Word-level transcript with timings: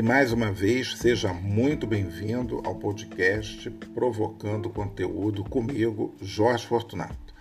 E 0.00 0.02
mais 0.02 0.32
uma 0.32 0.50
vez, 0.50 0.96
seja 0.96 1.30
muito 1.30 1.86
bem-vindo 1.86 2.62
ao 2.64 2.74
podcast 2.74 3.68
Provocando 3.92 4.70
Conteúdo 4.70 5.44
comigo, 5.44 6.14
Jorge 6.22 6.66
Fortunato. 6.66 7.34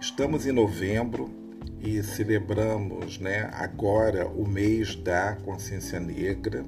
Estamos 0.00 0.48
em 0.48 0.50
novembro 0.50 1.30
e 1.80 2.02
celebramos 2.02 3.20
né, 3.20 3.48
agora 3.52 4.26
o 4.26 4.48
mês 4.48 4.96
da 4.96 5.36
consciência 5.44 6.00
negra. 6.00 6.64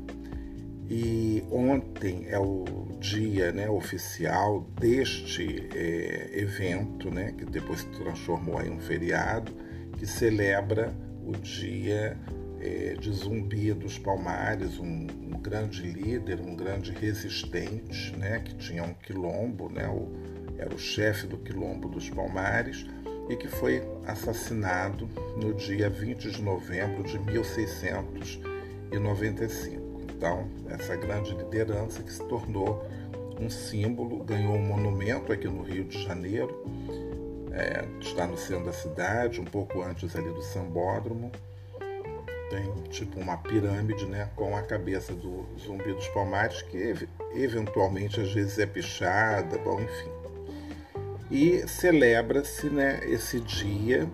E 0.88 1.42
ontem 1.50 2.26
é 2.28 2.38
o 2.38 2.64
dia 3.00 3.50
né, 3.50 3.68
oficial 3.68 4.60
deste 4.80 5.68
é, 5.74 6.30
evento, 6.32 7.10
né, 7.10 7.32
que 7.36 7.44
depois 7.44 7.80
se 7.80 7.88
transformou 7.88 8.62
em 8.62 8.70
um 8.70 8.78
feriado, 8.78 9.50
que 9.98 10.06
celebra 10.06 10.94
o 11.26 11.32
dia 11.32 12.16
é, 12.62 12.94
de 12.94 13.12
Zumbi 13.12 13.72
dos 13.72 13.98
Palmares, 13.98 14.78
um, 14.78 15.08
um, 15.08 15.40
grande 15.40 15.82
líder, 15.82 16.40
um 16.40 16.54
grande 16.54 16.92
resistente, 16.92 18.14
né, 18.16 18.38
que 18.38 18.54
tinha 18.54 18.84
um 18.84 18.94
quilombo, 18.94 19.68
né, 19.68 19.88
o, 19.88 20.08
era 20.56 20.72
o 20.72 20.78
chefe 20.78 21.26
do 21.26 21.38
quilombo 21.38 21.88
dos 21.88 22.08
Palmares, 22.08 22.86
e 23.28 23.34
que 23.36 23.48
foi 23.48 23.82
assassinado 24.06 25.08
no 25.36 25.52
dia 25.54 25.90
20 25.90 26.30
de 26.30 26.40
novembro 26.40 27.02
de 27.02 27.18
1695. 27.18 29.82
Então, 30.16 30.48
essa 30.68 30.94
grande 30.94 31.34
liderança 31.34 32.00
que 32.02 32.12
se 32.12 32.22
tornou 32.28 32.86
um 33.40 33.50
símbolo, 33.50 34.22
ganhou 34.22 34.54
um 34.54 34.64
monumento 34.64 35.32
aqui 35.32 35.48
no 35.48 35.62
Rio 35.62 35.82
de 35.84 36.00
Janeiro, 36.04 36.64
é, 37.52 37.84
está 38.00 38.24
no 38.26 38.36
centro 38.36 38.66
da 38.66 38.72
cidade, 38.72 39.40
um 39.40 39.44
pouco 39.44 39.82
antes 39.82 40.14
ali 40.14 40.30
do 40.30 40.42
Sambódromo, 40.42 41.32
tem 42.52 42.70
tipo 42.90 43.18
uma 43.18 43.38
pirâmide, 43.38 44.04
né, 44.04 44.28
com 44.36 44.54
a 44.54 44.60
cabeça 44.60 45.14
do 45.14 45.46
zumbi 45.58 45.90
dos 45.94 46.06
palmares, 46.08 46.60
que 46.60 46.94
eventualmente 47.34 48.20
às 48.20 48.30
vezes 48.30 48.58
é 48.58 48.66
pichada, 48.66 49.56
bom, 49.56 49.80
enfim. 49.80 50.10
E 51.30 51.66
celebra-se 51.66 52.68
né, 52.68 53.00
esse 53.04 53.40
dia, 53.40 54.06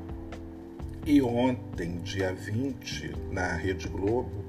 e 1.05 1.21
ontem, 1.21 1.99
dia 1.99 2.33
20, 2.33 3.13
na 3.33 3.55
Rede 3.55 3.89
Globo, 3.89 4.47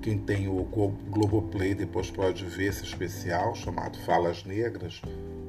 quem 0.00 0.16
tem 0.16 0.46
o 0.46 0.62
Globoplay 1.10 1.74
depois 1.74 2.08
pode 2.12 2.44
ver 2.44 2.66
esse 2.66 2.84
especial 2.84 3.56
chamado 3.56 3.98
Falas 3.98 4.44
Negras, 4.44 5.02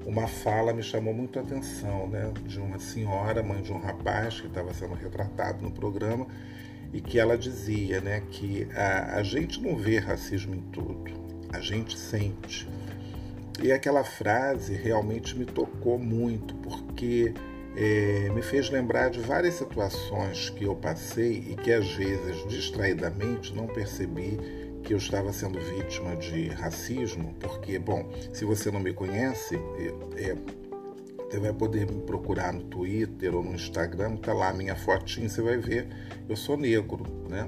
uma 0.04 0.28
fala 0.28 0.74
me 0.74 0.82
chamou 0.82 1.14
muito 1.14 1.38
a 1.38 1.44
atenção, 1.44 2.08
né, 2.08 2.34
de 2.48 2.60
uma 2.60 2.80
senhora, 2.80 3.44
mãe 3.44 3.62
de 3.62 3.72
um 3.72 3.78
rapaz 3.78 4.42
que 4.42 4.48
estava 4.48 4.74
sendo 4.74 4.96
retratado 4.96 5.62
no 5.62 5.70
programa, 5.70 6.26
e 6.94 7.02
que 7.02 7.20
ela 7.20 7.38
dizia 7.38 8.02
né, 8.02 8.24
que 8.32 8.68
a, 8.74 9.18
a 9.18 9.24
gente 9.24 9.62
não 9.62 9.76
vê 9.76 10.00
racismo 10.00 10.56
em 10.56 10.62
tudo, 10.72 11.12
a 11.52 11.60
gente 11.60 11.98
sente. 11.98 12.68
E 13.62 13.72
aquela 13.72 14.04
frase 14.04 14.74
realmente 14.74 15.38
me 15.38 15.46
tocou 15.46 16.00
muito, 16.00 16.56
porque 16.56 17.34
é, 17.76 18.30
me 18.34 18.42
fez 18.42 18.70
lembrar 18.70 19.10
de 19.10 19.20
várias 19.20 19.56
situações 19.56 20.50
que 20.50 20.64
eu 20.64 20.76
passei 20.76 21.44
e 21.50 21.56
que 21.56 21.72
às 21.72 21.92
vezes, 21.92 22.48
distraidamente, 22.48 23.54
não 23.54 23.68
percebi 23.68 24.38
que 24.84 24.94
eu 24.94 24.98
estava 24.98 25.32
sendo 25.34 25.60
vítima 25.60 26.16
de 26.16 26.48
racismo, 26.48 27.36
porque, 27.40 27.78
bom, 27.78 28.10
se 28.32 28.46
você 28.46 28.72
não 28.72 28.80
me 28.80 28.94
conhece, 28.94 29.56
é, 30.16 30.30
é 30.30 30.38
você 31.30 31.40
vai 31.40 31.54
poder 31.54 31.86
me 31.86 32.02
procurar 32.02 32.52
no 32.52 32.64
Twitter 32.64 33.36
ou 33.36 33.44
no 33.44 33.54
Instagram, 33.54 34.16
tá 34.16 34.34
lá 34.34 34.50
a 34.50 34.54
minha 34.54 34.76
fotinha, 34.76 35.30
você 35.30 35.42
vai 35.42 35.58
ver, 35.58 35.88
eu 36.28 36.36
sou 36.36 36.58
negro, 36.58 37.04
né? 37.30 37.48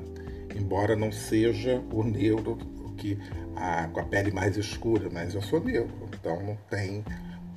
Embora 0.56 0.96
não 0.96 1.12
seja 1.12 1.82
o 1.92 2.04
negro 2.04 2.58
que 2.98 3.18
a, 3.56 3.88
com 3.88 4.00
a 4.00 4.04
pele 4.04 4.32
mais 4.32 4.56
escura, 4.56 5.10
mas 5.12 5.34
eu 5.34 5.42
sou 5.42 5.64
negro, 5.64 5.92
então 6.14 6.44
não 6.44 6.56
tem, 6.70 7.04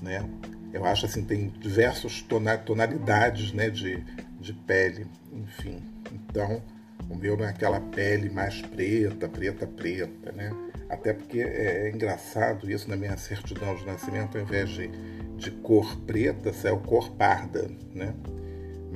né? 0.00 0.24
Eu 0.72 0.84
acho 0.84 1.06
assim, 1.06 1.24
tem 1.24 1.48
diversas 1.60 2.24
tonalidades 2.64 3.52
né, 3.52 3.70
de, 3.70 4.02
de 4.40 4.52
pele, 4.52 5.06
enfim. 5.32 5.80
Então, 6.10 6.60
o 7.08 7.14
meu 7.14 7.36
não 7.36 7.44
é 7.44 7.50
aquela 7.50 7.80
pele 7.80 8.28
mais 8.28 8.60
preta, 8.60 9.28
preta, 9.28 9.66
preta, 9.66 10.32
né? 10.32 10.50
Até 10.88 11.12
porque 11.12 11.40
é, 11.40 11.88
é 11.88 11.90
engraçado 11.90 12.70
isso 12.70 12.88
na 12.88 12.96
minha 12.96 13.16
certidão 13.16 13.74
de 13.74 13.86
nascimento, 13.86 14.36
ao 14.36 14.44
invés 14.44 14.70
de 14.70 14.90
de 15.36 15.50
cor 15.50 15.96
preta 16.00 16.52
saiu 16.52 16.78
cor 16.78 17.10
parda, 17.12 17.68
né? 17.94 18.14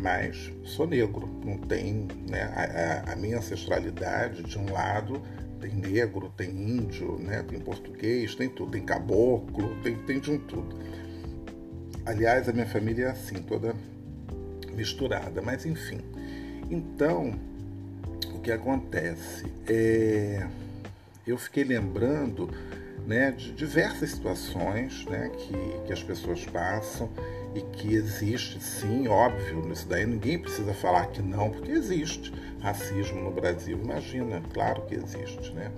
Mas 0.00 0.52
sou 0.64 0.86
negro, 0.86 1.28
não 1.44 1.58
tem, 1.58 2.06
né? 2.28 2.42
A, 2.42 3.10
a, 3.10 3.12
a, 3.12 3.16
minha 3.16 3.38
ancestralidade, 3.38 4.44
de 4.44 4.58
um 4.58 4.72
lado, 4.72 5.20
tem 5.60 5.74
negro, 5.74 6.32
tem 6.36 6.50
índio, 6.50 7.18
né? 7.18 7.42
Tem 7.42 7.58
português, 7.58 8.34
tem 8.34 8.48
tudo, 8.48 8.72
tem 8.72 8.82
caboclo, 8.82 9.76
tem, 9.82 9.96
tem 9.96 10.20
de 10.20 10.30
um 10.30 10.38
tudo. 10.38 10.76
Aliás, 12.06 12.48
a 12.48 12.52
minha 12.52 12.66
família 12.66 13.06
é 13.06 13.10
assim, 13.10 13.42
toda 13.42 13.74
misturada, 14.72 15.42
mas 15.42 15.66
enfim. 15.66 16.00
Então, 16.70 17.34
o 18.34 18.38
que 18.38 18.52
acontece? 18.52 19.46
É, 19.66 20.46
eu 21.30 21.38
fiquei 21.38 21.64
lembrando 21.64 22.50
né, 23.06 23.30
de 23.30 23.52
diversas 23.52 24.10
situações 24.10 25.04
né, 25.06 25.30
que, 25.30 25.54
que 25.86 25.92
as 25.92 26.02
pessoas 26.02 26.44
passam 26.44 27.08
e 27.54 27.60
que 27.60 27.94
existe 27.94 28.62
sim, 28.62 29.08
óbvio, 29.08 29.66
nisso 29.66 29.88
daí 29.88 30.04
ninguém 30.04 30.38
precisa 30.38 30.74
falar 30.74 31.06
que 31.06 31.22
não, 31.22 31.50
porque 31.50 31.72
existe 31.72 32.32
racismo 32.60 33.22
no 33.22 33.30
Brasil, 33.30 33.80
imagina, 33.82 34.42
claro 34.52 34.82
que 34.82 34.94
existe, 34.94 35.52
né? 35.52 35.72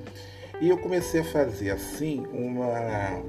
E 0.60 0.68
eu 0.68 0.76
comecei 0.76 1.20
a 1.20 1.24
fazer 1.24 1.70
assim 1.70 2.26
uma 2.32 3.22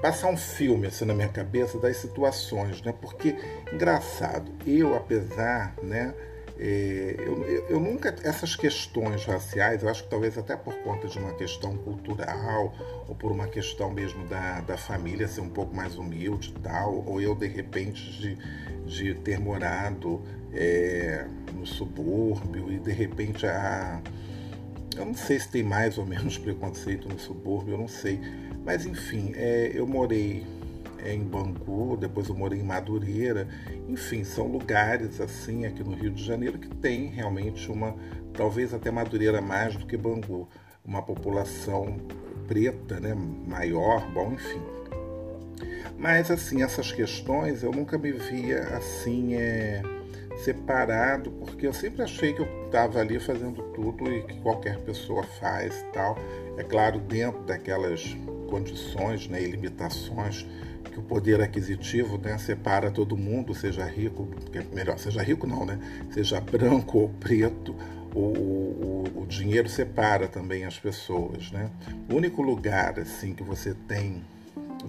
passar 0.00 0.28
um 0.28 0.36
filme 0.36 0.86
assim 0.86 1.04
na 1.04 1.14
minha 1.14 1.28
cabeça 1.28 1.78
das 1.78 1.96
situações, 1.96 2.80
né? 2.82 2.94
Porque 3.00 3.36
engraçado, 3.72 4.50
eu 4.66 4.94
apesar, 4.94 5.74
né, 5.82 6.14
eu, 6.58 7.66
eu, 7.68 7.80
nunca. 7.80 8.14
Essas 8.22 8.56
questões 8.56 9.24
raciais, 9.24 9.82
eu 9.82 9.88
acho 9.88 10.04
que 10.04 10.10
talvez 10.10 10.38
até 10.38 10.56
por 10.56 10.74
conta 10.76 11.06
de 11.06 11.18
uma 11.18 11.34
questão 11.34 11.76
cultural, 11.76 12.74
ou 13.06 13.14
por 13.14 13.30
uma 13.30 13.46
questão 13.46 13.90
mesmo 13.90 14.26
da, 14.26 14.60
da 14.62 14.76
família 14.76 15.28
ser 15.28 15.42
um 15.42 15.50
pouco 15.50 15.74
mais 15.74 15.96
humilde 15.96 16.54
e 16.56 16.60
tal, 16.60 17.04
ou 17.06 17.20
eu 17.20 17.34
de 17.34 17.46
repente 17.46 18.02
de, 18.18 18.38
de 18.86 19.14
ter 19.14 19.38
morado 19.38 20.22
é, 20.52 21.26
no 21.52 21.66
subúrbio 21.66 22.72
e 22.72 22.78
de 22.78 22.92
repente 22.92 23.46
a. 23.46 24.00
Eu 24.96 25.04
não 25.04 25.14
sei 25.14 25.38
se 25.38 25.50
tem 25.50 25.62
mais 25.62 25.98
ou 25.98 26.06
menos 26.06 26.38
preconceito 26.38 27.06
no 27.06 27.18
subúrbio, 27.18 27.74
eu 27.74 27.78
não 27.78 27.88
sei. 27.88 28.18
Mas 28.64 28.86
enfim, 28.86 29.32
é, 29.36 29.70
eu 29.74 29.86
morei 29.86 30.46
em 31.04 31.22
Bangu, 31.22 31.96
depois 31.96 32.28
eu 32.28 32.34
morei 32.34 32.60
em 32.60 32.64
Madureira. 32.64 33.46
Enfim, 33.88 34.24
são 34.24 34.46
lugares 34.46 35.20
assim 35.20 35.64
aqui 35.64 35.82
no 35.84 35.94
Rio 35.94 36.10
de 36.10 36.24
Janeiro 36.24 36.58
que 36.58 36.68
tem 36.68 37.06
realmente 37.06 37.70
uma, 37.70 37.94
talvez 38.34 38.74
até 38.74 38.90
Madureira 38.90 39.40
mais 39.40 39.76
do 39.76 39.86
que 39.86 39.96
Bangu, 39.96 40.48
uma 40.84 41.02
população 41.02 41.96
preta, 42.46 42.98
né, 43.00 43.14
maior, 43.46 44.08
bom, 44.12 44.32
enfim. 44.32 44.60
Mas 45.98 46.30
assim, 46.30 46.62
essas 46.62 46.92
questões 46.92 47.62
eu 47.62 47.72
nunca 47.72 47.96
me 47.96 48.12
via 48.12 48.60
assim 48.76 49.34
é, 49.34 49.82
separado, 50.36 51.30
porque 51.30 51.66
eu 51.66 51.72
sempre 51.72 52.02
achei 52.02 52.32
que 52.32 52.42
eu 52.42 52.66
estava 52.66 53.00
ali 53.00 53.18
fazendo 53.18 53.62
tudo 53.72 54.12
e 54.12 54.22
que 54.22 54.40
qualquer 54.40 54.78
pessoa 54.80 55.22
faz 55.22 55.80
e 55.80 55.92
tal. 55.92 56.16
É 56.56 56.64
claro, 56.64 56.98
dentro 57.00 57.42
daquelas 57.44 58.16
condições 58.48 59.28
né, 59.28 59.42
e 59.42 59.50
limitações 59.50 60.46
que 60.90 60.98
o 60.98 61.02
poder 61.02 61.40
aquisitivo 61.40 62.18
né, 62.18 62.38
separa 62.38 62.90
todo 62.90 63.16
mundo, 63.16 63.54
seja 63.54 63.84
rico, 63.84 64.28
melhor, 64.72 64.98
seja 64.98 65.22
rico 65.22 65.46
não, 65.46 65.64
né? 65.64 65.78
Seja 66.12 66.40
branco 66.40 66.98
ou 66.98 67.08
preto, 67.08 67.74
o, 68.14 68.20
o, 68.20 69.04
o 69.22 69.26
dinheiro 69.26 69.68
separa 69.68 70.26
também 70.26 70.64
as 70.64 70.78
pessoas, 70.78 71.50
né? 71.50 71.70
O 72.10 72.14
único 72.14 72.42
lugar 72.42 72.98
assim 72.98 73.34
que 73.34 73.42
você 73.42 73.74
tem, 73.86 74.24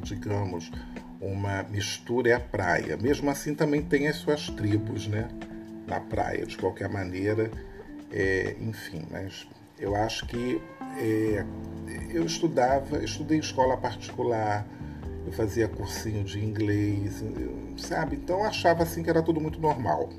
digamos, 0.01 0.71
uma 1.19 1.63
mistura 1.63 2.29
é 2.29 2.33
a 2.33 2.39
praia. 2.39 2.95
Mesmo 2.97 3.29
assim, 3.29 3.53
também 3.53 3.81
tem 3.81 4.07
as 4.07 4.17
suas 4.17 4.49
tribos, 4.49 5.07
né? 5.07 5.27
Na 5.85 5.99
praia, 5.99 6.45
de 6.45 6.57
qualquer 6.57 6.89
maneira, 6.89 7.49
é, 8.11 8.55
enfim, 8.59 9.03
mas 9.09 9.47
eu 9.79 9.95
acho 9.95 10.25
que 10.25 10.61
é, 10.97 11.45
eu 12.09 12.25
estudava, 12.25 13.03
estudei 13.03 13.39
escola 13.39 13.77
particular, 13.77 14.65
eu 15.27 15.33
fazia 15.33 15.68
cursinho 15.68 16.24
de 16.24 16.39
inglês, 16.39 17.21
sabe? 17.75 18.15
Então 18.15 18.39
eu 18.39 18.45
achava 18.45 18.83
assim 18.83 19.03
que 19.03 19.09
era 19.09 19.21
tudo 19.21 19.41
muito 19.41 19.59
normal. 19.59 20.09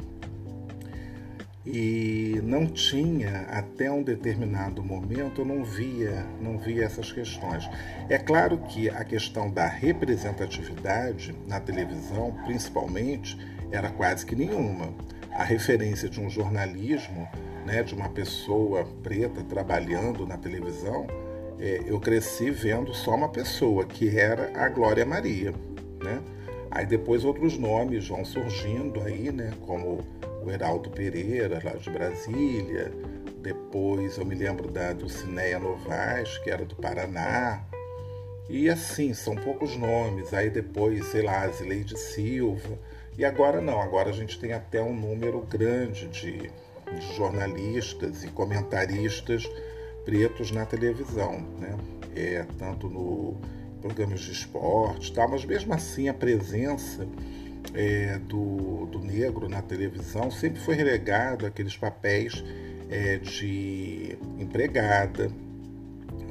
E 1.64 2.40
não 2.44 2.66
tinha, 2.66 3.46
até 3.50 3.90
um 3.90 4.02
determinado 4.02 4.82
momento, 4.84 5.40
eu 5.40 5.44
não 5.46 5.64
via, 5.64 6.26
não 6.40 6.58
via 6.58 6.84
essas 6.84 7.10
questões. 7.10 7.68
É 8.08 8.18
claro 8.18 8.58
que 8.58 8.88
a 8.90 9.02
questão 9.02 9.50
da 9.50 9.66
representatividade 9.66 11.34
na 11.46 11.58
televisão, 11.58 12.34
principalmente, 12.44 13.38
era 13.70 13.90
quase 13.90 14.26
que 14.26 14.36
nenhuma. 14.36 14.94
A 15.32 15.42
referência 15.42 16.08
de 16.08 16.20
um 16.20 16.28
jornalismo 16.28 17.28
né, 17.64 17.82
de 17.82 17.94
uma 17.94 18.08
pessoa 18.10 18.84
preta 19.02 19.42
trabalhando 19.42 20.26
na 20.26 20.36
televisão, 20.36 21.06
é, 21.58 21.82
eu 21.86 21.98
cresci 22.00 22.50
vendo 22.50 22.94
só 22.94 23.14
uma 23.14 23.28
pessoa, 23.28 23.84
que 23.84 24.18
era 24.18 24.50
a 24.54 24.68
Glória 24.68 25.04
Maria. 25.04 25.52
Né? 26.02 26.20
Aí 26.70 26.86
depois 26.86 27.24
outros 27.24 27.58
nomes 27.58 28.08
vão 28.08 28.24
surgindo 28.24 29.00
aí, 29.02 29.32
né, 29.32 29.52
como 29.66 30.04
o 30.42 30.50
Heraldo 30.50 30.90
Pereira, 30.90 31.60
lá 31.64 31.72
de 31.72 31.90
Brasília. 31.90 32.92
Depois 33.40 34.18
eu 34.18 34.24
me 34.24 34.34
lembro 34.34 34.70
da 34.70 34.92
Dulcineia 34.92 35.58
Novaes, 35.58 36.38
que 36.38 36.50
era 36.50 36.64
do 36.64 36.76
Paraná. 36.76 37.64
E 38.48 38.68
assim, 38.68 39.14
são 39.14 39.34
poucos 39.34 39.76
nomes. 39.76 40.32
Aí 40.34 40.50
depois, 40.50 41.06
sei 41.06 41.22
lá, 41.22 41.46
Zileide 41.48 41.98
Silva. 41.98 42.78
E 43.16 43.24
agora 43.24 43.60
não, 43.60 43.80
agora 43.80 44.10
a 44.10 44.12
gente 44.12 44.38
tem 44.38 44.52
até 44.52 44.82
um 44.82 44.94
número 44.94 45.40
grande 45.40 46.06
de 46.08 46.50
de 46.94 47.14
jornalistas 47.14 48.24
e 48.24 48.28
comentaristas 48.28 49.48
pretos 50.08 50.50
na 50.50 50.64
televisão, 50.64 51.46
né? 51.58 51.76
É, 52.16 52.46
tanto 52.56 52.88
no 52.88 53.36
programas 53.82 54.20
de 54.20 54.32
esporte, 54.32 55.12
tal, 55.12 55.28
mas 55.28 55.44
mesmo 55.44 55.74
assim 55.74 56.08
a 56.08 56.14
presença 56.14 57.06
é, 57.74 58.18
do, 58.20 58.86
do 58.86 59.00
negro 59.00 59.50
na 59.50 59.60
televisão 59.60 60.30
sempre 60.30 60.60
foi 60.60 60.74
relegado 60.74 61.44
àqueles 61.44 61.76
papéis 61.76 62.42
é, 62.88 63.18
de 63.18 64.16
empregada, 64.38 65.30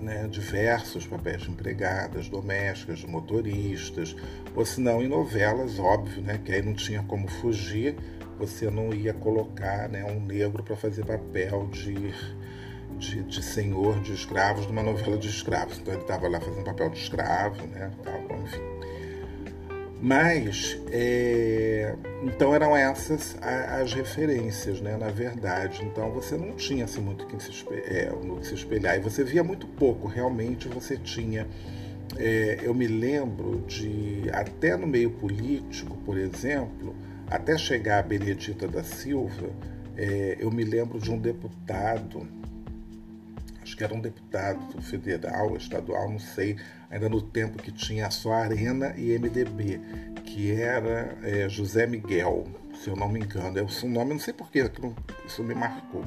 né, 0.01 0.27
diversos 0.27 1.05
papéis 1.05 1.43
de 1.43 1.51
empregadas 1.51 2.27
domésticas, 2.27 2.99
de 2.99 3.07
motoristas, 3.07 4.15
ou 4.55 4.65
se 4.65 4.81
não 4.81 5.03
em 5.03 5.07
novelas, 5.07 5.77
óbvio, 5.77 6.23
né, 6.23 6.41
que 6.43 6.51
aí 6.51 6.63
não 6.63 6.73
tinha 6.73 7.03
como 7.03 7.27
fugir, 7.27 7.95
você 8.39 8.71
não 8.71 8.91
ia 8.91 9.13
colocar 9.13 9.87
né, 9.87 10.03
um 10.03 10.19
negro 10.19 10.63
para 10.63 10.75
fazer 10.75 11.05
papel 11.05 11.69
de, 11.71 11.93
de, 12.97 13.23
de, 13.23 13.43
senhor 13.43 13.99
de 14.01 14.13
escravos 14.13 14.67
numa 14.67 14.83
novela 14.83 15.17
de 15.17 15.27
escravos. 15.27 15.77
Então 15.79 15.93
ele 15.93 16.01
estava 16.01 16.27
lá 16.27 16.39
fazendo 16.39 16.63
papel 16.63 16.89
de 16.89 16.99
escravo, 16.99 17.65
né? 17.67 17.91
Enfim. 18.43 18.77
Mas, 19.99 20.79
é, 20.91 21.95
então 22.21 22.53
eram 22.53 22.77
essas 22.77 23.35
as 23.41 23.93
referências, 23.93 24.79
né, 24.79 24.95
na 24.95 25.09
verdade. 25.09 25.83
Então 25.83 26.11
você 26.11 26.37
não 26.37 26.53
tinha 26.53 26.85
assim, 26.85 27.01
muito 27.01 27.25
que 27.25 27.41
se, 27.41 27.65
é, 27.71 28.11
no 28.23 28.37
que 28.37 28.47
se 28.47 28.53
espelhar. 28.53 28.95
E 28.97 28.99
você 28.99 29.23
via 29.23 29.43
muito 29.43 29.65
pouco, 29.67 30.07
realmente 30.07 30.67
você 30.67 30.97
tinha. 30.97 31.47
É, 32.15 32.59
eu 32.61 32.73
me 32.73 32.87
lembro 32.87 33.63
de, 33.67 34.23
até 34.31 34.77
no 34.77 34.87
meio 34.87 35.11
político, 35.11 35.97
por 36.05 36.17
exemplo, 36.17 36.95
até 37.29 37.57
chegar 37.57 37.99
a 37.99 38.03
Benedita 38.03 38.67
da 38.67 38.83
Silva, 38.83 39.49
é, 39.97 40.37
eu 40.39 40.49
me 40.51 40.63
lembro 40.63 40.99
de 40.99 41.11
um 41.11 41.17
deputado, 41.17 42.25
acho 43.67 43.75
que 43.75 43.83
era 43.83 43.93
um 43.93 43.99
deputado 43.99 44.81
federal, 44.81 45.55
estadual, 45.57 46.09
não 46.09 46.19
sei, 46.19 46.55
ainda 46.89 47.09
no 47.09 47.21
tempo 47.21 47.61
que 47.61 47.71
tinha 47.71 48.09
só 48.09 48.31
Arena 48.31 48.93
e 48.95 49.17
MDB, 49.19 49.81
que 50.23 50.53
era 50.53 51.17
é, 51.21 51.49
José 51.49 51.85
Miguel, 51.85 52.45
se 52.81 52.89
eu 52.89 52.95
não 52.95 53.09
me 53.09 53.19
engano. 53.19 53.59
É 53.59 53.63
um 53.63 53.89
nome, 53.89 54.11
não 54.11 54.19
sei 54.19 54.33
porquê, 54.33 54.71
isso 55.25 55.43
me 55.43 55.53
marcou. 55.53 56.01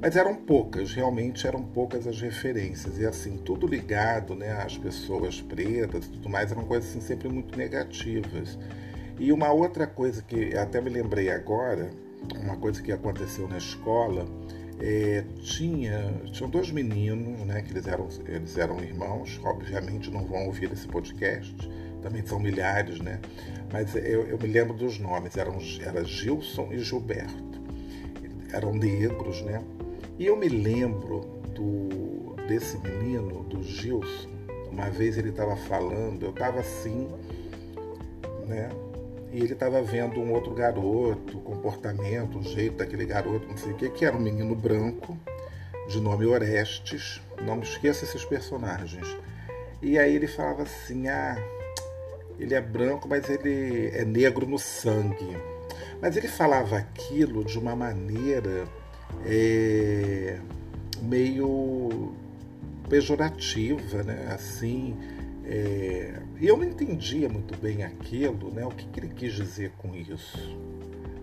Mas 0.00 0.16
eram 0.16 0.34
poucas, 0.34 0.92
realmente 0.92 1.46
eram 1.46 1.62
poucas 1.62 2.08
as 2.08 2.20
referências. 2.20 2.98
E 2.98 3.06
assim, 3.06 3.38
tudo 3.38 3.68
ligado 3.68 4.34
né, 4.34 4.50
às 4.50 4.76
pessoas 4.76 5.40
pretas 5.40 6.06
e 6.06 6.10
tudo 6.10 6.28
mais, 6.28 6.50
eram 6.50 6.64
coisas 6.64 6.90
assim, 6.90 7.00
sempre 7.00 7.28
muito 7.28 7.56
negativas. 7.56 8.58
E 9.18 9.32
uma 9.32 9.52
outra 9.52 9.86
coisa 9.86 10.22
que 10.22 10.56
até 10.56 10.80
me 10.80 10.90
lembrei 10.90 11.30
agora, 11.30 11.88
uma 12.42 12.56
coisa 12.56 12.82
que 12.82 12.90
aconteceu 12.90 13.46
na 13.48 13.58
escola, 13.58 14.26
é, 14.80 15.24
tinha 15.40 16.12
tinham 16.32 16.50
dois 16.50 16.70
meninos, 16.70 17.40
né, 17.46 17.62
que 17.62 17.72
eles 17.72 17.86
eram 17.86 18.08
eles 18.26 18.58
eram 18.58 18.80
irmãos, 18.80 19.40
obviamente 19.44 20.10
não 20.10 20.24
vão 20.24 20.46
ouvir 20.46 20.72
esse 20.72 20.86
podcast, 20.86 21.54
também 22.02 22.24
são 22.26 22.38
milhares, 22.38 23.00
né? 23.00 23.20
Mas 23.72 23.94
eu, 23.94 24.26
eu 24.26 24.38
me 24.38 24.46
lembro 24.46 24.74
dos 24.74 24.98
nomes, 24.98 25.36
eram 25.36 25.58
era 25.80 26.04
Gilson 26.04 26.68
e 26.72 26.78
Gilberto, 26.78 27.60
eram 28.52 28.74
negros, 28.74 29.42
né? 29.42 29.62
E 30.18 30.26
eu 30.26 30.36
me 30.36 30.48
lembro 30.48 31.20
do 31.54 32.34
desse 32.46 32.76
menino, 32.78 33.42
do 33.44 33.62
Gilson, 33.62 34.28
uma 34.70 34.90
vez 34.90 35.16
ele 35.16 35.30
estava 35.30 35.56
falando, 35.56 36.24
eu 36.24 36.30
estava 36.30 36.60
assim, 36.60 37.08
né? 38.46 38.68
E 39.34 39.38
ele 39.38 39.52
estava 39.52 39.82
vendo 39.82 40.20
um 40.20 40.32
outro 40.32 40.54
garoto, 40.54 41.38
o 41.38 41.40
comportamento, 41.40 42.38
o 42.38 42.42
jeito 42.44 42.76
daquele 42.76 43.04
garoto, 43.04 43.48
não 43.48 43.56
sei 43.56 43.72
o 43.72 43.74
que, 43.74 43.90
que 43.90 44.04
era 44.04 44.16
um 44.16 44.20
menino 44.20 44.54
branco, 44.54 45.18
de 45.88 46.00
nome 46.00 46.24
Orestes, 46.24 47.20
não 47.42 47.56
me 47.56 47.64
esqueça 47.64 48.04
esses 48.04 48.24
personagens. 48.24 49.04
E 49.82 49.98
aí 49.98 50.14
ele 50.14 50.28
falava 50.28 50.62
assim: 50.62 51.08
ah, 51.08 51.36
ele 52.38 52.54
é 52.54 52.60
branco, 52.60 53.08
mas 53.08 53.28
ele 53.28 53.90
é 53.92 54.04
negro 54.04 54.46
no 54.46 54.56
sangue. 54.56 55.36
Mas 56.00 56.16
ele 56.16 56.28
falava 56.28 56.76
aquilo 56.78 57.44
de 57.44 57.58
uma 57.58 57.74
maneira 57.74 58.68
é, 59.26 60.38
meio 61.02 62.14
pejorativa, 62.88 64.04
né? 64.04 64.28
Assim, 64.32 64.96
é, 65.44 66.20
e 66.44 66.46
eu 66.46 66.58
não 66.58 66.64
entendia 66.64 67.26
muito 67.26 67.56
bem 67.56 67.82
aquilo, 67.82 68.52
né, 68.52 68.66
o 68.66 68.68
que, 68.68 68.84
que 68.84 69.00
ele 69.00 69.08
quis 69.08 69.32
dizer 69.32 69.72
com 69.78 69.96
isso. 69.96 70.38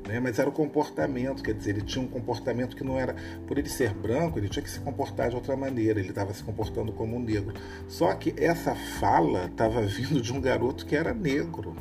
Né, 0.08 0.20
mas 0.20 0.40
era 0.40 0.50
o 0.50 0.52
comportamento, 0.52 1.44
quer 1.44 1.54
dizer, 1.54 1.78
ele 1.78 1.84
tinha 1.84 2.04
um 2.04 2.08
comportamento 2.08 2.76
que 2.76 2.84
não 2.84 2.98
era. 2.98 3.16
Por 3.46 3.60
ele 3.60 3.70
ser 3.70 3.94
branco, 3.94 4.40
ele 4.40 4.50
tinha 4.50 4.64
que 4.64 4.70
se 4.72 4.80
comportar 4.80 5.30
de 5.30 5.36
outra 5.36 5.56
maneira, 5.56 6.00
ele 6.00 6.10
estava 6.10 6.34
se 6.34 6.44
comportando 6.44 6.92
como 6.92 7.18
um 7.18 7.20
negro. 7.20 7.54
Só 7.88 8.12
que 8.16 8.34
essa 8.36 8.74
fala 8.74 9.46
estava 9.46 9.80
vindo 9.86 10.20
de 10.20 10.34
um 10.34 10.42
garoto 10.42 10.88
que 10.88 10.96
era 10.96 11.14
negro. 11.14 11.76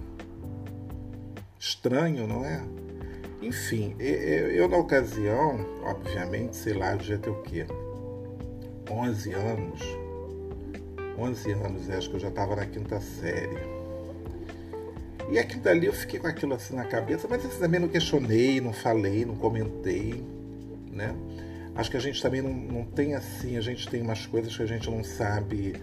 Estranho, 1.58 2.26
não 2.26 2.44
é? 2.44 2.62
Enfim, 3.40 3.96
eu 3.98 4.68
na 4.68 4.76
ocasião, 4.76 5.64
obviamente, 5.82 6.54
sei 6.56 6.74
lá, 6.74 6.94
devia 6.94 7.16
ter 7.16 7.30
o 7.30 7.40
quê? 7.40 7.64
11 8.90 9.32
anos 9.32 9.99
11 11.20 11.52
anos, 11.52 11.90
acho 11.90 12.08
que 12.08 12.16
eu 12.16 12.20
já 12.20 12.28
estava 12.28 12.56
na 12.56 12.64
quinta 12.66 13.00
série. 13.00 13.58
E 15.30 15.38
aquilo 15.38 15.62
dali 15.62 15.86
eu 15.86 15.92
fiquei 15.92 16.18
com 16.18 16.26
aquilo 16.26 16.54
assim 16.54 16.74
na 16.74 16.84
cabeça, 16.84 17.28
mas 17.28 17.44
assim, 17.44 17.58
também 17.58 17.78
não 17.78 17.88
questionei, 17.88 18.60
não 18.60 18.72
falei, 18.72 19.24
não 19.24 19.36
comentei, 19.36 20.24
né? 20.90 21.14
Acho 21.74 21.90
que 21.90 21.96
a 21.96 22.00
gente 22.00 22.20
também 22.20 22.42
não, 22.42 22.52
não 22.52 22.84
tem 22.84 23.14
assim, 23.14 23.56
a 23.56 23.60
gente 23.60 23.88
tem 23.88 24.02
umas 24.02 24.26
coisas 24.26 24.56
que 24.56 24.62
a 24.62 24.66
gente 24.66 24.90
não 24.90 25.04
sabe, 25.04 25.74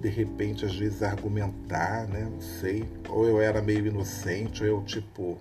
de 0.00 0.08
repente, 0.08 0.64
às 0.64 0.76
vezes, 0.76 1.02
argumentar, 1.02 2.06
né? 2.06 2.28
Não 2.30 2.40
sei. 2.40 2.84
Ou 3.08 3.26
eu 3.26 3.40
era 3.40 3.60
meio 3.60 3.86
inocente, 3.86 4.62
ou 4.62 4.68
eu, 4.68 4.82
tipo, 4.84 5.36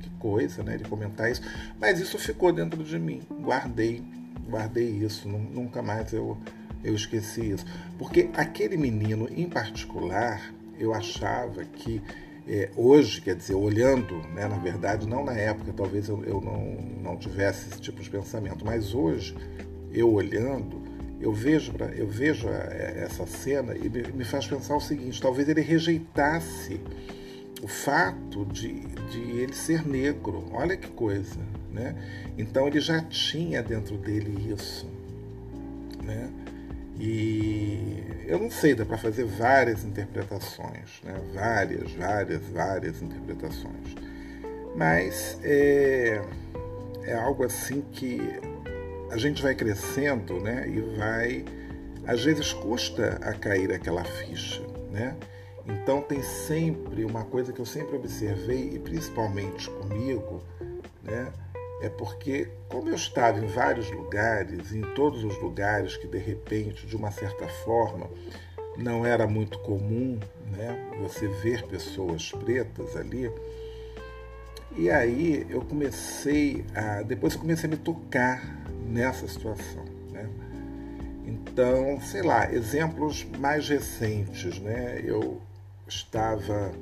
que 0.00 0.10
coisa, 0.18 0.62
né? 0.62 0.76
De 0.76 0.84
comentar 0.84 1.30
isso. 1.30 1.42
Mas 1.78 2.00
isso 2.00 2.18
ficou 2.18 2.52
dentro 2.52 2.82
de 2.82 2.98
mim. 2.98 3.22
Guardei, 3.40 4.02
guardei 4.48 4.88
isso. 4.88 5.28
Nunca 5.28 5.80
mais 5.80 6.12
eu 6.12 6.36
eu 6.82 6.94
esqueci 6.94 7.52
isso. 7.52 7.64
Porque 7.98 8.30
aquele 8.34 8.76
menino 8.76 9.28
em 9.30 9.48
particular, 9.48 10.52
eu 10.78 10.94
achava 10.94 11.64
que 11.64 12.02
é, 12.48 12.70
hoje, 12.76 13.20
quer 13.20 13.36
dizer, 13.36 13.54
olhando, 13.54 14.16
né, 14.34 14.48
na 14.48 14.58
verdade, 14.58 15.06
não 15.06 15.24
na 15.24 15.34
época, 15.34 15.72
talvez 15.72 16.08
eu, 16.08 16.24
eu 16.24 16.40
não, 16.40 16.76
não 17.02 17.16
tivesse 17.16 17.68
esse 17.68 17.80
tipo 17.80 18.02
de 18.02 18.10
pensamento, 18.10 18.64
mas 18.64 18.94
hoje, 18.94 19.36
eu 19.92 20.12
olhando, 20.12 20.82
eu 21.20 21.32
vejo, 21.32 21.72
eu 21.96 22.08
vejo 22.08 22.48
essa 22.48 23.26
cena 23.26 23.76
e 23.76 23.88
me 24.12 24.24
faz 24.24 24.46
pensar 24.46 24.74
o 24.74 24.80
seguinte: 24.80 25.20
talvez 25.20 25.48
ele 25.48 25.60
rejeitasse 25.60 26.80
o 27.62 27.68
fato 27.68 28.46
de, 28.46 28.80
de 29.10 29.20
ele 29.38 29.52
ser 29.52 29.86
negro. 29.86 30.46
Olha 30.50 30.76
que 30.76 30.88
coisa, 30.88 31.38
né? 31.70 31.94
Então 32.38 32.66
ele 32.66 32.80
já 32.80 33.02
tinha 33.02 33.62
dentro 33.62 33.98
dele 33.98 34.50
isso, 34.52 34.88
né? 36.02 36.30
E 37.00 38.04
eu 38.26 38.38
não 38.38 38.50
sei, 38.50 38.74
dá 38.74 38.84
para 38.84 38.98
fazer 38.98 39.24
várias 39.24 39.84
interpretações, 39.84 41.00
né? 41.02 41.14
várias, 41.34 41.90
várias, 41.92 42.42
várias 42.48 43.00
interpretações. 43.00 43.94
Mas 44.76 45.38
é, 45.42 46.20
é 47.04 47.14
algo 47.14 47.42
assim 47.42 47.80
que 47.90 48.20
a 49.10 49.16
gente 49.16 49.42
vai 49.42 49.54
crescendo 49.54 50.38
né? 50.40 50.68
e 50.68 50.80
vai. 50.98 51.44
Às 52.06 52.22
vezes 52.22 52.52
custa 52.52 53.18
a 53.22 53.32
cair 53.32 53.72
aquela 53.72 54.04
ficha. 54.04 54.62
Né? 54.90 55.16
Então 55.66 56.02
tem 56.02 56.22
sempre 56.22 57.04
uma 57.04 57.24
coisa 57.24 57.52
que 57.52 57.60
eu 57.60 57.66
sempre 57.66 57.96
observei, 57.96 58.74
e 58.74 58.78
principalmente 58.78 59.70
comigo, 59.70 60.42
né? 61.02 61.32
É 61.80 61.88
porque, 61.88 62.48
como 62.68 62.88
eu 62.88 62.94
estava 62.94 63.38
em 63.38 63.46
vários 63.46 63.90
lugares, 63.90 64.72
em 64.72 64.82
todos 64.94 65.24
os 65.24 65.40
lugares 65.40 65.96
que 65.96 66.06
de 66.06 66.18
repente, 66.18 66.86
de 66.86 66.94
uma 66.94 67.10
certa 67.10 67.48
forma, 67.48 68.10
não 68.76 69.04
era 69.04 69.26
muito 69.26 69.58
comum 69.60 70.18
né, 70.52 70.90
você 71.00 71.26
ver 71.26 71.66
pessoas 71.66 72.30
pretas 72.32 72.96
ali. 72.96 73.32
E 74.76 74.88
aí 74.90 75.46
eu 75.50 75.62
comecei 75.62 76.64
a. 76.74 77.02
Depois 77.02 77.34
eu 77.34 77.40
comecei 77.40 77.68
a 77.68 77.70
me 77.70 77.76
tocar 77.76 78.44
nessa 78.86 79.26
situação. 79.26 79.84
Né? 80.10 80.28
Então, 81.26 82.00
sei 82.00 82.22
lá, 82.22 82.52
exemplos 82.52 83.24
mais 83.38 83.68
recentes, 83.68 84.60
né? 84.60 85.00
Eu 85.04 85.40
estava 85.88 86.72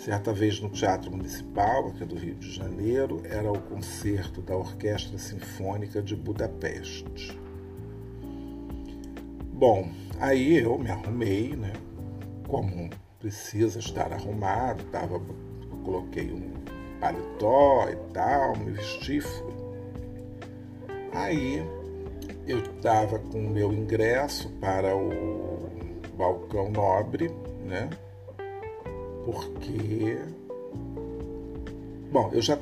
Certa 0.00 0.32
vez 0.32 0.58
no 0.60 0.70
Teatro 0.70 1.10
Municipal, 1.10 1.88
aqui 1.88 2.06
do 2.06 2.14
Rio 2.14 2.34
de 2.36 2.50
Janeiro, 2.50 3.20
era 3.22 3.52
o 3.52 3.60
concerto 3.60 4.40
da 4.40 4.56
Orquestra 4.56 5.18
Sinfônica 5.18 6.00
de 6.00 6.16
Budapeste. 6.16 7.38
Bom, 9.52 9.90
aí 10.18 10.56
eu 10.56 10.78
me 10.78 10.90
arrumei, 10.90 11.54
né? 11.54 11.74
Como 12.48 12.88
precisa 13.18 13.78
estar 13.78 14.10
arrumado, 14.10 14.82
tava, 14.84 15.20
coloquei 15.84 16.32
um 16.32 16.50
paletó 16.98 17.90
e 17.90 17.96
tal, 18.14 18.56
me 18.56 18.70
vesti 18.70 19.20
fui. 19.20 19.52
Aí 21.12 21.62
eu 22.46 22.60
estava 22.60 23.18
com 23.18 23.38
o 23.38 23.50
meu 23.50 23.70
ingresso 23.70 24.48
para 24.62 24.96
o 24.96 25.68
balcão 26.16 26.70
nobre, 26.70 27.30
né? 27.66 27.90
Porque 29.32 30.18
bom, 32.10 32.30
eu 32.32 32.42
já 32.42 32.58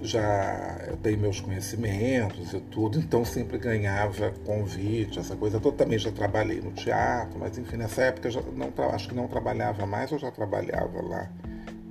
já 0.00 0.84
eu 0.86 0.96
tenho 0.98 1.18
meus 1.18 1.40
conhecimentos 1.40 2.52
e 2.52 2.60
tudo, 2.60 2.98
então 2.98 3.24
sempre 3.24 3.58
ganhava 3.58 4.32
convite, 4.44 5.18
essa 5.18 5.34
coisa 5.34 5.58
toda. 5.58 5.76
Também 5.76 5.98
já 5.98 6.12
trabalhei 6.12 6.60
no 6.60 6.70
teatro, 6.72 7.38
mas 7.38 7.58
enfim, 7.58 7.76
nessa 7.76 8.02
época 8.02 8.30
já 8.30 8.40
não 8.40 8.72
acho 8.90 9.08
que 9.08 9.14
não 9.14 9.26
trabalhava 9.26 9.84
mais 9.86 10.12
ou 10.12 10.18
já 10.18 10.30
trabalhava 10.30 11.02
lá. 11.02 11.30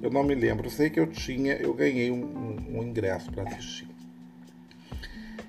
Eu 0.02 0.10
não 0.10 0.24
me 0.24 0.36
lembro, 0.36 0.68
eu 0.68 0.72
sei 0.72 0.90
que 0.90 1.00
eu 1.00 1.08
tinha, 1.08 1.56
eu 1.56 1.74
ganhei 1.74 2.12
um, 2.12 2.24
um, 2.24 2.80
um 2.80 2.84
ingresso 2.84 3.32
para 3.32 3.44
assistir. 3.44 3.88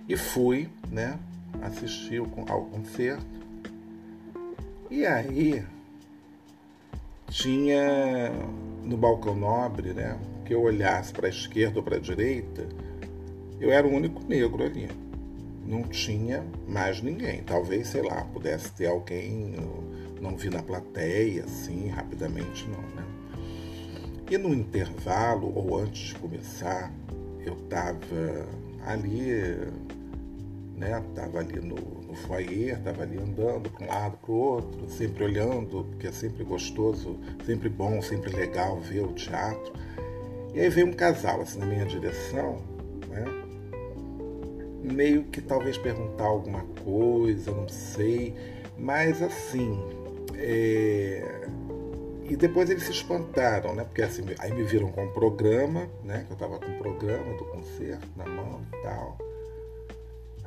E 0.09 0.17
fui, 0.17 0.69
né, 0.91 1.19
assistir 1.63 2.21
ao 2.49 2.65
concerto. 2.65 3.27
E 4.91 5.05
aí 5.07 5.65
tinha 7.31 8.33
no 8.85 8.97
balcão 8.97 9.35
nobre, 9.35 9.93
né, 9.93 10.19
que 10.45 10.55
eu 10.55 10.63
olhasse 10.63 11.13
para 11.13 11.27
a 11.27 11.31
esquerda 11.31 11.79
ou 11.79 11.83
para 11.83 11.97
a 11.97 12.01
direita, 12.01 12.67
eu 13.61 13.71
era 13.71 13.87
o 13.87 13.91
único 13.91 14.25
negro 14.27 14.65
ali. 14.65 14.89
Não 15.67 15.83
tinha 15.83 16.43
mais 16.67 17.03
ninguém. 17.03 17.43
Talvez, 17.43 17.89
sei 17.89 18.03
lá, 18.03 18.25
pudesse 18.33 18.73
ter 18.73 18.87
alguém, 18.87 19.55
não 20.21 20.37
vi 20.37 20.49
na 20.49 20.63
plateia, 20.63 21.45
assim, 21.45 21.89
rapidamente 21.89 22.67
não, 22.69 22.81
né? 22.97 23.05
E 24.31 24.39
no 24.39 24.55
intervalo, 24.55 25.53
ou 25.55 25.79
antes 25.79 26.09
de 26.09 26.15
começar, 26.15 26.93
eu 27.45 27.55
estava 27.55 28.47
ali 28.87 29.31
né? 30.79 31.03
Tava 31.15 31.41
ali 31.41 31.61
no, 31.61 31.75
no 31.75 32.15
foyer, 32.15 32.81
tava 32.83 33.03
ali 33.03 33.19
andando 33.19 33.69
para 33.71 33.85
um 33.85 33.89
lado, 33.89 34.17
para 34.19 34.31
o 34.31 34.35
outro, 34.35 34.89
sempre 34.89 35.25
olhando, 35.25 35.85
porque 35.85 36.07
é 36.07 36.13
sempre 36.13 36.45
gostoso, 36.45 37.19
sempre 37.45 37.69
bom, 37.69 38.01
sempre 38.01 38.35
legal 38.35 38.79
ver 38.81 39.01
o 39.01 39.13
teatro. 39.13 39.73
E 40.55 40.61
aí 40.61 40.69
veio 40.71 40.87
um 40.87 40.93
casal 40.93 41.41
assim 41.41 41.59
na 41.59 41.67
minha 41.67 41.85
direção, 41.85 42.63
né? 43.09 43.25
Meio 44.83 45.25
que 45.25 45.41
talvez 45.41 45.77
perguntar 45.77 46.25
alguma 46.25 46.65
coisa, 46.85 47.51
não 47.51 47.69
sei, 47.69 48.35
mas 48.79 49.21
assim. 49.21 49.79
É... 50.35 51.49
E 52.31 52.37
depois 52.37 52.69
eles 52.69 52.83
se 52.85 52.91
espantaram, 52.91 53.75
né? 53.75 53.85
Porque 53.85 54.03
assim, 54.03 54.23
aí 54.39 54.53
me 54.53 54.63
viram 54.63 54.93
com 54.93 55.07
o 55.07 55.13
programa, 55.13 55.89
né? 56.05 56.25
Que 56.27 56.33
eu 56.33 56.35
estava 56.35 56.59
com 56.59 56.71
o 56.71 56.79
programa 56.79 57.35
do 57.37 57.45
concerto 57.47 58.07
na 58.17 58.27
mão 58.27 58.61
e 58.73 58.83
tal. 58.83 59.28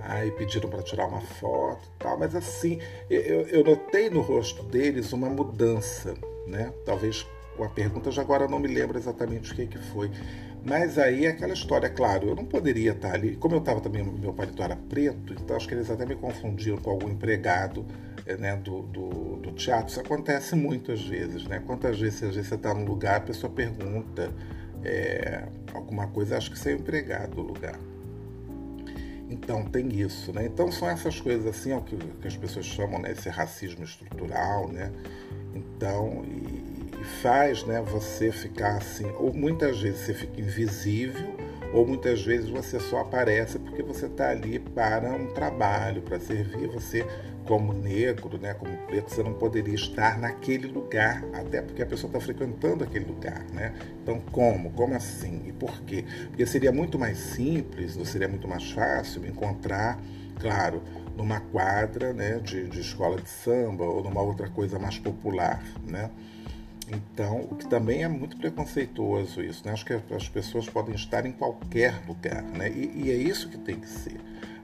Aí 0.03 0.31
pediram 0.31 0.70
para 0.70 0.81
tirar 0.81 1.08
uma 1.08 1.22
foto 1.22 1.88
tal, 2.00 2.17
mas 2.17 2.36
assim, 2.36 2.79
eu, 3.10 3.41
eu 3.48 3.63
notei 3.63 4.10
no 4.10 4.22
rosto 4.22 4.63
deles 4.63 5.13
uma 5.13 5.29
mudança, 5.29 6.13
né? 6.48 6.74
Talvez 6.86 7.25
com 7.55 7.63
a 7.63 7.70
pergunta, 7.70 8.12
já 8.12 8.22
agora 8.22 8.48
não 8.48 8.60
me 8.60 8.67
lembro 8.67 8.98
exatamente 8.98 9.51
o 9.51 9.55
que, 9.55 9.67
que 9.67 9.77
foi. 9.77 10.10
Mas 10.63 10.98
aí 10.98 11.25
é 11.25 11.29
aquela 11.29 11.53
história, 11.53 11.89
claro, 11.89 12.29
eu 12.29 12.36
não 12.36 12.46
poderia 12.46 12.91
estar 12.91 13.13
ali. 13.13 13.36
Como 13.36 13.55
eu 13.55 13.60
estava 13.60 13.81
também, 13.81 14.03
meu 14.03 14.34
paletó 14.34 14.63
era 14.63 14.75
preto, 14.75 15.34
então 15.34 15.55
acho 15.55 15.67
que 15.67 15.74
eles 15.74 15.89
até 15.89 16.05
me 16.05 16.15
confundiram 16.15 16.77
com 16.77 16.91
algum 16.91 17.10
empregado 17.10 17.86
eh, 18.25 18.38
né, 18.38 18.55
do, 18.58 18.84
do, 18.84 19.10
do, 19.38 19.51
teatro. 19.53 19.89
Isso 19.89 20.00
acontece 20.00 20.55
muitas 20.55 21.01
vezes, 21.01 21.46
né? 21.46 21.62
Quantas 21.65 22.00
vezes, 22.00 22.22
às 22.24 22.36
vezes 22.36 22.50
você 22.50 22.55
está 22.55 22.74
num 22.74 22.86
lugar, 22.86 23.17
a 23.17 23.22
pessoa 23.22 23.51
pergunta 23.51 24.31
é, 24.84 25.48
alguma 25.74 26.08
coisa, 26.08 26.38
acho 26.38 26.51
que 26.51 26.60
você 26.60 26.72
é 26.72 26.74
empregado 26.74 27.36
do 27.36 27.41
lugar. 27.41 27.79
Então 29.31 29.63
tem 29.63 29.88
isso, 29.88 30.33
né? 30.33 30.45
Então 30.45 30.69
são 30.69 30.89
essas 30.89 31.21
coisas 31.21 31.47
assim, 31.47 31.71
é 31.71 31.77
o 31.77 31.81
que, 31.81 31.95
que 31.95 32.27
as 32.27 32.35
pessoas 32.35 32.65
chamam, 32.65 33.00
né, 33.00 33.13
esse 33.13 33.29
racismo 33.29 33.85
estrutural, 33.85 34.67
né? 34.67 34.91
Então 35.55 36.25
e, 36.25 37.01
e, 37.01 37.03
faz, 37.21 37.63
né, 37.63 37.81
você 37.81 38.29
ficar 38.29 38.77
assim, 38.77 39.09
ou 39.11 39.33
muitas 39.33 39.79
vezes 39.79 40.01
você 40.01 40.13
fica 40.13 40.41
invisível, 40.41 41.33
ou 41.73 41.88
muitas 41.88 42.21
vezes 42.21 42.50
você 42.50 42.77
só 42.77 43.00
aparece 43.00 43.57
porque 43.57 43.81
você 43.81 44.07
está 44.07 44.29
ali 44.29 44.59
para 44.59 45.13
um 45.13 45.33
trabalho, 45.33 46.01
para 46.01 46.19
servir, 46.19 46.67
você 46.67 47.07
como 47.45 47.74
negro, 47.74 48.38
né, 48.38 48.53
como 48.53 48.75
preto, 48.88 49.10
você 49.10 49.24
não 49.24 49.33
poderia 49.33 49.75
estar 49.75 50.19
naquele 50.19 50.67
lugar, 50.67 51.24
até 51.33 51.62
porque 51.62 51.81
a 51.81 51.86
pessoa 51.86 52.10
está 52.10 52.19
frequentando 52.19 52.83
aquele 52.83 53.05
lugar, 53.05 53.45
né? 53.51 53.74
Então, 54.01 54.19
como? 54.31 54.71
Como 54.71 54.93
assim? 54.93 55.43
E 55.48 55.51
por 55.51 55.81
quê? 55.81 56.05
Porque 56.27 56.45
seria 56.45 56.71
muito 56.71 56.98
mais 56.98 57.17
simples, 57.17 57.98
seria 58.07 58.27
muito 58.27 58.48
mais 58.48 58.71
fácil 58.71 59.25
encontrar, 59.25 60.00
claro, 60.39 60.81
numa 61.15 61.39
quadra 61.39 62.13
né, 62.13 62.39
de, 62.39 62.67
de 62.67 62.79
escola 62.79 63.21
de 63.21 63.29
samba 63.29 63.83
ou 63.83 64.03
numa 64.03 64.21
outra 64.21 64.50
coisa 64.50 64.79
mais 64.79 64.98
popular, 64.98 65.63
né? 65.86 66.10
Então, 66.88 67.48
o 67.50 67.55
que 67.55 67.67
também 67.69 68.03
é 68.03 68.07
muito 68.07 68.36
preconceituoso 68.38 69.41
isso, 69.41 69.65
né? 69.65 69.71
Acho 69.71 69.86
que 69.86 69.93
as 70.13 70.27
pessoas 70.27 70.67
podem 70.67 70.93
estar 70.93 71.25
em 71.25 71.31
qualquer 71.31 72.01
lugar, 72.05 72.43
né? 72.43 72.69
E, 72.69 73.05
e 73.05 73.12
é 73.12 73.15
isso 73.15 73.48
que 73.50 73.57
tem 73.57 73.79
que 73.79 73.88
ser. 73.88 74.19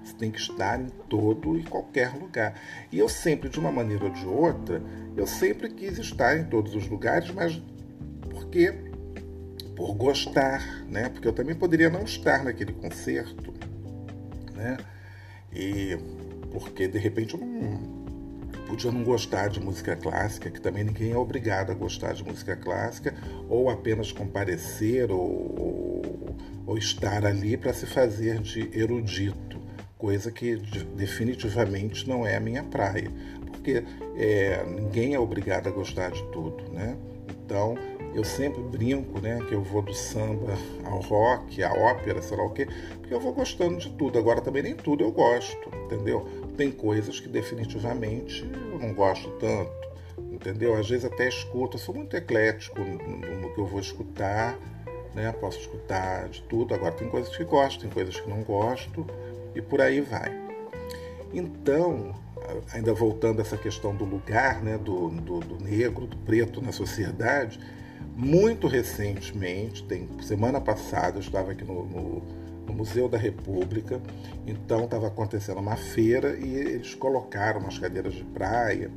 Você 0.08 0.14
tem 0.14 0.32
que 0.32 0.40
estar 0.40 0.80
em 0.80 0.88
todo 1.10 1.58
e 1.58 1.64
qualquer 1.64 2.14
lugar. 2.16 2.56
E 2.90 2.98
eu 2.98 3.10
sempre, 3.10 3.50
de 3.50 3.60
uma 3.60 3.72
maneira 3.72 4.06
ou 4.06 4.10
de 4.10 4.26
outra, 4.26 4.82
eu 5.18 5.28
sempre 5.28 5.70
quis 5.70 5.98
estar 5.98 6.38
em 6.38 6.46
todos 6.46 6.74
os 6.74 6.88
lugares, 6.88 7.30
mas 7.32 7.62
porque 8.30 8.74
por 9.76 9.94
gostar, 9.96 10.86
né? 10.88 11.10
Porque 11.10 11.28
eu 11.28 11.34
também 11.34 11.56
poderia 11.56 11.90
não 11.90 12.04
estar 12.04 12.44
naquele 12.44 12.72
concerto, 12.72 13.54
né? 14.56 14.78
E 15.54 15.98
porque 16.52 16.88
de 16.88 16.98
repente 16.98 17.34
eu 17.34 17.42
não 17.42 17.98
podia 18.66 18.92
não 18.92 19.04
gostar 19.04 19.50
de 19.50 19.60
música 19.60 19.96
clássica, 19.96 20.50
que 20.50 20.62
também 20.62 20.86
ninguém 20.86 21.12
é 21.12 21.18
obrigado 21.18 21.72
a 21.72 21.76
gostar 21.76 22.14
de 22.14 22.24
música 22.24 22.56
clássica, 22.56 23.14
ou 23.50 23.70
apenas 23.70 24.12
comparecer 24.12 25.12
ou, 25.12 25.20
ou, 25.20 26.36
ou 26.66 26.78
estar 26.78 27.26
ali 27.26 27.58
para 27.58 27.74
se 27.74 27.86
fazer 27.86 28.40
de 28.40 28.70
erudito 28.78 29.57
coisa 29.98 30.32
que 30.32 30.58
definitivamente 30.96 32.08
não 32.08 32.26
é 32.26 32.36
a 32.36 32.40
minha 32.40 32.64
praia, 32.64 33.12
porque 33.52 33.84
é, 34.16 34.64
ninguém 34.66 35.16
é 35.16 35.20
obrigado 35.20 35.68
a 35.68 35.72
gostar 35.72 36.12
de 36.12 36.24
tudo, 36.32 36.64
né? 36.72 36.96
Então 37.30 37.76
eu 38.14 38.24
sempre 38.24 38.62
brinco, 38.62 39.20
né, 39.20 39.40
que 39.48 39.54
eu 39.54 39.62
vou 39.62 39.82
do 39.82 39.94
samba 39.94 40.54
ao 40.86 41.00
rock, 41.02 41.62
à 41.64 41.72
ópera, 41.74 42.22
sei 42.22 42.38
lá 42.38 42.44
o 42.44 42.50
quê, 42.50 42.68
porque 43.00 43.14
eu 43.14 43.20
vou 43.20 43.34
gostando 43.34 43.78
de 43.78 43.92
tudo. 43.92 44.18
Agora 44.18 44.42
também 44.42 44.64
nem 44.64 44.76
tudo 44.76 45.04
eu 45.04 45.12
gosto, 45.12 45.70
entendeu? 45.86 46.28
Tem 46.56 46.72
coisas 46.72 47.20
que 47.20 47.28
definitivamente 47.28 48.50
eu 48.72 48.80
não 48.80 48.94
gosto 48.94 49.30
tanto, 49.40 49.72
entendeu? 50.32 50.76
Às 50.76 50.90
vezes 50.90 51.06
até 51.06 51.28
escuto, 51.28 51.78
eu 51.78 51.82
sou 51.82 51.94
muito 51.94 52.16
eclético 52.16 52.80
no, 52.82 53.54
que 53.54 53.60
eu 53.60 53.66
vou 53.66 53.80
escutar, 53.80 54.58
né? 55.14 55.32
Posso 55.34 55.60
escutar 55.60 56.28
de 56.30 56.42
tudo. 56.44 56.74
Agora 56.74 56.94
tem 56.94 57.10
coisas 57.10 57.36
que 57.36 57.44
gosto, 57.44 57.82
tem 57.82 57.90
coisas 57.90 58.20
que 58.20 58.30
não 58.30 58.42
gosto 58.42 59.06
e 59.58 59.62
por 59.62 59.82
aí 59.82 60.02
vai. 60.02 60.32
Então, 61.34 62.14
ainda 62.72 62.94
voltando 62.94 63.40
a 63.40 63.42
essa 63.42 63.58
questão 63.58 63.96
do 63.96 64.06
lugar, 64.06 64.62
né, 64.62 64.78
do, 64.78 65.10
do, 65.10 65.40
do 65.40 65.64
negro, 65.64 66.06
do 66.06 66.18
preto 66.18 66.62
na 66.62 66.72
sociedade, 66.72 67.60
muito 68.16 68.68
recentemente, 68.68 69.84
tem 69.84 70.08
semana 70.22 70.60
passada, 70.60 71.18
eu 71.18 71.22
estava 71.22 71.52
aqui 71.52 71.64
no, 71.64 71.86
no, 71.86 72.24
no 72.66 72.74
Museu 72.74 73.08
da 73.08 73.18
República, 73.18 74.02
então 74.46 74.86
estava 74.86 75.08
acontecendo 75.08 75.60
uma 75.60 75.76
feira 75.76 76.38
e 76.38 76.56
eles 76.56 76.96
colocaram 76.96 77.60
umas 77.60 77.78
cadeiras 77.78 78.14
de 78.14 78.24
praia 78.24 78.90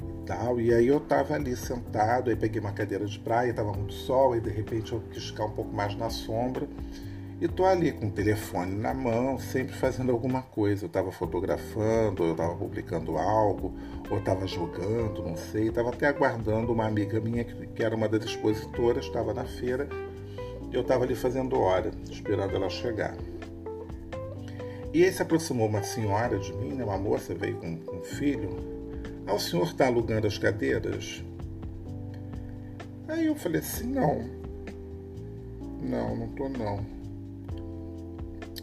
e 0.00 0.26
tal, 0.26 0.60
e 0.60 0.74
aí 0.74 0.86
eu 0.86 0.98
estava 0.98 1.34
ali 1.34 1.56
sentado, 1.56 2.28
aí 2.28 2.36
peguei 2.36 2.60
uma 2.60 2.72
cadeira 2.72 3.06
de 3.06 3.18
praia, 3.18 3.50
estava 3.50 3.72
muito 3.72 3.94
sol, 3.94 4.36
e 4.36 4.40
de 4.40 4.50
repente 4.50 4.92
eu 4.92 5.00
quis 5.10 5.28
ficar 5.28 5.46
um 5.46 5.52
pouco 5.52 5.74
mais 5.74 5.96
na 5.96 6.10
sombra, 6.10 6.68
e 7.40 7.46
tô 7.46 7.64
ali 7.64 7.92
com 7.92 8.08
o 8.08 8.10
telefone 8.10 8.74
na 8.74 8.92
mão, 8.92 9.38
sempre 9.38 9.72
fazendo 9.72 10.10
alguma 10.10 10.42
coisa. 10.42 10.84
Eu 10.84 10.88
estava 10.88 11.12
fotografando, 11.12 12.24
eu 12.24 12.32
estava 12.32 12.56
publicando 12.56 13.16
algo, 13.16 13.74
ou 14.10 14.18
estava 14.18 14.44
jogando, 14.46 15.22
não 15.22 15.36
sei. 15.36 15.68
Estava 15.68 15.90
até 15.90 16.08
aguardando 16.08 16.72
uma 16.72 16.86
amiga 16.86 17.20
minha 17.20 17.44
que 17.44 17.82
era 17.82 17.94
uma 17.94 18.08
das 18.08 18.24
expositoras, 18.24 19.04
estava 19.04 19.32
na 19.32 19.44
feira. 19.44 19.88
Eu 20.72 20.80
estava 20.80 21.04
ali 21.04 21.14
fazendo 21.14 21.58
hora, 21.60 21.92
esperando 22.10 22.56
ela 22.56 22.68
chegar. 22.68 23.16
E 24.92 25.04
aí 25.04 25.12
se 25.12 25.22
aproximou 25.22 25.68
uma 25.68 25.82
senhora 25.82 26.38
de 26.38 26.52
mim, 26.54 26.72
né, 26.72 26.82
uma 26.82 26.98
moça 26.98 27.34
veio 27.34 27.56
com, 27.56 27.76
com 27.76 27.96
um 27.98 28.02
filho. 28.02 28.50
Ah, 29.28 29.34
o 29.34 29.38
senhor 29.38 29.64
está 29.64 29.86
alugando 29.86 30.26
as 30.26 30.38
cadeiras? 30.38 31.22
Aí 33.06 33.26
eu 33.26 33.36
falei 33.36 33.60
assim, 33.60 33.92
não. 33.92 34.28
Não, 35.80 36.16
não 36.16 36.28
tô 36.28 36.48
não. 36.48 36.97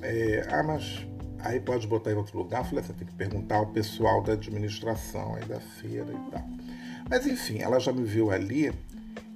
É, 0.05 0.47
ah, 0.51 0.63
mas 0.63 1.05
aí 1.39 1.59
pode 1.59 1.87
botar 1.87 2.11
em 2.11 2.15
outro 2.15 2.37
lugar. 2.37 2.61
Eu 2.61 2.65
falei, 2.65 2.83
você 2.83 2.93
tem 2.93 3.07
que 3.07 3.15
perguntar 3.15 3.57
ao 3.57 3.67
pessoal 3.67 4.21
da 4.21 4.33
administração 4.33 5.35
aí 5.35 5.45
da 5.45 5.59
feira 5.59 6.11
e 6.11 6.31
tal. 6.31 6.47
Mas 7.09 7.25
enfim, 7.25 7.59
ela 7.59 7.79
já 7.79 7.91
me 7.91 8.03
viu 8.03 8.31
ali, 8.31 8.71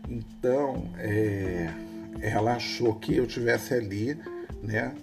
então 0.07 0.91
é, 0.97 1.69
ela 2.21 2.55
achou 2.55 2.95
que 2.95 3.15
eu 3.15 3.27
tivesse 3.27 3.73
ali, 3.73 4.17
né, 4.63 4.93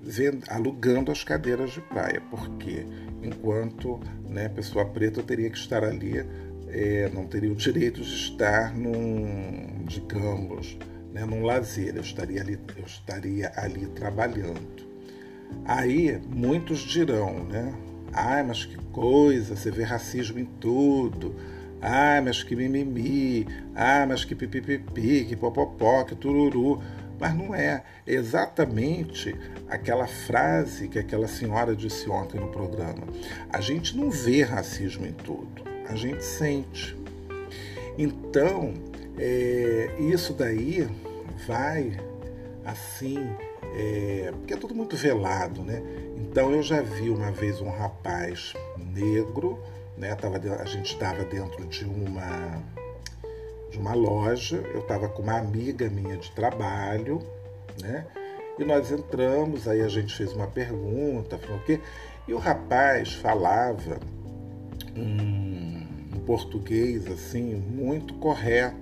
vendo, 0.00 0.44
alugando 0.48 1.10
as 1.10 1.24
cadeiras 1.24 1.72
de 1.72 1.80
praia, 1.80 2.22
porque 2.30 2.86
enquanto 3.22 4.00
né, 4.28 4.48
pessoa 4.48 4.84
preta 4.84 5.20
eu 5.20 5.24
teria 5.24 5.50
que 5.50 5.58
estar 5.58 5.82
ali, 5.82 6.24
é, 6.68 7.10
não 7.12 7.26
teria 7.26 7.50
o 7.50 7.56
direito 7.56 8.00
de 8.00 8.14
estar 8.14 8.74
num, 8.74 9.84
digamos, 9.84 10.78
né, 11.12 11.24
num 11.24 11.44
lazer, 11.44 11.94
eu 11.94 12.02
estaria 12.02 12.40
ali, 12.40 12.58
eu 12.76 12.84
estaria 12.84 13.52
ali 13.56 13.86
trabalhando. 13.86 14.90
Aí 15.64 16.20
muitos 16.28 16.80
dirão, 16.80 17.44
né? 17.44 17.74
Ai, 18.12 18.42
mas 18.42 18.64
que 18.64 18.76
coisa, 18.92 19.56
você 19.56 19.70
vê 19.70 19.84
racismo 19.84 20.38
em 20.38 20.44
tudo. 20.44 21.34
Ai, 21.80 22.20
mas 22.20 22.42
que 22.42 22.54
mimimi. 22.54 23.46
Ai, 23.74 24.06
mas 24.06 24.24
que 24.24 24.34
pipipipi, 24.34 25.24
que 25.24 25.36
popopó, 25.36 26.04
que 26.04 26.14
tururu. 26.14 26.82
Mas 27.18 27.34
não 27.34 27.54
é. 27.54 27.84
é 28.06 28.14
exatamente 28.14 29.34
aquela 29.68 30.06
frase 30.06 30.88
que 30.88 30.98
aquela 30.98 31.28
senhora 31.28 31.74
disse 31.74 32.08
ontem 32.10 32.40
no 32.40 32.48
programa. 32.48 33.06
A 33.50 33.60
gente 33.60 33.96
não 33.96 34.10
vê 34.10 34.42
racismo 34.42 35.06
em 35.06 35.12
tudo, 35.12 35.62
a 35.88 35.94
gente 35.94 36.24
sente. 36.24 36.96
Então, 37.96 38.74
é, 39.18 39.94
isso 39.98 40.32
daí 40.32 40.88
vai 41.46 41.98
assim, 42.64 43.18
é, 43.74 44.32
porque 44.38 44.54
é 44.54 44.56
tudo 44.56 44.74
muito 44.74 44.96
velado, 44.96 45.62
né? 45.62 45.82
Então 46.16 46.50
eu 46.52 46.62
já 46.62 46.80
vi 46.80 47.10
uma 47.10 47.30
vez 47.30 47.60
um 47.60 47.70
rapaz 47.70 48.54
negro, 48.94 49.58
né? 49.96 50.14
Tava, 50.14 50.38
a 50.38 50.64
gente 50.64 50.92
estava 50.92 51.24
dentro 51.24 51.64
de 51.66 51.84
uma 51.84 52.62
de 53.70 53.78
uma 53.78 53.94
loja, 53.94 54.58
eu 54.74 54.80
estava 54.80 55.08
com 55.08 55.22
uma 55.22 55.38
amiga 55.38 55.88
minha 55.88 56.18
de 56.18 56.30
trabalho, 56.32 57.20
né? 57.80 58.06
E 58.58 58.64
nós 58.64 58.92
entramos, 58.92 59.66
aí 59.66 59.80
a 59.80 59.88
gente 59.88 60.14
fez 60.14 60.32
uma 60.34 60.46
pergunta, 60.46 61.38
falou 61.38 61.56
o 61.56 61.64
quê? 61.64 61.80
E 62.28 62.34
o 62.34 62.38
rapaz 62.38 63.14
falava 63.14 63.98
um, 64.94 65.86
um 66.14 66.20
português 66.26 67.06
assim 67.10 67.54
muito 67.54 68.12
correto 68.14 68.81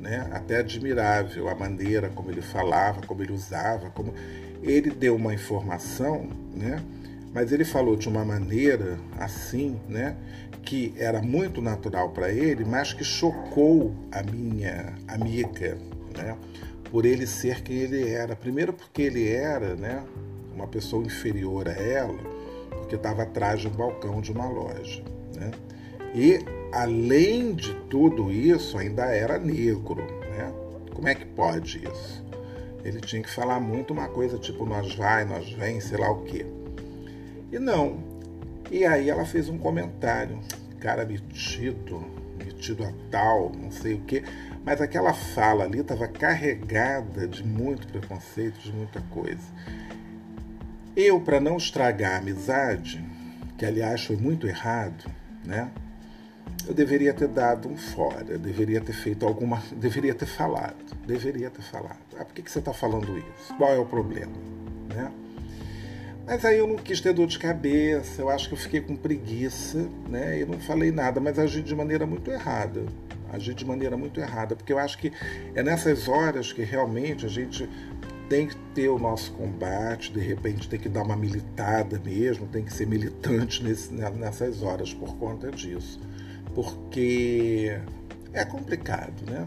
né? 0.00 0.28
até 0.32 0.58
admirável 0.58 1.48
a 1.48 1.54
maneira 1.54 2.08
como 2.10 2.30
ele 2.30 2.42
falava, 2.42 3.00
como 3.02 3.22
ele 3.22 3.32
usava, 3.32 3.90
como 3.90 4.12
ele 4.62 4.90
deu 4.90 5.16
uma 5.16 5.34
informação, 5.34 6.28
né? 6.54 6.82
mas 7.32 7.52
ele 7.52 7.64
falou 7.64 7.96
de 7.96 8.08
uma 8.08 8.24
maneira 8.24 8.98
assim, 9.18 9.78
né? 9.88 10.16
que 10.62 10.92
era 10.96 11.22
muito 11.22 11.62
natural 11.62 12.10
para 12.10 12.30
ele, 12.30 12.64
mas 12.64 12.92
que 12.92 13.04
chocou 13.04 13.94
a 14.10 14.22
minha 14.22 14.94
amiga, 15.06 15.78
né? 16.16 16.36
por 16.90 17.04
ele 17.04 17.26
ser 17.26 17.62
quem 17.62 17.76
ele 17.76 18.08
era. 18.08 18.34
Primeiro 18.34 18.72
porque 18.72 19.02
ele 19.02 19.28
era 19.28 19.76
né? 19.76 20.02
uma 20.54 20.66
pessoa 20.66 21.04
inferior 21.04 21.68
a 21.68 21.72
ela, 21.72 22.18
porque 22.70 22.96
estava 22.96 23.22
atrás 23.22 23.60
de 23.60 23.68
um 23.68 23.72
balcão 23.72 24.20
de 24.20 24.32
uma 24.32 24.48
loja. 24.48 25.02
Né? 25.36 25.50
E 26.16 26.38
além 26.72 27.54
de 27.54 27.74
tudo 27.90 28.32
isso, 28.32 28.78
ainda 28.78 29.04
era 29.04 29.38
negro. 29.38 30.02
Né? 30.30 30.50
Como 30.94 31.06
é 31.06 31.14
que 31.14 31.26
pode 31.26 31.86
isso? 31.86 32.24
Ele 32.82 33.02
tinha 33.02 33.22
que 33.22 33.28
falar 33.28 33.60
muito 33.60 33.92
uma 33.92 34.08
coisa 34.08 34.38
tipo 34.38 34.64
nós 34.64 34.94
vai, 34.94 35.26
nós 35.26 35.52
vem, 35.52 35.78
sei 35.78 35.98
lá 35.98 36.10
o 36.10 36.22
quê. 36.22 36.46
E 37.52 37.58
não. 37.58 37.98
E 38.70 38.86
aí 38.86 39.10
ela 39.10 39.26
fez 39.26 39.50
um 39.50 39.58
comentário, 39.58 40.40
cara 40.80 41.04
metido, 41.04 42.02
metido 42.38 42.82
a 42.82 42.92
tal, 43.10 43.52
não 43.54 43.70
sei 43.70 43.92
o 43.92 44.00
quê. 44.00 44.24
Mas 44.64 44.80
aquela 44.80 45.12
fala 45.12 45.64
ali 45.64 45.80
estava 45.80 46.08
carregada 46.08 47.28
de 47.28 47.44
muito 47.44 47.86
preconceito, 47.88 48.58
de 48.58 48.72
muita 48.72 49.02
coisa. 49.10 49.44
Eu, 50.96 51.20
para 51.20 51.38
não 51.38 51.58
estragar 51.58 52.14
a 52.14 52.18
amizade, 52.18 53.04
que 53.58 53.66
aliás 53.66 54.02
foi 54.02 54.16
muito 54.16 54.46
errado, 54.46 55.04
né? 55.44 55.70
Eu 56.66 56.74
deveria 56.74 57.14
ter 57.14 57.28
dado 57.28 57.68
um 57.68 57.76
fora, 57.76 58.36
deveria 58.38 58.80
ter 58.80 58.92
feito 58.92 59.24
alguma. 59.24 59.62
deveria 59.76 60.14
ter 60.14 60.26
falado, 60.26 60.76
deveria 61.06 61.48
ter 61.48 61.62
falado. 61.62 61.98
Ah, 62.18 62.24
por 62.24 62.34
que, 62.34 62.42
que 62.42 62.50
você 62.50 62.58
está 62.58 62.72
falando 62.72 63.16
isso? 63.16 63.54
Qual 63.56 63.72
é 63.72 63.78
o 63.78 63.86
problema? 63.86 64.32
Né? 64.92 65.12
Mas 66.26 66.44
aí 66.44 66.58
eu 66.58 66.66
não 66.66 66.76
quis 66.76 67.00
ter 67.00 67.12
dor 67.12 67.28
de 67.28 67.38
cabeça, 67.38 68.20
eu 68.20 68.28
acho 68.28 68.48
que 68.48 68.54
eu 68.54 68.58
fiquei 68.58 68.80
com 68.80 68.96
preguiça, 68.96 69.88
né? 70.08 70.40
E 70.40 70.44
não 70.44 70.58
falei 70.58 70.90
nada, 70.90 71.20
mas 71.20 71.38
agi 71.38 71.62
de 71.62 71.74
maneira 71.74 72.04
muito 72.04 72.30
errada. 72.32 72.84
Agi 73.32 73.54
de 73.54 73.64
maneira 73.64 73.96
muito 73.96 74.18
errada, 74.18 74.56
porque 74.56 74.72
eu 74.72 74.78
acho 74.78 74.98
que 74.98 75.12
é 75.54 75.62
nessas 75.62 76.08
horas 76.08 76.52
que 76.52 76.62
realmente 76.62 77.26
a 77.26 77.28
gente 77.28 77.68
tem 78.28 78.48
que 78.48 78.56
ter 78.74 78.88
o 78.88 78.98
nosso 78.98 79.32
combate, 79.34 80.12
de 80.12 80.18
repente 80.18 80.68
tem 80.68 80.80
que 80.80 80.88
dar 80.88 81.04
uma 81.04 81.14
militada 81.14 82.00
mesmo, 82.04 82.48
tem 82.48 82.64
que 82.64 82.72
ser 82.72 82.86
militante 82.86 83.62
nesse, 83.62 83.94
nessas 83.94 84.62
horas 84.62 84.92
por 84.92 85.16
conta 85.16 85.48
disso 85.52 86.00
porque 86.56 87.78
é 88.32 88.42
complicado, 88.46 89.30
né? 89.30 89.46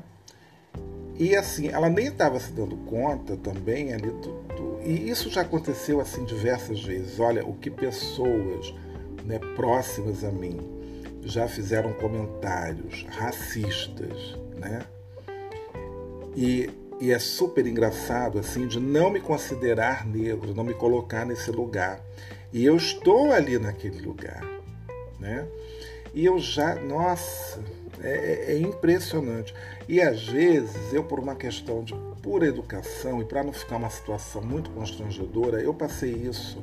E 1.17 1.35
assim, 1.35 1.67
ela 1.69 1.89
nem 1.89 2.05
estava 2.05 2.39
se 2.39 2.51
dando 2.51 2.77
conta 2.85 3.35
também 3.35 3.91
ali 3.91 4.11
do, 4.11 4.43
do, 4.55 4.79
E 4.85 5.09
isso 5.09 5.27
já 5.27 5.41
aconteceu 5.41 5.99
assim 5.99 6.23
diversas 6.23 6.83
vezes. 6.83 7.19
Olha, 7.19 7.43
o 7.43 7.55
que 7.55 7.71
pessoas 7.71 8.75
né, 9.25 9.39
próximas 9.55 10.23
a 10.23 10.31
mim 10.31 10.59
já 11.23 11.47
fizeram 11.47 11.93
comentários 11.93 13.07
racistas, 13.09 14.37
né? 14.55 14.85
E, 16.35 16.69
e 17.01 17.11
é 17.11 17.17
super 17.17 17.65
engraçado 17.65 18.37
assim 18.37 18.67
de 18.67 18.79
não 18.79 19.09
me 19.09 19.19
considerar 19.19 20.05
negro, 20.05 20.53
não 20.53 20.63
me 20.63 20.75
colocar 20.75 21.25
nesse 21.25 21.49
lugar. 21.49 21.99
E 22.53 22.63
eu 22.63 22.77
estou 22.77 23.31
ali 23.31 23.57
naquele 23.57 23.99
lugar, 23.99 24.43
né? 25.19 25.47
E 26.13 26.25
eu 26.25 26.39
já, 26.39 26.75
nossa, 26.75 27.59
é, 28.01 28.51
é, 28.51 28.53
é 28.53 28.59
impressionante. 28.59 29.53
E 29.87 30.01
às 30.01 30.27
vezes, 30.27 30.93
eu, 30.93 31.03
por 31.03 31.19
uma 31.19 31.35
questão 31.35 31.83
de 31.83 31.93
pura 32.21 32.47
educação 32.47 33.21
e 33.21 33.25
para 33.25 33.43
não 33.43 33.53
ficar 33.53 33.77
uma 33.77 33.89
situação 33.89 34.41
muito 34.41 34.69
constrangedora, 34.71 35.61
eu 35.61 35.73
passei 35.73 36.11
isso 36.11 36.61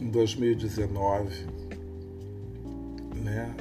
em 0.00 0.08
2019, 0.08 1.46
né? 3.16 3.54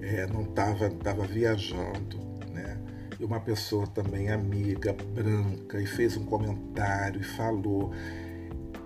É, 0.00 0.26
não 0.26 0.42
estava 0.42 0.88
tava 0.90 1.26
viajando, 1.26 2.18
né? 2.52 2.78
E 3.18 3.24
uma 3.24 3.40
pessoa 3.40 3.86
também 3.86 4.30
amiga, 4.30 4.94
branca, 5.14 5.80
e 5.80 5.86
fez 5.86 6.16
um 6.16 6.24
comentário 6.24 7.20
e 7.20 7.24
falou. 7.24 7.92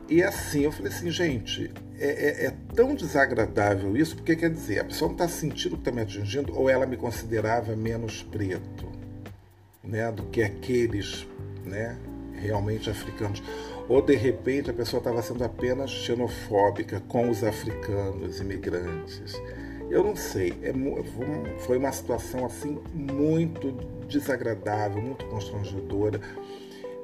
E 0.08 0.22
assim, 0.22 0.64
eu 0.64 0.72
falei 0.72 0.92
assim, 0.92 1.10
gente, 1.10 1.70
é, 1.98 2.06
é, 2.06 2.46
é, 2.46 2.54
tão 2.74 2.94
desagradável 2.94 3.96
isso, 3.96 4.16
porque 4.16 4.36
quer 4.36 4.50
dizer, 4.50 4.80
a 4.80 4.84
pessoa 4.84 5.08
não 5.08 5.14
está 5.14 5.28
sentindo 5.28 5.76
que 5.76 5.80
está 5.80 5.92
me 5.92 6.02
atingindo, 6.02 6.56
ou 6.58 6.68
ela 6.68 6.84
me 6.86 6.96
considerava 6.96 7.74
menos 7.74 8.22
preto 8.22 8.86
né, 9.82 10.10
do 10.12 10.24
que 10.24 10.42
aqueles 10.42 11.26
né, 11.64 11.96
realmente 12.34 12.90
africanos. 12.90 13.42
ou 13.88 14.02
de 14.02 14.14
repente 14.14 14.70
a 14.70 14.74
pessoa 14.74 14.98
estava 14.98 15.22
sendo 15.22 15.42
apenas 15.44 15.90
xenofóbica 15.90 17.00
com 17.08 17.30
os 17.30 17.42
africanos 17.42 18.40
imigrantes. 18.40 19.40
Eu 19.90 20.02
não 20.02 20.16
sei, 20.16 20.52
é, 20.62 20.72
foi 21.60 21.78
uma 21.78 21.92
situação 21.92 22.44
assim 22.44 22.78
muito 22.92 23.72
desagradável, 24.06 25.00
muito 25.00 25.24
constrangedora 25.26 26.20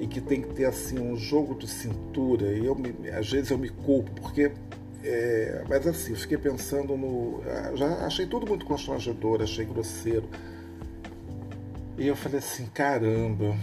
e 0.01 0.07
que 0.07 0.21
tem 0.21 0.43
que 0.43 0.49
ter 0.55 0.65
assim 0.65 0.99
um 0.99 1.15
jogo 1.17 1.55
de 1.55 1.69
cintura. 1.69 2.53
E 2.53 2.65
eu 2.65 2.75
me, 2.75 3.09
às 3.11 3.31
vezes 3.31 3.51
eu 3.51 3.59
me 3.59 3.69
culpo 3.69 4.11
porque 4.21 4.51
é, 5.03 5.65
mas 5.69 5.87
assim, 5.87 6.15
fiquei 6.15 6.39
pensando 6.39 6.97
no. 6.97 7.43
Já 7.77 8.07
achei 8.07 8.27
tudo 8.27 8.47
muito 8.47 8.67
constrangedor, 8.67 9.43
achei 9.43 9.65
grosseiro. 9.65 10.29
E 11.97 12.07
eu 12.07 12.17
falei 12.17 12.39
assim, 12.39 12.67
caramba, 12.67 13.57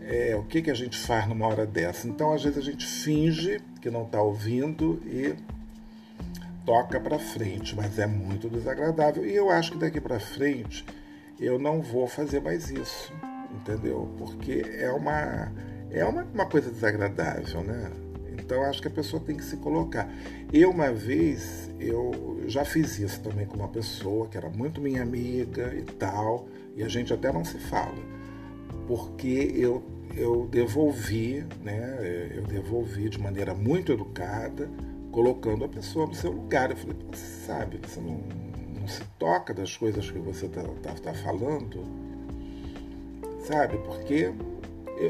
é, 0.00 0.34
o 0.36 0.42
que, 0.44 0.62
que 0.62 0.70
a 0.70 0.74
gente 0.74 0.98
faz 0.98 1.28
numa 1.28 1.46
hora 1.46 1.64
dessa? 1.64 2.08
Então, 2.08 2.32
às 2.32 2.42
vezes, 2.42 2.58
a 2.58 2.62
gente 2.62 2.84
finge 2.84 3.60
que 3.80 3.90
não 3.90 4.02
está 4.02 4.20
ouvindo 4.20 5.00
e 5.06 5.34
toca 6.64 6.98
para 6.98 7.18
frente, 7.18 7.76
mas 7.76 7.98
é 7.98 8.06
muito 8.06 8.48
desagradável. 8.48 9.26
E 9.26 9.34
eu 9.34 9.50
acho 9.50 9.72
que 9.72 9.78
daqui 9.78 10.00
para 10.00 10.18
frente 10.18 10.84
eu 11.38 11.58
não 11.58 11.80
vou 11.80 12.06
fazer 12.06 12.40
mais 12.40 12.70
isso, 12.70 13.12
entendeu? 13.54 14.08
Porque 14.18 14.64
é 14.78 14.90
uma 14.90 15.52
é 15.90 16.04
uma, 16.04 16.24
uma 16.24 16.46
coisa 16.46 16.70
desagradável, 16.70 17.62
né? 17.62 17.90
Então 18.32 18.62
acho 18.64 18.82
que 18.82 18.88
a 18.88 18.90
pessoa 18.90 19.22
tem 19.22 19.36
que 19.36 19.44
se 19.44 19.56
colocar. 19.56 20.08
Eu 20.52 20.70
uma 20.70 20.92
vez 20.92 21.70
eu 21.78 22.42
já 22.46 22.64
fiz 22.64 22.98
isso 22.98 23.20
também 23.22 23.46
com 23.46 23.56
uma 23.56 23.68
pessoa 23.68 24.26
que 24.28 24.36
era 24.36 24.50
muito 24.50 24.80
minha 24.80 25.02
amiga 25.02 25.74
e 25.74 25.82
tal, 25.82 26.48
e 26.76 26.82
a 26.82 26.88
gente 26.88 27.12
até 27.12 27.32
não 27.32 27.44
se 27.44 27.58
fala, 27.58 28.02
porque 28.86 29.52
eu 29.54 29.82
eu 30.16 30.46
devolvi, 30.46 31.44
né? 31.62 32.30
Eu 32.34 32.42
devolvi 32.42 33.08
de 33.08 33.18
maneira 33.18 33.54
muito 33.54 33.92
educada 33.92 34.70
colocando 35.10 35.64
a 35.64 35.68
pessoa 35.68 36.06
no 36.06 36.14
seu 36.14 36.32
lugar. 36.32 36.70
Eu 36.70 36.76
falei, 36.76 36.96
sabe, 37.46 37.80
você 37.82 38.00
não, 38.00 38.20
não 38.80 38.88
se 38.88 39.02
toca 39.18 39.52
das 39.54 39.76
coisas 39.76 40.10
que 40.10 40.18
você 40.18 40.46
está 40.46 40.62
tá, 40.82 40.92
tá 40.92 41.14
falando, 41.14 41.84
sabe? 43.44 43.78
Porque 43.78 44.32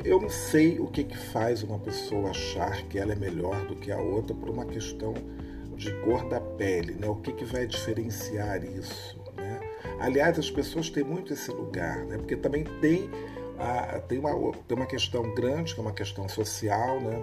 eu, 0.05 0.21
não 0.21 0.29
sei 0.29 0.79
o 0.79 0.87
que, 0.87 1.05
que 1.05 1.17
faz 1.17 1.63
uma 1.63 1.79
pessoa 1.79 2.31
achar 2.31 2.83
que 2.89 2.99
ela 2.99 3.13
é 3.13 3.17
melhor 3.17 3.67
do 3.67 3.77
que 3.77 3.93
a 3.93 4.01
outra 4.01 4.35
por 4.35 4.49
uma 4.49 4.65
questão 4.65 5.15
de 5.77 5.93
cor 6.03 6.29
da 6.29 6.41
pele, 6.41 6.95
né? 6.95 7.09
O 7.09 7.17
que, 7.17 7.33
que 7.33 7.45
vai 7.45 7.67
diferenciar 7.67 8.65
isso, 8.65 9.19
né? 9.37 9.61
Aliás, 10.01 10.39
as 10.39 10.51
pessoas 10.51 10.89
têm 10.89 11.05
muito 11.05 11.33
esse 11.33 11.51
lugar, 11.51 12.05
né? 12.07 12.17
Porque 12.17 12.37
também 12.37 12.65
tem 12.81 13.11
a, 13.59 14.01
tem, 14.01 14.19
uma, 14.19 14.31
tem 14.67 14.77
uma 14.77 14.87
questão 14.87 15.35
grande, 15.35 15.75
que 15.75 15.81
é 15.81 15.83
uma 15.83 15.93
questão 15.93 16.29
social, 16.29 17.01
né? 17.01 17.23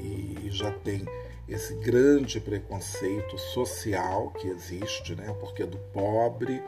e, 0.00 0.46
e 0.46 0.50
já 0.50 0.70
tem 0.70 1.04
esse 1.48 1.74
grande 1.74 2.40
preconceito 2.40 3.36
social 3.38 4.30
que 4.30 4.48
existe, 4.48 5.14
né? 5.14 5.34
Porque 5.40 5.62
é 5.62 5.66
do 5.66 5.78
pobre, 5.92 6.62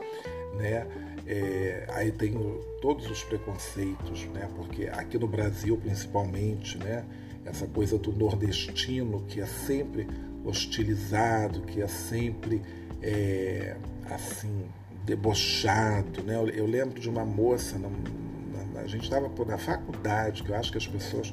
né? 0.57 0.87
É, 1.27 1.87
aí 1.91 2.13
tem 2.13 2.35
todos 2.81 3.11
os 3.11 3.25
preconceitos, 3.25 4.25
né? 4.27 4.49
Porque 4.57 4.87
aqui 4.87 5.19
no 5.19 5.27
Brasil, 5.27 5.77
principalmente, 5.77 6.77
né? 6.79 7.05
Essa 7.45 7.67
coisa 7.67 7.99
do 7.99 8.13
nordestino 8.13 9.23
que 9.27 9.41
é 9.41 9.47
sempre 9.47 10.07
hostilizado, 10.45 11.63
que 11.63 11.81
é 11.81 11.89
sempre 11.89 12.63
é, 13.03 13.77
assim 14.11 14.67
debochado, 15.05 16.23
né? 16.23 16.37
Eu, 16.37 16.49
eu, 16.49 16.67
lembro 16.67 17.01
de 17.01 17.09
uma 17.09 17.25
moça, 17.25 17.79
na, 17.79 17.89
na, 17.89 18.81
a 18.81 18.87
gente 18.87 19.05
estava 19.05 19.31
na 19.47 19.59
faculdade, 19.59 20.43
que 20.43 20.51
eu 20.51 20.57
acho 20.57 20.71
que 20.71 20.79
as 20.79 20.87
pessoas 20.87 21.33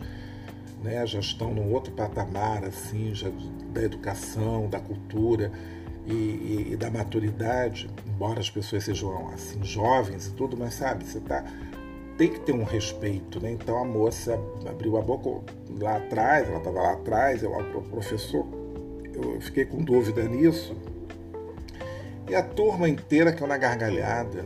né, 0.81 1.05
já 1.05 1.19
estão 1.19 1.53
num 1.53 1.71
outro 1.73 1.93
patamar 1.93 2.63
assim, 2.63 3.13
já 3.13 3.29
da 3.73 3.83
educação, 3.83 4.69
da 4.69 4.79
cultura 4.79 5.51
e, 6.05 6.13
e, 6.13 6.67
e, 6.71 6.77
da 6.77 6.89
maturidade, 6.89 7.89
embora 8.07 8.39
as 8.39 8.49
pessoas 8.49 8.83
sejam 8.83 9.29
assim 9.29 9.63
jovens 9.63 10.27
e 10.27 10.31
tudo, 10.31 10.57
mas 10.57 10.73
sabe, 10.73 11.05
você 11.05 11.19
tá 11.19 11.45
tem 12.17 12.29
que 12.29 12.39
ter 12.41 12.53
um 12.53 12.63
respeito, 12.63 13.41
né? 13.41 13.51
Então 13.51 13.77
a 13.77 13.85
moça 13.85 14.39
abriu 14.69 14.95
a 14.97 15.01
boca 15.01 15.43
lá 15.79 15.97
atrás, 15.97 16.47
ela 16.47 16.59
estava 16.59 16.79
lá 16.79 16.93
atrás, 16.93 17.41
eu, 17.41 17.51
o 17.51 17.81
professor, 17.83 18.45
eu 19.13 19.41
fiquei 19.41 19.65
com 19.65 19.83
dúvida 19.83 20.23
nisso. 20.23 20.75
E 22.29 22.35
a 22.35 22.43
turma 22.43 22.87
inteira 22.87 23.33
caiu 23.33 23.47
na 23.47 23.57
gargalhada. 23.57 24.45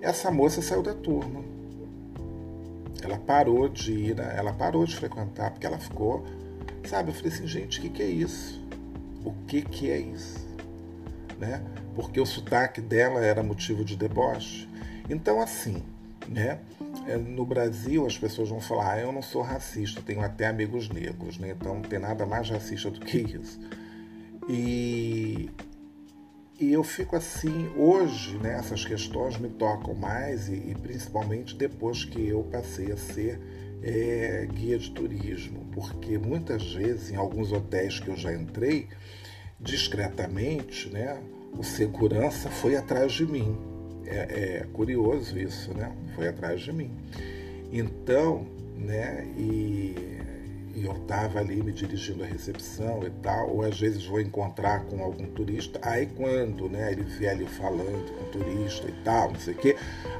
Essa 0.00 0.30
moça 0.30 0.62
saiu 0.62 0.82
da 0.82 0.94
turma. 0.94 1.42
Ela 3.02 3.18
parou 3.18 3.68
de 3.68 3.92
ir, 3.92 4.20
ela 4.20 4.52
parou 4.52 4.84
de 4.84 4.94
frequentar, 4.94 5.50
porque 5.50 5.66
ela 5.66 5.78
ficou, 5.78 6.24
sabe? 6.84 7.10
Eu 7.10 7.14
falei 7.14 7.32
assim, 7.32 7.46
gente, 7.46 7.80
o 7.80 7.82
que, 7.82 7.88
que 7.88 8.02
é 8.02 8.06
isso? 8.06 8.59
O 9.24 9.32
que, 9.46 9.62
que 9.62 9.90
é 9.90 9.98
isso? 9.98 10.38
Né? 11.38 11.62
Porque 11.94 12.20
o 12.20 12.26
sotaque 12.26 12.80
dela 12.80 13.24
era 13.24 13.42
motivo 13.42 13.84
de 13.84 13.96
deboche. 13.96 14.68
Então, 15.08 15.40
assim, 15.40 15.82
né? 16.28 16.60
É, 17.06 17.16
no 17.16 17.44
Brasil 17.44 18.06
as 18.06 18.16
pessoas 18.16 18.48
vão 18.48 18.60
falar, 18.60 18.92
ah, 18.92 19.00
eu 19.00 19.12
não 19.12 19.22
sou 19.22 19.42
racista, 19.42 20.02
tenho 20.02 20.20
até 20.20 20.46
amigos 20.46 20.88
negros, 20.88 21.38
né? 21.38 21.50
Então 21.50 21.74
não 21.74 21.82
tem 21.82 21.98
nada 21.98 22.26
mais 22.26 22.48
racista 22.50 22.90
do 22.90 23.00
que 23.00 23.18
isso. 23.18 23.60
E 24.48 25.50
e 26.60 26.74
eu 26.74 26.84
fico 26.84 27.16
assim, 27.16 27.70
hoje, 27.74 28.36
né, 28.36 28.52
essas 28.58 28.84
questões 28.84 29.38
me 29.38 29.48
tocam 29.48 29.94
mais 29.94 30.46
e, 30.50 30.56
e 30.56 30.76
principalmente 30.82 31.56
depois 31.56 32.04
que 32.04 32.28
eu 32.28 32.42
passei 32.52 32.92
a 32.92 32.98
ser 32.98 33.40
é, 33.82 34.46
guia 34.52 34.78
de 34.78 34.90
turismo, 34.90 35.66
porque 35.72 36.18
muitas 36.18 36.72
vezes 36.72 37.10
em 37.10 37.16
alguns 37.16 37.52
hotéis 37.52 37.98
que 37.98 38.08
eu 38.08 38.16
já 38.16 38.32
entrei, 38.32 38.88
discretamente, 39.58 40.88
né, 40.90 41.20
o 41.56 41.62
segurança 41.62 42.48
foi 42.48 42.76
atrás 42.76 43.12
de 43.12 43.26
mim. 43.26 43.56
É, 44.06 44.60
é 44.62 44.66
curioso 44.72 45.38
isso, 45.38 45.72
né? 45.74 45.92
Foi 46.14 46.26
atrás 46.26 46.60
de 46.62 46.72
mim. 46.72 46.90
Então, 47.72 48.46
né, 48.76 49.26
e 49.36 49.94
e 50.74 50.84
eu 50.84 50.92
estava 50.92 51.40
ali 51.40 51.62
me 51.62 51.72
dirigindo 51.72 52.22
à 52.22 52.26
recepção 52.26 53.02
e 53.04 53.10
tal, 53.22 53.50
ou 53.50 53.62
às 53.62 53.78
vezes 53.78 54.04
vou 54.04 54.20
encontrar 54.20 54.84
com 54.84 55.02
algum 55.02 55.26
turista, 55.26 55.80
aí 55.82 56.06
quando 56.06 56.68
né, 56.68 56.92
ele 56.92 57.02
vier 57.02 57.32
ali 57.32 57.46
falando 57.46 58.16
com 58.16 58.24
o 58.24 58.28
turista 58.28 58.88
e 58.88 58.92
tal, 59.04 59.32
não 59.32 59.40
sei 59.40 59.54
o 59.54 59.56
quê, 59.56 59.76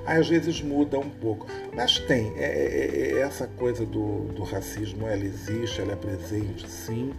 às 0.06 0.28
vezes 0.28 0.60
muda 0.60 0.98
um 0.98 1.10
pouco. 1.10 1.46
Mas 1.74 1.98
tem, 2.00 2.32
é, 2.36 2.42
é, 2.42 3.12
é, 3.12 3.12
é 3.12 3.20
essa 3.20 3.46
coisa 3.46 3.84
do, 3.86 4.24
do 4.32 4.42
racismo, 4.42 5.06
ela 5.06 5.24
existe, 5.24 5.80
ela 5.80 5.92
é 5.92 5.96
presente, 5.96 6.68
sim, 6.68 7.12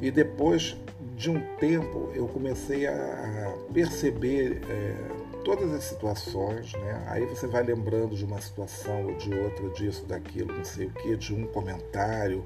e 0.00 0.10
depois 0.10 0.76
de 1.16 1.30
um 1.30 1.40
tempo 1.56 2.10
eu 2.14 2.28
comecei 2.28 2.86
a 2.86 3.54
perceber 3.72 4.60
é, 4.68 5.26
todas 5.42 5.72
as 5.72 5.84
situações, 5.84 6.72
né? 6.72 7.04
Aí 7.06 7.24
você 7.24 7.46
vai 7.46 7.62
lembrando 7.62 8.16
de 8.16 8.24
uma 8.24 8.40
situação 8.40 9.06
ou 9.06 9.14
de 9.14 9.32
outra, 9.32 9.68
disso, 9.70 10.04
daquilo, 10.04 10.52
não 10.52 10.64
sei 10.64 10.88
o 10.88 10.90
que, 10.90 11.16
de 11.16 11.32
um 11.32 11.46
comentário 11.46 12.44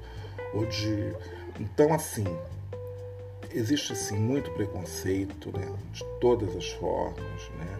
ou 0.53 0.65
de. 0.65 1.13
Então, 1.59 1.93
assim, 1.93 2.25
existe 3.53 3.93
assim 3.93 4.17
muito 4.17 4.51
preconceito, 4.51 5.51
né? 5.57 5.67
De 5.91 6.03
todas 6.19 6.55
as 6.55 6.69
formas, 6.73 7.49
né? 7.57 7.79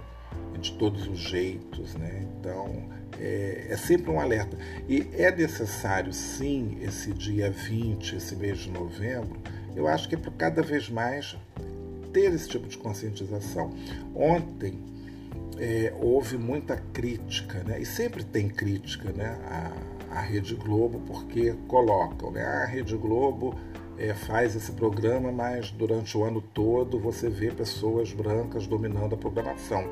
De 0.59 0.73
todos 0.73 1.07
os 1.07 1.19
jeitos, 1.19 1.95
né? 1.95 2.27
Então, 2.39 2.89
é, 3.19 3.67
é 3.69 3.77
sempre 3.77 4.11
um 4.11 4.19
alerta. 4.19 4.57
E 4.87 5.07
é 5.13 5.31
necessário, 5.31 6.13
sim, 6.13 6.77
esse 6.81 7.11
dia 7.13 7.49
20, 7.49 8.15
esse 8.15 8.35
mês 8.35 8.59
de 8.59 8.71
novembro, 8.71 9.39
eu 9.75 9.87
acho 9.87 10.07
que 10.09 10.15
é 10.15 10.17
para 10.17 10.31
cada 10.31 10.61
vez 10.61 10.89
mais 10.89 11.37
ter 12.11 12.33
esse 12.33 12.47
tipo 12.47 12.67
de 12.67 12.77
conscientização. 12.77 13.73
Ontem 14.13 14.79
é, 15.57 15.93
houve 15.99 16.37
muita 16.37 16.75
crítica, 16.75 17.63
né? 17.63 17.79
e 17.79 17.85
sempre 17.85 18.23
tem 18.23 18.49
crítica 18.49 19.11
né? 19.11 19.39
à, 19.45 19.71
à 20.11 20.21
Rede 20.21 20.55
Globo, 20.55 21.01
porque 21.07 21.53
colocam, 21.67 22.31
né? 22.31 22.43
a 22.43 22.65
Rede 22.65 22.95
Globo 22.97 23.55
é, 23.97 24.13
faz 24.13 24.55
esse 24.55 24.71
programa, 24.71 25.31
mas 25.31 25.71
durante 25.71 26.17
o 26.17 26.23
ano 26.23 26.41
todo 26.41 26.99
você 26.99 27.29
vê 27.29 27.51
pessoas 27.51 28.11
brancas 28.13 28.67
dominando 28.67 29.15
a 29.15 29.17
programação. 29.17 29.89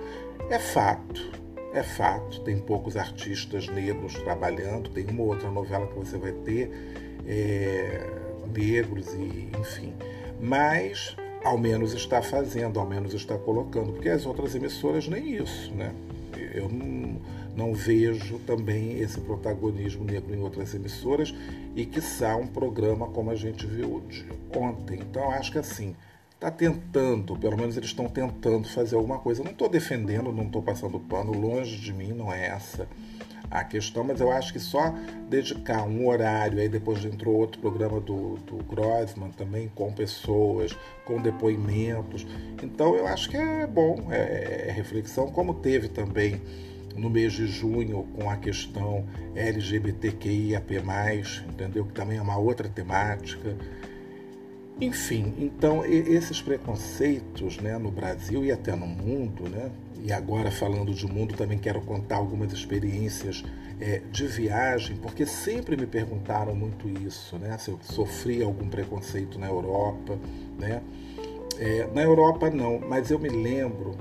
É 0.50 0.60
fato, 0.60 1.32
é 1.74 1.84
fato, 1.84 2.42
tem 2.42 2.60
poucos 2.60 2.98
artistas 2.98 3.68
negros 3.68 4.14
trabalhando, 4.16 4.90
tem 4.90 5.06
uma 5.08 5.24
outra 5.24 5.50
novela 5.50 5.88
que 5.88 5.96
você 5.96 6.18
vai 6.18 6.32
ter. 6.32 6.72
É, 7.26 8.20
negros 8.56 9.14
e 9.14 9.50
enfim. 9.60 9.94
Mas 10.40 11.16
ao 11.44 11.58
menos 11.58 11.94
está 11.94 12.22
fazendo, 12.22 12.80
ao 12.80 12.86
menos 12.86 13.14
está 13.14 13.38
colocando, 13.38 13.94
porque 13.94 14.10
as 14.10 14.26
outras 14.26 14.56
emissoras 14.56 15.08
nem 15.08 15.36
isso, 15.36 15.74
né? 15.74 15.94
Eu 16.54 16.70
não, 16.70 17.20
não 17.60 17.74
vejo 17.74 18.40
também 18.40 19.00
esse 19.00 19.20
protagonismo 19.20 20.06
negro 20.06 20.34
em 20.34 20.40
outras 20.40 20.74
emissoras 20.74 21.34
e 21.76 21.86
que 21.86 22.00
um 22.40 22.48
programa 22.48 23.08
como 23.08 23.30
a 23.30 23.36
gente 23.36 23.68
viu 23.68 24.02
de 24.08 24.26
ontem. 24.56 25.00
Então 25.02 25.30
acho 25.32 25.52
que 25.52 25.58
assim 25.58 25.94
está 26.34 26.50
tentando, 26.50 27.36
pelo 27.36 27.58
menos 27.58 27.76
eles 27.76 27.90
estão 27.90 28.08
tentando 28.08 28.66
fazer 28.70 28.96
alguma 28.96 29.20
coisa. 29.20 29.44
Não 29.44 29.52
estou 29.52 29.68
defendendo, 29.68 30.32
não 30.32 30.46
estou 30.46 30.62
passando 30.62 30.98
pano, 30.98 31.34
longe 31.34 31.78
de 31.78 31.92
mim, 31.92 32.14
não 32.14 32.32
é 32.32 32.48
essa 32.48 32.88
a 33.52 33.64
questão, 33.64 34.04
mas 34.04 34.22
eu 34.22 34.32
acho 34.32 34.54
que 34.54 34.60
só 34.60 34.94
dedicar 35.28 35.84
um 35.84 36.08
horário, 36.08 36.60
aí 36.60 36.70
depois 36.70 37.04
entrou 37.04 37.36
outro 37.36 37.60
programa 37.60 38.00
do, 38.00 38.36
do 38.46 38.64
Grossman 38.64 39.32
também, 39.32 39.72
com 39.74 39.92
pessoas, 39.92 40.78
com 41.04 41.20
depoimentos. 41.20 42.28
Então 42.62 42.96
eu 42.96 43.08
acho 43.08 43.30
que 43.30 43.38
é 43.38 43.66
bom, 43.66 44.08
é, 44.12 44.68
é 44.68 44.72
reflexão, 44.72 45.32
como 45.32 45.56
teve 45.56 45.88
também 45.88 46.40
no 47.00 47.10
mês 47.10 47.34
de 47.34 47.48
junho 47.48 48.08
com 48.16 48.30
a 48.30 48.36
questão 48.36 49.06
LGBTQIAP+, 49.36 50.82
entendeu? 51.50 51.86
Que 51.86 51.94
também 51.94 52.18
é 52.18 52.22
uma 52.22 52.38
outra 52.38 52.68
temática. 52.68 53.56
Enfim, 54.82 55.34
então 55.38 55.86
esses 55.86 56.42
preconceitos 56.42 57.58
né, 57.58 57.78
no 57.78 57.92
Brasil 57.92 58.46
e 58.46 58.52
até 58.52 58.74
no 58.76 58.88
mundo, 58.88 59.50
né, 59.50 59.70
e 60.02 60.12
agora 60.12 60.50
falando 60.50 60.94
de 60.94 61.06
mundo 61.06 61.36
também 61.36 61.58
quero 61.58 61.82
contar 61.82 62.16
algumas 62.16 62.54
experiências 62.54 63.44
é, 63.82 64.02
de 64.10 64.26
viagem, 64.28 64.96
porque 64.96 65.26
sempre 65.26 65.76
me 65.76 65.86
perguntaram 65.86 66.56
muito 66.56 66.88
isso, 66.88 67.38
né, 67.38 67.58
se 67.58 67.70
eu 67.70 67.80
sofri 67.82 68.42
algum 68.42 68.70
preconceito 68.70 69.38
na 69.38 69.48
Europa, 69.48 70.18
né, 70.58 70.82
é, 71.58 71.90
na 71.94 72.02
Europa 72.02 72.50
não, 72.50 72.80
mas 72.80 73.12
eu 73.12 73.20
me 73.20 73.28
lembro 73.28 73.98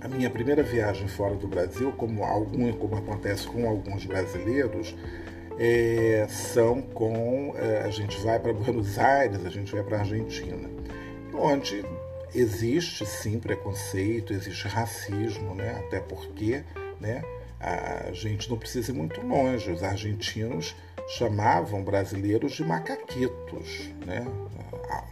a 0.00 0.08
minha 0.08 0.30
primeira 0.30 0.62
viagem 0.62 1.08
fora 1.08 1.34
do 1.34 1.48
Brasil, 1.48 1.92
como 1.92 2.22
algum, 2.24 2.72
como 2.72 2.96
acontece 2.96 3.46
com 3.48 3.68
alguns 3.68 4.04
brasileiros, 4.04 4.94
é, 5.58 6.26
são 6.28 6.80
com. 6.80 7.54
É, 7.56 7.82
a 7.82 7.90
gente 7.90 8.16
vai 8.20 8.38
para 8.38 8.52
Buenos 8.52 8.98
Aires, 8.98 9.44
a 9.44 9.50
gente 9.50 9.72
vai 9.72 9.82
para 9.82 9.98
a 9.98 10.00
Argentina, 10.00 10.70
onde 11.34 11.84
existe 12.34 13.04
sim 13.04 13.40
preconceito, 13.40 14.32
existe 14.32 14.68
racismo, 14.68 15.54
né? 15.54 15.82
até 15.86 15.98
porque 15.98 16.62
né, 17.00 17.22
a 17.58 18.12
gente 18.12 18.48
não 18.48 18.56
precisa 18.56 18.92
ir 18.92 18.94
muito 18.94 19.20
longe. 19.20 19.70
Os 19.70 19.82
argentinos 19.82 20.76
chamavam 21.08 21.82
brasileiros 21.82 22.52
de 22.52 22.64
macaquitos, 22.64 23.90
né? 24.04 24.26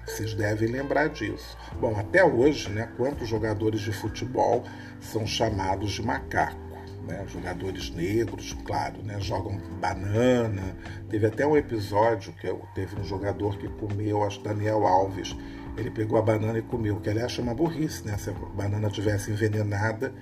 Vocês 0.06 0.34
devem 0.34 0.68
lembrar 0.68 1.08
disso. 1.08 1.56
Bom, 1.80 1.98
até 1.98 2.24
hoje, 2.24 2.70
né, 2.70 2.88
quantos 2.96 3.28
jogadores 3.28 3.80
de 3.80 3.92
futebol 3.92 4.62
são 5.00 5.26
chamados 5.26 5.92
de 5.92 6.02
macaco? 6.02 6.66
né? 7.06 7.24
jogadores 7.28 7.90
negros, 7.90 8.56
claro, 8.64 9.00
né? 9.02 9.20
jogam 9.20 9.58
banana. 9.80 10.76
Teve 11.08 11.26
até 11.26 11.46
um 11.46 11.56
episódio 11.56 12.32
que 12.32 12.52
teve 12.74 13.00
um 13.00 13.04
jogador 13.04 13.56
que 13.58 13.68
comeu, 13.68 14.24
acho 14.24 14.42
Daniel 14.42 14.84
Alves, 14.86 15.36
ele 15.76 15.90
pegou 15.90 16.18
a 16.18 16.22
banana 16.22 16.58
e 16.58 16.62
comeu, 16.62 16.98
que 17.00 17.10
aliás 17.10 17.32
chama 17.32 17.52
burrice, 17.54 18.06
né? 18.06 18.16
Se 18.16 18.30
a 18.30 18.32
banana 18.32 18.88
tivesse 18.90 19.30
envenenada, 19.30 20.14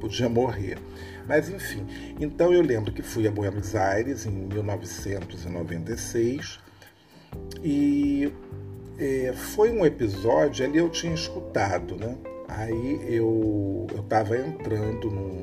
podia 0.00 0.26
morrer. 0.28 0.78
Mas 1.28 1.50
enfim, 1.50 1.86
então 2.18 2.52
eu 2.52 2.62
lembro 2.62 2.92
que 2.92 3.02
fui 3.02 3.28
a 3.28 3.30
Buenos 3.30 3.76
Aires 3.76 4.26
em 4.26 4.30
1996 4.30 6.58
e 7.62 8.32
é, 8.98 9.32
foi 9.32 9.70
um 9.70 9.84
episódio, 9.84 10.64
ali 10.64 10.78
eu 10.78 10.88
tinha 10.88 11.14
escutado, 11.14 11.96
né? 11.96 12.16
Aí 12.48 13.00
eu 13.08 13.86
estava 13.90 14.36
entrando 14.36 15.10
num, 15.10 15.42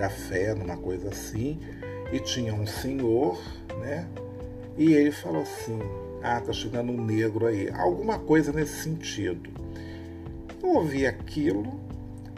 café, 0.00 0.54
numa 0.54 0.78
coisa 0.78 1.10
assim, 1.10 1.60
e 2.10 2.18
tinha 2.18 2.54
um 2.54 2.66
senhor, 2.66 3.38
né? 3.78 4.08
E 4.78 4.94
ele 4.94 5.12
falou 5.12 5.42
assim: 5.42 5.78
Ah, 6.22 6.40
tá 6.40 6.52
chegando 6.52 6.90
um 6.90 7.04
negro 7.04 7.46
aí. 7.46 7.68
Alguma 7.70 8.18
coisa 8.18 8.50
nesse 8.50 8.82
sentido. 8.82 9.50
Eu 10.62 10.70
ouvi 10.70 11.06
aquilo, 11.06 11.78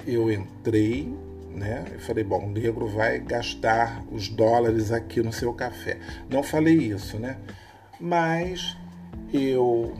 eu 0.04 0.30
entrei, 0.30 1.14
né? 1.54 1.84
Eu 1.92 2.00
falei: 2.00 2.24
Bom, 2.24 2.46
o 2.46 2.50
negro 2.50 2.88
vai 2.88 3.20
gastar 3.20 4.04
os 4.10 4.28
dólares 4.28 4.90
aqui 4.90 5.22
no 5.22 5.32
seu 5.32 5.52
café. 5.54 5.98
Não 6.28 6.42
falei 6.42 6.74
isso, 6.74 7.16
né? 7.18 7.38
Mas 8.00 8.76
eu 9.32 9.96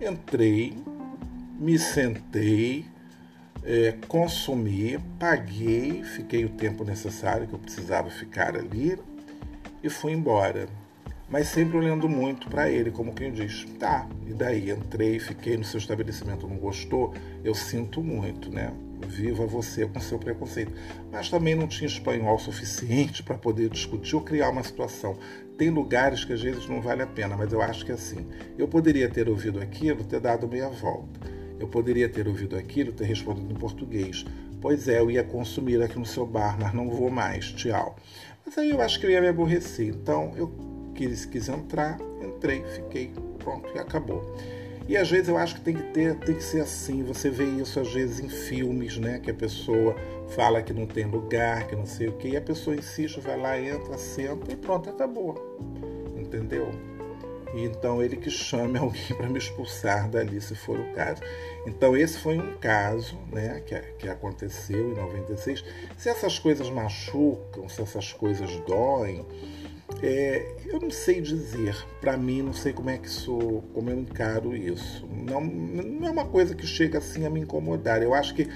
entrei, 0.00 0.76
me 1.58 1.78
sentei, 1.78 2.84
é, 3.64 3.92
consumi, 4.06 4.98
paguei, 5.18 6.04
fiquei 6.04 6.44
o 6.44 6.50
tempo 6.50 6.84
necessário 6.84 7.46
que 7.46 7.54
eu 7.54 7.58
precisava 7.58 8.10
ficar 8.10 8.56
ali 8.56 8.98
e 9.82 9.88
fui 9.88 10.12
embora. 10.12 10.68
Mas 11.28 11.48
sempre 11.48 11.76
olhando 11.76 12.08
muito 12.08 12.48
para 12.48 12.70
ele, 12.70 12.90
como 12.90 13.12
quem 13.12 13.32
diz: 13.32 13.64
tá, 13.78 14.06
e 14.26 14.32
daí? 14.32 14.70
Entrei, 14.70 15.18
fiquei 15.18 15.56
no 15.56 15.64
seu 15.64 15.78
estabelecimento, 15.78 16.46
não 16.46 16.56
gostou? 16.56 17.12
Eu 17.42 17.54
sinto 17.54 18.00
muito, 18.00 18.52
né? 18.52 18.72
Viva 19.06 19.46
você 19.46 19.86
com 19.86 20.00
seu 20.00 20.18
preconceito. 20.18 20.72
Mas 21.10 21.28
também 21.28 21.54
não 21.54 21.66
tinha 21.66 21.86
espanhol 21.86 22.38
suficiente 22.38 23.22
para 23.22 23.36
poder 23.36 23.68
discutir 23.70 24.16
ou 24.16 24.22
criar 24.22 24.50
uma 24.50 24.62
situação. 24.62 25.16
Tem 25.58 25.70
lugares 25.70 26.24
que 26.24 26.32
às 26.32 26.42
vezes 26.42 26.68
não 26.68 26.80
vale 26.80 27.02
a 27.02 27.06
pena, 27.06 27.36
mas 27.36 27.52
eu 27.52 27.62
acho 27.62 27.84
que 27.84 27.90
é 27.90 27.94
assim. 27.94 28.26
Eu 28.58 28.68
poderia 28.68 29.08
ter 29.08 29.28
ouvido 29.28 29.60
aquilo, 29.60 30.04
ter 30.04 30.20
dado 30.20 30.46
meia 30.46 30.68
volta 30.68 31.36
eu 31.58 31.66
poderia 31.66 32.08
ter 32.08 32.28
ouvido 32.28 32.56
aquilo, 32.56 32.92
ter 32.92 33.04
respondido 33.04 33.52
em 33.52 33.56
português. 33.56 34.24
Pois 34.60 34.88
é, 34.88 34.98
eu 34.98 35.10
ia 35.10 35.24
consumir 35.24 35.82
aqui 35.82 35.98
no 35.98 36.06
seu 36.06 36.26
bar, 36.26 36.56
mas 36.60 36.72
não 36.74 36.88
vou 36.88 37.10
mais. 37.10 37.46
Tchau. 37.52 37.96
Mas 38.44 38.56
aí 38.58 38.70
eu 38.70 38.80
acho 38.80 39.00
que 39.00 39.06
eu 39.06 39.10
ia 39.10 39.20
me 39.20 39.28
aborrecer. 39.28 39.88
Então 39.88 40.32
eu 40.36 40.52
quis, 40.94 41.24
quis 41.24 41.48
entrar, 41.48 41.98
entrei, 42.22 42.64
fiquei, 42.64 43.12
pronto, 43.38 43.68
e 43.74 43.78
acabou. 43.78 44.22
E 44.88 44.96
às 44.96 45.10
vezes 45.10 45.28
eu 45.28 45.36
acho 45.36 45.56
que 45.56 45.60
tem 45.60 45.74
que 45.74 45.82
ter, 45.92 46.14
tem 46.16 46.34
que 46.34 46.42
ser 46.42 46.60
assim. 46.60 47.02
Você 47.04 47.28
vê 47.28 47.44
isso 47.44 47.80
às 47.80 47.92
vezes 47.92 48.20
em 48.20 48.28
filmes, 48.28 48.98
né? 48.98 49.18
Que 49.18 49.30
a 49.30 49.34
pessoa 49.34 49.96
fala 50.28 50.62
que 50.62 50.72
não 50.72 50.86
tem 50.86 51.06
lugar, 51.06 51.66
que 51.66 51.74
não 51.74 51.86
sei 51.86 52.08
o 52.08 52.12
que, 52.12 52.28
e 52.28 52.36
a 52.36 52.40
pessoa 52.40 52.76
insiste, 52.76 53.20
vai 53.20 53.38
lá, 53.38 53.60
entra, 53.60 53.98
senta 53.98 54.52
e 54.52 54.56
pronto, 54.56 54.90
acabou. 54.90 55.34
Entendeu? 56.16 56.70
então 57.54 58.02
ele 58.02 58.16
que 58.16 58.30
chame 58.30 58.76
alguém 58.78 59.16
para 59.16 59.28
me 59.28 59.38
expulsar 59.38 60.08
dali, 60.08 60.40
se 60.40 60.54
for 60.54 60.78
o 60.78 60.92
caso. 60.92 61.22
Então 61.66 61.96
esse 61.96 62.18
foi 62.18 62.38
um 62.38 62.56
caso 62.58 63.16
né, 63.32 63.62
que, 63.64 63.78
que 63.98 64.08
aconteceu 64.08 64.90
em 64.90 64.94
96. 64.94 65.64
Se 65.96 66.08
essas 66.08 66.38
coisas 66.38 66.68
machucam, 66.68 67.68
se 67.68 67.80
essas 67.80 68.12
coisas 68.12 68.50
doem, 68.66 69.24
é, 70.02 70.54
eu 70.66 70.80
não 70.80 70.90
sei 70.90 71.20
dizer. 71.20 71.76
Para 72.00 72.16
mim, 72.16 72.42
não 72.42 72.52
sei 72.52 72.72
como 72.72 72.90
é 72.90 72.98
que 72.98 73.08
sou, 73.08 73.62
como 73.72 73.90
eu 73.90 73.98
encaro 73.98 74.56
isso. 74.56 75.06
Não, 75.06 75.40
não 75.40 76.06
é 76.06 76.10
uma 76.10 76.26
coisa 76.26 76.54
que 76.54 76.66
chega 76.66 76.98
assim 76.98 77.24
a 77.24 77.30
me 77.30 77.40
incomodar. 77.40 78.02
Eu 78.02 78.14
acho 78.14 78.34
que 78.34 78.48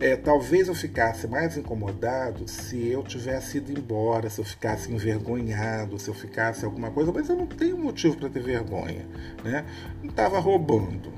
é, 0.00 0.16
talvez 0.16 0.68
eu 0.68 0.74
ficasse 0.74 1.26
mais 1.26 1.56
incomodado 1.56 2.48
se 2.48 2.88
eu 2.88 3.02
tivesse 3.02 3.58
ido 3.58 3.72
embora, 3.72 4.28
se 4.28 4.40
eu 4.40 4.44
ficasse 4.44 4.92
envergonhado, 4.92 5.98
se 5.98 6.08
eu 6.08 6.14
ficasse 6.14 6.64
alguma 6.64 6.90
coisa, 6.90 7.12
mas 7.12 7.28
eu 7.28 7.36
não 7.36 7.46
tenho 7.46 7.78
motivo 7.78 8.16
para 8.16 8.28
ter 8.28 8.42
vergonha. 8.42 9.06
Né? 9.44 9.64
Não 10.02 10.10
estava 10.10 10.38
roubando, 10.38 11.12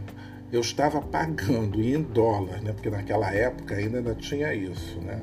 eu 0.52 0.60
estava 0.60 1.00
pagando 1.00 1.80
em 1.80 2.02
dólar, 2.02 2.62
né? 2.62 2.72
porque 2.72 2.90
naquela 2.90 3.32
época 3.32 3.74
ainda, 3.74 3.98
ainda 3.98 4.14
tinha 4.14 4.54
isso. 4.54 5.00
Né? 5.00 5.20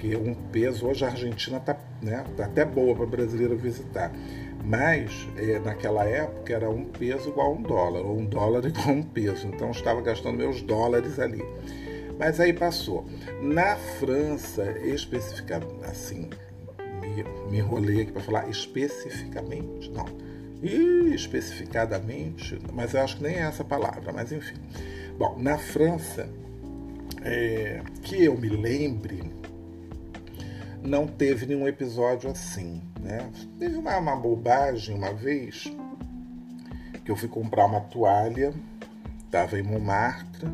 Porque 0.00 0.16
um 0.16 0.32
peso, 0.32 0.86
hoje 0.86 1.04
a 1.04 1.08
Argentina 1.08 1.58
está 1.58 1.78
né, 2.00 2.24
tá 2.34 2.46
até 2.46 2.64
boa 2.64 2.96
para 2.96 3.04
brasileiro 3.04 3.54
visitar. 3.54 4.10
Mas 4.64 5.28
é, 5.36 5.58
naquela 5.58 6.06
época 6.06 6.54
era 6.54 6.70
um 6.70 6.86
peso 6.86 7.28
igual 7.28 7.48
a 7.48 7.50
um 7.50 7.62
dólar, 7.62 8.00
ou 8.00 8.18
um 8.18 8.24
dólar 8.24 8.64
igual 8.66 8.88
a 8.88 8.92
um 8.92 9.02
peso. 9.02 9.46
Então 9.46 9.70
estava 9.70 10.00
gastando 10.00 10.38
meus 10.38 10.62
dólares 10.62 11.18
ali. 11.18 11.44
Mas 12.18 12.40
aí 12.40 12.54
passou. 12.54 13.04
Na 13.42 13.76
França, 13.76 14.70
especificamente, 14.78 15.84
assim, 15.84 16.30
me, 17.02 17.22
me 17.50 17.58
enrolei 17.58 18.02
aqui 18.02 18.12
para 18.12 18.22
falar 18.22 18.48
especificamente, 18.48 19.90
não. 19.90 20.06
E 20.62 21.14
especificadamente, 21.14 22.58
mas 22.72 22.94
eu 22.94 23.02
acho 23.02 23.18
que 23.18 23.22
nem 23.22 23.36
é 23.36 23.40
essa 23.40 23.64
palavra, 23.64 24.12
mas 24.14 24.32
enfim. 24.32 24.56
Bom, 25.18 25.36
na 25.38 25.58
França, 25.58 26.28
é, 27.22 27.82
que 28.02 28.24
eu 28.24 28.36
me 28.36 28.48
lembre, 28.48 29.39
não 30.82 31.06
teve 31.06 31.46
nenhum 31.46 31.68
episódio 31.68 32.30
assim, 32.30 32.80
né? 33.00 33.30
Teve 33.58 33.76
uma, 33.76 33.96
uma 33.98 34.16
bobagem 34.16 34.94
uma 34.94 35.12
vez 35.12 35.72
que 37.04 37.10
eu 37.10 37.16
fui 37.16 37.28
comprar 37.28 37.66
uma 37.66 37.80
toalha, 37.80 38.52
estava 39.24 39.58
em 39.58 39.62
Montmartre, 39.62 40.48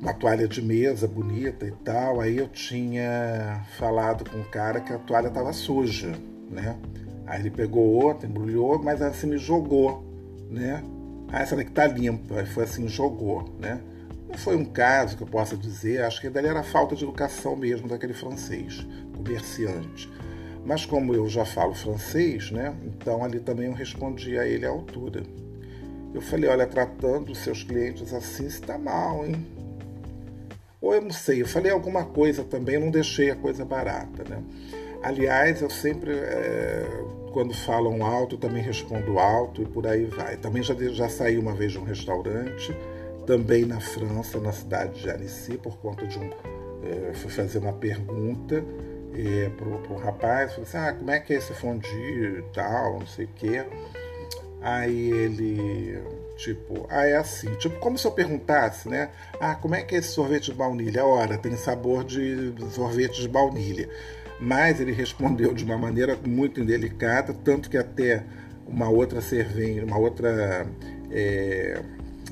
uma 0.00 0.12
toalha 0.12 0.46
de 0.46 0.60
mesa 0.60 1.08
bonita 1.08 1.66
e 1.66 1.72
tal. 1.72 2.20
Aí 2.20 2.36
eu 2.36 2.48
tinha 2.48 3.64
falado 3.78 4.28
com 4.28 4.38
o 4.38 4.44
cara 4.44 4.80
que 4.80 4.92
a 4.92 4.98
toalha 4.98 5.28
estava 5.28 5.52
suja, 5.52 6.12
né? 6.50 6.76
Aí 7.26 7.40
ele 7.40 7.50
pegou 7.50 7.84
outra, 7.84 8.28
embrulhou, 8.28 8.82
mas 8.82 9.00
assim 9.00 9.28
me 9.28 9.38
jogou, 9.38 10.04
né? 10.50 10.82
Ah, 11.32 11.40
essa 11.40 11.56
daqui 11.56 11.70
tá 11.70 11.86
limpa. 11.86 12.40
Aí 12.40 12.46
foi 12.46 12.64
assim, 12.64 12.86
jogou, 12.86 13.56
né? 13.58 13.80
Não 14.34 14.38
foi 14.38 14.56
um 14.56 14.64
caso 14.64 15.16
que 15.16 15.22
eu 15.22 15.28
possa 15.28 15.56
dizer, 15.56 16.02
acho 16.02 16.20
que 16.20 16.28
dali 16.28 16.48
era 16.48 16.64
falta 16.64 16.96
de 16.96 17.04
educação 17.04 17.54
mesmo 17.54 17.86
daquele 17.86 18.12
francês, 18.12 18.84
comerciante. 19.16 20.10
Mas 20.66 20.84
como 20.84 21.14
eu 21.14 21.28
já 21.28 21.44
falo 21.44 21.72
francês, 21.72 22.50
né? 22.50 22.74
Então 22.84 23.22
ali 23.22 23.38
também 23.38 23.66
eu 23.66 23.72
respondi 23.72 24.36
a 24.36 24.44
ele 24.44 24.66
à 24.66 24.70
altura. 24.70 25.22
Eu 26.12 26.20
falei, 26.20 26.50
olha, 26.50 26.66
tratando 26.66 27.30
os 27.30 27.38
seus 27.38 27.62
clientes 27.62 28.12
assim 28.12 28.46
está 28.46 28.76
mal, 28.76 29.24
hein? 29.24 29.36
Ou 30.80 30.92
eu 30.92 31.00
não 31.00 31.12
sei, 31.12 31.40
eu 31.40 31.46
falei 31.46 31.70
alguma 31.70 32.04
coisa 32.04 32.42
também, 32.42 32.76
não 32.76 32.90
deixei 32.90 33.30
a 33.30 33.36
coisa 33.36 33.64
barata, 33.64 34.24
né? 34.28 34.42
Aliás, 35.00 35.62
eu 35.62 35.70
sempre, 35.70 36.10
é, 36.10 37.04
quando 37.32 37.54
falam 37.54 38.04
alto, 38.04 38.36
também 38.36 38.64
respondo 38.64 39.16
alto 39.16 39.62
e 39.62 39.64
por 39.64 39.86
aí 39.86 40.06
vai. 40.06 40.36
Também 40.38 40.60
já, 40.60 40.74
já 40.74 41.08
saí 41.08 41.38
uma 41.38 41.54
vez 41.54 41.70
de 41.70 41.78
um 41.78 41.84
restaurante, 41.84 42.74
também 43.26 43.64
na 43.64 43.80
França, 43.80 44.38
na 44.38 44.52
cidade 44.52 45.00
de 45.00 45.10
Annecy, 45.10 45.58
por 45.58 45.76
conta 45.78 46.06
de 46.06 46.18
um. 46.18 46.30
É, 46.82 47.14
fui 47.14 47.30
fazer 47.30 47.58
uma 47.58 47.72
pergunta 47.72 48.62
é, 49.14 49.48
para 49.50 49.94
um 49.94 49.96
rapaz, 49.96 50.52
falei 50.52 50.64
assim, 50.64 50.76
ah, 50.76 50.92
como 50.92 51.10
é 51.10 51.20
que 51.20 51.32
é 51.32 51.36
esse 51.36 51.52
fondue 51.54 52.38
e 52.38 52.44
tal, 52.52 52.98
não 52.98 53.06
sei 53.06 53.24
o 53.26 53.28
quê. 53.34 53.64
Aí 54.60 55.10
ele, 55.10 55.98
tipo, 56.36 56.86
ah, 56.88 57.06
é 57.06 57.16
assim, 57.16 57.54
tipo, 57.56 57.78
como 57.78 57.96
se 57.98 58.06
eu 58.06 58.12
perguntasse, 58.12 58.88
né? 58.88 59.10
Ah, 59.40 59.54
como 59.54 59.74
é 59.74 59.82
que 59.82 59.94
é 59.94 59.98
esse 59.98 60.08
sorvete 60.08 60.46
de 60.46 60.54
baunilha? 60.54 61.04
Ora, 61.04 61.38
tem 61.38 61.56
sabor 61.56 62.02
de 62.04 62.52
sorvete 62.70 63.20
de 63.20 63.28
baunilha. 63.28 63.88
Mas 64.40 64.80
ele 64.80 64.92
respondeu 64.92 65.54
de 65.54 65.64
uma 65.64 65.78
maneira 65.78 66.18
muito 66.26 66.60
indelicada, 66.60 67.32
tanto 67.32 67.70
que 67.70 67.76
até 67.76 68.24
uma 68.66 68.88
outra 68.88 69.20
servente, 69.20 69.84
uma 69.84 69.98
outra, 69.98 70.66
é, 71.10 71.80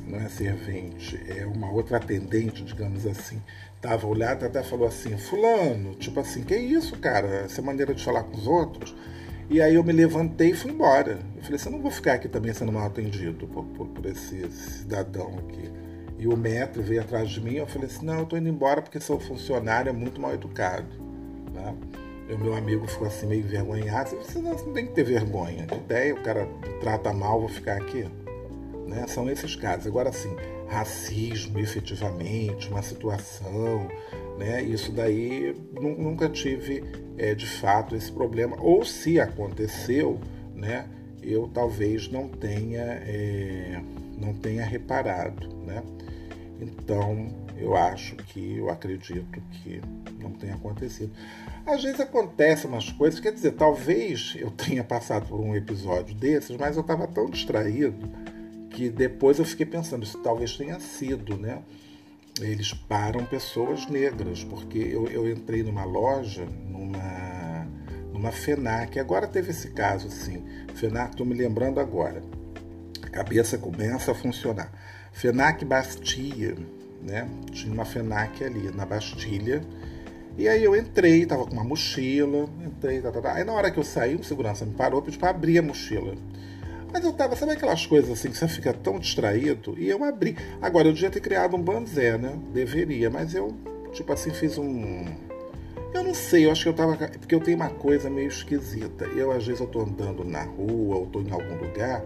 não 0.07 0.19
é 0.19 0.29
servente, 0.29 1.21
é 1.29 1.47
uma 1.47 1.71
outra 1.71 1.97
atendente, 1.99 2.65
digamos 2.65 3.07
assim, 3.07 3.41
estava 3.77 4.07
olhada 4.07 4.47
até 4.47 4.63
falou 4.63 4.87
assim, 4.87 5.17
fulano, 5.17 5.95
tipo 5.95 6.21
assim, 6.21 6.43
que 6.43 6.57
isso, 6.57 6.99
cara, 6.99 7.29
essa 7.45 7.63
maneira 7.63 7.95
de 7.95 8.05
falar 8.05 8.25
com 8.25 8.37
os 8.37 8.47
outros? 8.47 8.95
E 9.51 9.61
aí 9.61 9.75
eu 9.75 9.85
me 9.85 9.93
levantei 9.93 10.51
e 10.51 10.55
fui 10.55 10.71
embora. 10.71 11.19
Eu 11.37 11.43
falei 11.43 11.57
assim, 11.57 11.69
eu 11.69 11.73
não 11.73 11.83
vou 11.83 11.91
ficar 11.91 12.15
aqui 12.15 12.29
também 12.29 12.55
sendo 12.55 12.73
mal 12.73 12.87
atendido 12.87 13.47
por, 13.49 13.65
por, 13.65 13.87
por 13.89 14.07
esse 14.07 14.51
cidadão 14.51 15.35
aqui. 15.41 15.71
E 16.19 16.27
o 16.27 16.37
metro 16.37 16.83
veio 16.83 17.01
atrás 17.01 17.29
de 17.29 17.41
mim, 17.41 17.57
eu 17.57 17.67
falei 17.67 17.89
assim, 17.89 18.07
não, 18.07 18.21
eu 18.21 18.27
tô 18.27 18.37
indo 18.37 18.49
embora 18.49 18.81
porque 18.81 19.01
sou 19.01 19.19
funcionário, 19.19 19.91
é 19.91 19.93
muito 19.93 20.21
mal 20.21 20.33
educado. 20.33 20.87
Né? 21.53 21.75
E 22.29 22.33
o 22.33 22.39
meu 22.39 22.55
amigo 22.55 22.87
ficou 22.87 23.09
assim 23.09 23.27
meio 23.27 23.43
envergonhado. 23.43 24.11
Eu 24.11 24.19
não, 24.41 24.53
você 24.53 24.67
não 24.67 24.73
tem 24.73 24.87
que 24.87 24.93
ter 24.93 25.05
vergonha. 25.05 25.67
Que 25.67 25.75
ideia, 25.75 26.15
o 26.15 26.23
cara 26.23 26.49
trata 26.81 27.13
mal, 27.13 27.41
vou 27.41 27.49
ficar 27.49 27.77
aqui. 27.77 28.07
Né? 28.93 29.07
São 29.07 29.29
esses 29.31 29.57
casos. 29.57 29.87
Agora, 29.87 30.11
assim, 30.11 30.37
racismo 30.69 31.59
efetivamente, 31.59 32.69
uma 32.69 32.83
situação, 32.83 33.89
né? 34.39 34.63
Isso 34.63 34.93
daí 34.93 35.55
nunca 35.73 36.29
tive 36.29 36.85
é, 37.17 37.35
de 37.35 37.47
fato 37.47 37.97
esse 37.97 38.13
problema. 38.13 38.57
Ou 38.61 38.85
se 38.85 39.19
aconteceu, 39.19 40.21
né? 40.55 40.87
Eu 41.23 41.49
talvez 41.53 42.11
não 42.11 42.29
tenha, 42.29 42.83
é, 42.83 43.81
não 44.19 44.35
tenha 44.35 44.65
reparado, 44.65 45.49
né? 45.65 45.83
Então 46.61 47.29
eu 47.57 47.77
acho 47.77 48.17
que, 48.17 48.59
eu 48.59 48.69
acredito 48.69 49.41
que 49.63 49.81
não 50.21 50.33
tenha 50.33 50.55
acontecido. 50.55 51.13
Às 51.65 51.83
vezes 51.83 52.01
acontecem 52.01 52.69
umas 52.69 52.91
coisas, 52.91 53.21
quer 53.21 53.33
dizer, 53.33 53.53
talvez 53.53 54.35
eu 54.37 54.51
tenha 54.51 54.83
passado 54.83 55.27
por 55.29 55.41
um 55.41 55.55
episódio 55.55 56.15
desses, 56.15 56.57
mas 56.57 56.77
eu 56.77 56.83
estava 56.83 57.07
tão 57.07 57.27
distraído 57.27 58.09
que 58.73 58.89
depois 58.89 59.39
eu 59.39 59.45
fiquei 59.45 59.67
pensando, 59.67 60.03
isso 60.03 60.19
talvez 60.19 60.57
tenha 60.57 60.81
sido, 60.81 61.37
né? 61.37 61.63
Eles 62.41 62.73
param 62.73 63.25
pessoas 63.25 63.87
negras, 63.87 64.43
porque 64.43 64.79
eu, 64.79 65.07
eu 65.09 65.31
entrei 65.31 65.63
numa 65.63 65.85
loja, 65.85 66.47
numa, 66.69 67.67
numa 68.13 68.33
FENAC, 68.33 68.99
agora 68.99 69.27
teve 69.27 69.51
esse 69.51 69.71
caso, 69.71 70.11
sim. 70.11 70.43
FENAC, 70.75 71.11
estou 71.11 71.27
me 71.27 71.35
lembrando 71.35 71.79
agora. 71.79 72.23
A 73.03 73.11
cabeça 73.11 73.59
começa 73.59 74.13
a 74.13 74.15
funcionar. 74.15 74.73
FENAC 75.13 75.65
Bastia, 75.65 76.57
né? 77.03 77.29
Tinha 77.51 77.73
uma 77.73 77.85
FENAC 77.85 78.43
ali 78.43 78.71
na 78.75 78.87
Bastilha. 78.87 79.61
E 80.39 80.49
aí 80.49 80.65
eu 80.65 80.75
entrei, 80.75 81.27
tava 81.27 81.45
com 81.45 81.53
uma 81.53 81.65
mochila, 81.65 82.49
entrei, 82.65 83.03
tá, 83.03 83.13
tá, 83.13 83.21
tá. 83.21 83.35
Aí 83.35 83.45
na 83.45 83.53
hora 83.53 83.71
que 83.71 83.79
eu 83.79 83.85
saí, 83.85 84.15
o 84.15 84.25
segurança 84.25 84.65
me 84.65 84.73
parou, 84.73 85.03
pediu 85.03 85.21
para 85.21 85.29
abrir 85.29 85.59
a 85.59 85.63
mochila. 85.63 86.15
Mas 86.93 87.05
eu 87.05 87.13
tava, 87.13 87.35
sabe 87.35 87.53
aquelas 87.53 87.87
coisas 87.87 88.11
assim 88.11 88.31
que 88.31 88.37
você 88.37 88.47
fica 88.47 88.73
tão 88.73 88.99
distraído? 88.99 89.75
E 89.79 89.89
eu 89.89 90.05
abri. 90.05 90.37
Agora, 90.61 90.89
eu 90.89 90.93
devia 90.93 91.11
ter 91.11 91.21
criado 91.21 91.57
um 91.57 91.63
banzé, 91.63 92.19
né? 92.19 92.39
Deveria, 92.53 93.09
mas 93.09 93.35
eu, 93.35 93.57
tipo 93.93 94.13
assim, 94.13 94.31
fiz 94.31 94.59
um. 94.59 95.07
Eu 95.95 96.05
não 96.05 96.15
sei, 96.15 96.47
eu 96.47 96.51
acho 96.51 96.65
que 96.65 96.69
eu 96.69 96.75
tava. 96.75 96.97
Porque 96.97 97.35
eu 97.35 97.41
tenho 97.41 97.57
uma 97.57 97.71
coisa 97.71 98.11
meio 98.11 98.29
esquisita. 98.29 99.07
Eu, 99.07 99.33
às 99.33 99.47
vezes, 99.47 99.61
eu 99.61 99.67
tô 99.67 99.81
andando 99.81 100.23
na 100.23 100.43
rua 100.43 100.97
ou 100.97 101.07
tô 101.07 101.21
em 101.21 101.31
algum 101.31 101.57
lugar 101.57 102.05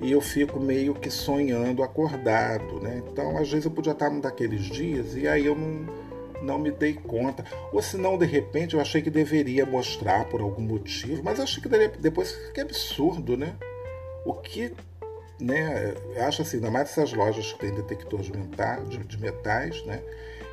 e 0.00 0.12
eu 0.12 0.20
fico 0.20 0.60
meio 0.60 0.94
que 0.94 1.10
sonhando 1.10 1.82
acordado, 1.82 2.80
né? 2.80 3.02
Então, 3.10 3.36
às 3.36 3.50
vezes, 3.50 3.64
eu 3.64 3.70
podia 3.70 3.92
estar 3.92 4.10
num 4.10 4.20
daqueles 4.20 4.62
dias 4.62 5.16
e 5.16 5.26
aí 5.26 5.46
eu 5.46 5.56
não, 5.56 5.86
não 6.42 6.58
me 6.58 6.70
dei 6.70 6.94
conta. 6.94 7.44
Ou 7.72 7.82
se 7.82 7.96
não, 7.96 8.16
de 8.16 8.26
repente, 8.26 8.74
eu 8.74 8.80
achei 8.80 9.02
que 9.02 9.10
deveria 9.10 9.66
mostrar 9.66 10.26
por 10.26 10.40
algum 10.40 10.62
motivo, 10.62 11.22
mas 11.24 11.40
achei 11.40 11.62
que 11.62 11.68
depois 11.98 12.32
que 12.52 12.60
absurdo, 12.60 13.36
né? 13.36 13.56
O 14.24 14.34
que, 14.34 14.72
né, 15.40 15.94
acho 16.26 16.42
assim, 16.42 16.56
ainda 16.56 16.70
mais 16.70 16.90
essas 16.90 17.12
lojas 17.12 17.52
que 17.52 17.58
têm 17.60 17.74
detectores 17.74 18.30
de 19.06 19.20
metais, 19.20 19.84
né? 19.84 20.02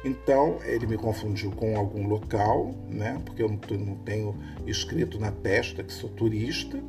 Então 0.04 0.60
ele 0.66 0.88
me 0.88 0.98
confundiu 0.98 1.52
com 1.52 1.78
algum 1.78 2.08
local, 2.08 2.74
né? 2.90 3.22
Porque 3.24 3.44
eu 3.44 3.50
não 3.50 3.96
tenho 3.98 4.36
escrito 4.66 5.20
na 5.20 5.32
testa 5.32 5.84
que 5.84 5.94
sou 5.94 6.10
turista, 6.10 6.80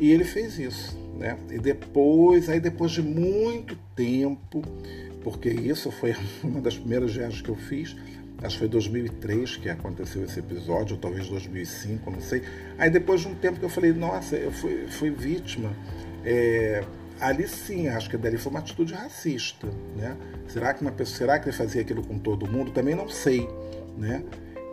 e 0.00 0.12
ele 0.12 0.24
fez 0.24 0.58
isso, 0.58 0.98
né? 1.16 1.36
E 1.50 1.58
depois, 1.58 2.48
aí 2.48 2.60
depois 2.60 2.92
de 2.92 3.02
muito 3.02 3.76
tempo, 3.96 4.62
porque 5.22 5.48
isso 5.48 5.90
foi 5.90 6.14
uma 6.42 6.60
das 6.60 6.76
primeiras 6.76 7.14
viagens 7.14 7.42
que 7.42 7.48
eu 7.48 7.56
fiz, 7.56 7.96
acho 8.42 8.54
que 8.54 8.58
foi 8.60 8.68
2003 8.68 9.56
que 9.56 9.68
aconteceu 9.68 10.24
esse 10.24 10.38
episódio, 10.38 10.94
ou 10.94 11.00
talvez 11.00 11.28
2005, 11.28 12.10
não 12.10 12.20
sei. 12.20 12.42
Aí 12.78 12.90
depois 12.90 13.22
de 13.22 13.28
um 13.28 13.34
tempo 13.34 13.58
que 13.58 13.64
eu 13.64 13.68
falei, 13.68 13.92
nossa, 13.92 14.36
eu 14.36 14.52
fui, 14.52 14.86
fui 14.88 15.10
vítima 15.10 15.70
é, 16.28 16.84
ali 17.20 17.48
sim, 17.48 17.88
acho 17.88 18.10
que 18.10 18.16
dali 18.16 18.36
foi 18.36 18.50
uma 18.50 18.60
atitude 18.60 18.92
racista, 18.92 19.66
né? 19.96 20.16
Será 20.46 20.74
que 20.74 20.82
uma 20.82 20.92
pessoa, 20.92 21.16
será 21.16 21.38
que 21.38 21.48
ele 21.48 21.56
fazia 21.56 21.80
aquilo 21.80 22.04
com 22.06 22.18
todo 22.18 22.46
mundo? 22.46 22.70
Também 22.70 22.94
não 22.94 23.08
sei, 23.08 23.48
né? 23.96 24.22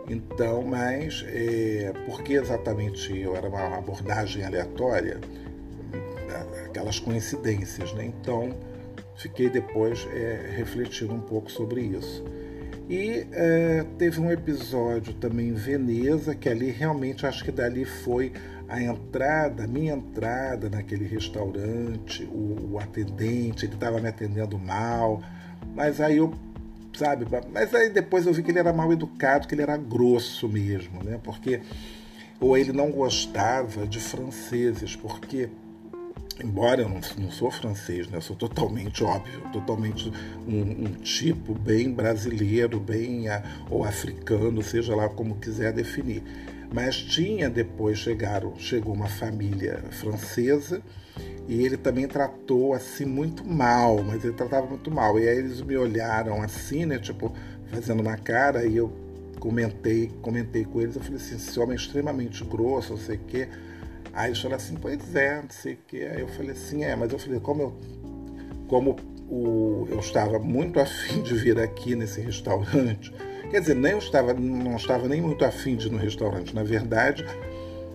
Então, 0.08 0.62
mas 0.62 1.24
é, 1.28 1.92
por 2.04 2.22
que 2.22 2.34
exatamente 2.34 3.18
eu 3.18 3.34
era 3.34 3.48
uma 3.48 3.78
abordagem 3.78 4.44
aleatória? 4.44 5.18
Aquelas 6.66 6.98
coincidências, 6.98 7.92
né? 7.94 8.04
Então, 8.04 8.50
fiquei 9.16 9.48
depois 9.48 10.06
é, 10.12 10.52
refletindo 10.54 11.14
um 11.14 11.20
pouco 11.20 11.50
sobre 11.50 11.80
isso. 11.80 12.22
E 12.88 13.26
é, 13.32 13.84
teve 13.98 14.20
um 14.20 14.30
episódio 14.30 15.14
também 15.14 15.48
em 15.48 15.54
Veneza, 15.54 16.34
que 16.34 16.48
ali 16.48 16.70
realmente 16.70 17.26
acho 17.26 17.42
que 17.42 17.50
dali 17.50 17.84
foi 17.84 18.32
a 18.68 18.82
entrada, 18.82 19.64
a 19.64 19.66
minha 19.66 19.94
entrada 19.94 20.68
naquele 20.68 21.06
restaurante, 21.06 22.24
o, 22.24 22.72
o 22.72 22.78
atendente, 22.78 23.64
ele 23.64 23.74
estava 23.74 24.00
me 24.00 24.08
atendendo 24.08 24.58
mal, 24.58 25.22
mas 25.74 26.00
aí 26.00 26.16
eu, 26.16 26.32
sabe, 26.94 27.26
mas 27.52 27.74
aí 27.74 27.90
depois 27.90 28.26
eu 28.26 28.32
vi 28.32 28.42
que 28.42 28.50
ele 28.50 28.58
era 28.58 28.72
mal 28.72 28.92
educado, 28.92 29.46
que 29.46 29.54
ele 29.54 29.62
era 29.62 29.76
grosso 29.76 30.48
mesmo, 30.48 31.02
né? 31.02 31.20
Porque 31.22 31.60
ou 32.40 32.56
ele 32.56 32.72
não 32.72 32.90
gostava 32.90 33.86
de 33.86 33.98
franceses, 33.98 34.94
porque 34.94 35.48
embora 36.42 36.82
eu 36.82 36.88
não, 36.88 37.00
não 37.18 37.30
sou 37.30 37.50
francês, 37.50 38.08
né? 38.08 38.18
Eu 38.18 38.22
sou 38.22 38.36
totalmente 38.36 39.02
óbvio, 39.02 39.40
totalmente 39.52 40.12
um, 40.46 40.86
um 40.86 40.92
tipo 41.02 41.54
bem 41.54 41.92
brasileiro, 41.92 42.78
bem 42.78 43.26
ou 43.70 43.84
africano, 43.84 44.62
seja 44.62 44.94
lá 44.94 45.08
como 45.08 45.36
quiser 45.36 45.72
definir. 45.72 46.22
Mas 46.72 46.96
tinha 46.96 47.48
depois 47.48 47.98
chegaram, 47.98 48.56
chegou 48.58 48.94
uma 48.94 49.08
família 49.08 49.82
francesa 49.90 50.82
e 51.48 51.64
ele 51.64 51.76
também 51.76 52.06
tratou 52.08 52.74
assim 52.74 53.04
muito 53.04 53.46
mal, 53.46 54.02
mas 54.02 54.24
ele 54.24 54.34
tratava 54.34 54.66
muito 54.66 54.90
mal. 54.90 55.18
E 55.18 55.28
aí 55.28 55.38
eles 55.38 55.60
me 55.60 55.76
olharam 55.76 56.42
assim, 56.42 56.84
né, 56.84 56.98
tipo, 56.98 57.32
fazendo 57.66 58.00
uma 58.00 58.16
cara 58.16 58.66
e 58.66 58.76
eu 58.76 58.92
comentei, 59.38 60.10
comentei 60.20 60.64
com 60.64 60.80
eles, 60.80 60.96
eu 60.96 61.02
falei 61.02 61.16
assim, 61.16 61.36
esse 61.36 61.58
homem 61.60 61.74
é 61.74 61.76
extremamente 61.76 62.44
grosso, 62.44 62.94
não 62.94 63.00
sei 63.00 63.16
o 63.16 63.20
quê. 63.20 63.48
Aí 64.12 64.30
eles 64.30 64.40
falaram 64.40 64.62
assim, 64.62 64.74
pois 64.76 65.14
é, 65.14 65.42
não 65.42 65.50
sei 65.50 65.74
o 65.74 65.78
quê. 65.86 66.08
Aí 66.12 66.20
eu 66.20 66.28
falei 66.28 66.52
assim, 66.52 66.84
é, 66.84 66.96
mas 66.96 67.12
eu 67.12 67.18
falei, 67.18 67.38
como 67.40 67.62
eu 67.62 67.76
como 68.68 68.96
o, 69.28 69.86
eu 69.90 69.98
estava 70.00 70.38
muito 70.38 70.78
afim 70.80 71.22
de 71.22 71.34
vir 71.34 71.58
aqui 71.58 71.94
nesse 71.94 72.20
restaurante, 72.20 73.12
Quer 73.50 73.60
dizer, 73.60 73.76
nem 73.76 73.92
eu 73.92 73.98
estava, 73.98 74.34
não 74.34 74.76
estava 74.76 75.08
nem 75.08 75.20
muito 75.20 75.44
afim 75.44 75.76
de 75.76 75.86
ir 75.86 75.90
no 75.90 75.98
restaurante. 75.98 76.54
Na 76.54 76.62
verdade, 76.62 77.24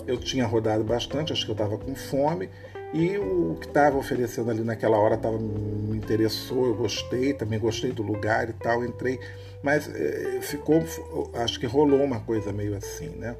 eu 0.08 0.18
tinha 0.18 0.46
rodado 0.46 0.84
bastante, 0.84 1.34
acho 1.34 1.46
que 1.46 1.52
eu 1.52 1.56
estava 1.56 1.78
com 1.78 1.96
fome. 1.96 2.50
E 2.94 3.18
o 3.18 3.56
que 3.60 3.68
estava 3.68 3.98
oferecendo 3.98 4.52
ali 4.52 4.64
naquela 4.64 4.98
hora 4.98 5.18
tava, 5.18 5.38
me 5.40 5.96
interessou, 5.96 6.68
eu 6.68 6.76
gostei, 6.76 7.34
também 7.34 7.58
gostei 7.58 7.92
do 7.92 8.04
lugar 8.04 8.50
e 8.50 8.54
tal, 8.54 8.84
entrei. 8.84 9.20
Mas 9.64 9.90
é, 9.94 10.40
ficou, 10.42 10.84
acho 11.36 11.60
que 11.60 11.66
rolou 11.66 12.04
uma 12.04 12.20
coisa 12.20 12.52
meio 12.52 12.76
assim, 12.76 13.10
né? 13.10 13.36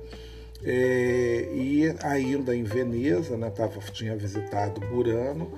É, 0.64 1.50
e 1.54 1.94
ainda 2.04 2.56
em 2.56 2.64
Veneza, 2.64 3.36
né, 3.36 3.50
tava, 3.50 3.80
tinha 3.92 4.16
visitado 4.16 4.80
Burano, 4.88 5.52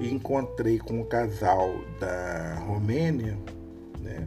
e 0.00 0.12
encontrei 0.12 0.78
com 0.78 1.00
um 1.00 1.04
casal 1.04 1.72
da 1.98 2.56
Romênia, 2.66 3.36
né? 4.00 4.26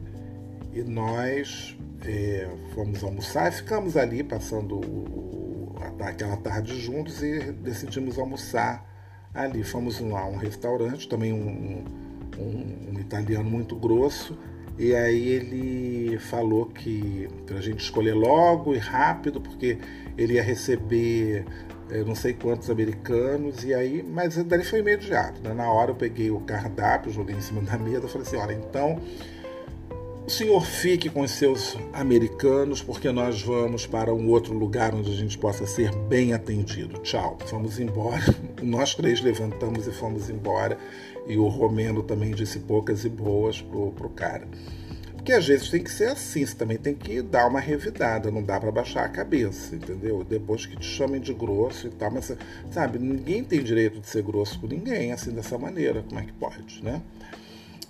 E 0.73 0.81
nós 0.83 1.77
é, 2.05 2.49
fomos 2.73 3.03
almoçar 3.03 3.51
e 3.51 3.55
ficamos 3.55 3.97
ali 3.97 4.23
passando 4.23 4.77
o, 4.77 5.75
aquela 5.99 6.37
tarde 6.37 6.79
juntos 6.79 7.21
e 7.21 7.51
decidimos 7.51 8.17
almoçar 8.17 8.85
ali. 9.33 9.63
Fomos 9.63 9.99
lá 9.99 10.21
a 10.21 10.27
um 10.27 10.37
restaurante, 10.37 11.07
também 11.07 11.33
um, 11.33 11.83
um, 12.39 12.93
um 12.93 12.99
italiano 12.99 13.49
muito 13.49 13.75
grosso, 13.75 14.37
e 14.77 14.95
aí 14.95 15.27
ele 15.27 16.17
falou 16.17 16.65
que 16.65 17.27
para 17.45 17.57
a 17.57 17.61
gente 17.61 17.83
escolher 17.83 18.13
logo 18.13 18.73
e 18.73 18.77
rápido, 18.77 19.41
porque 19.41 19.77
ele 20.17 20.33
ia 20.33 20.43
receber 20.43 21.45
eu 21.91 22.05
não 22.05 22.15
sei 22.15 22.33
quantos 22.33 22.69
americanos, 22.69 23.65
e 23.65 23.73
aí, 23.73 24.01
mas 24.01 24.41
daí 24.45 24.63
foi 24.63 24.79
imediato. 24.79 25.41
Né? 25.41 25.53
Na 25.53 25.69
hora 25.69 25.91
eu 25.91 25.95
peguei 25.95 26.31
o 26.31 26.39
cardápio, 26.39 27.11
joguei 27.11 27.35
em 27.35 27.41
cima 27.41 27.61
da 27.61 27.77
mesa, 27.77 28.07
falei 28.07 28.25
assim, 28.25 28.37
olha, 28.37 28.53
então 28.53 28.97
o 30.31 30.33
senhor 30.33 30.65
fique 30.65 31.09
com 31.09 31.23
os 31.23 31.31
seus 31.31 31.75
americanos, 31.91 32.81
porque 32.81 33.11
nós 33.11 33.41
vamos 33.41 33.85
para 33.85 34.13
um 34.13 34.29
outro 34.29 34.53
lugar 34.53 34.95
onde 34.95 35.11
a 35.11 35.13
gente 35.13 35.37
possa 35.37 35.67
ser 35.67 35.93
bem 36.07 36.31
atendido. 36.31 36.99
Tchau. 36.99 37.37
Fomos 37.47 37.77
embora. 37.79 38.23
Nós 38.63 38.95
três 38.95 39.19
levantamos 39.19 39.87
e 39.87 39.91
fomos 39.91 40.29
embora. 40.29 40.77
E 41.27 41.35
o 41.35 41.49
Romeno 41.49 42.01
também 42.01 42.31
disse 42.31 42.59
poucas 42.59 43.03
e 43.03 43.09
boas 43.09 43.61
pro, 43.61 43.91
pro 43.91 44.07
cara. 44.07 44.47
Porque 45.17 45.33
às 45.33 45.45
vezes 45.45 45.69
tem 45.69 45.83
que 45.83 45.91
ser 45.91 46.07
assim, 46.07 46.45
você 46.45 46.55
também 46.55 46.77
tem 46.77 46.95
que 46.95 47.21
dar 47.21 47.45
uma 47.47 47.59
revidada, 47.59 48.31
não 48.31 48.41
dá 48.41 48.57
para 48.57 48.71
baixar 48.71 49.03
a 49.03 49.09
cabeça, 49.09 49.75
entendeu? 49.75 50.23
Depois 50.23 50.65
que 50.65 50.77
te 50.77 50.85
chamem 50.85 51.19
de 51.19 51.33
grosso 51.33 51.87
e 51.87 51.89
tal, 51.89 52.09
mas 52.09 52.33
sabe, 52.71 52.97
ninguém 52.97 53.43
tem 53.43 53.61
direito 53.61 53.99
de 53.99 54.07
ser 54.07 54.23
grosso 54.23 54.59
com 54.61 54.67
ninguém 54.67 55.11
assim 55.11 55.31
dessa 55.31 55.57
maneira, 55.57 56.01
como 56.01 56.21
é 56.21 56.23
que 56.23 56.33
pode, 56.33 56.81
né? 56.81 57.01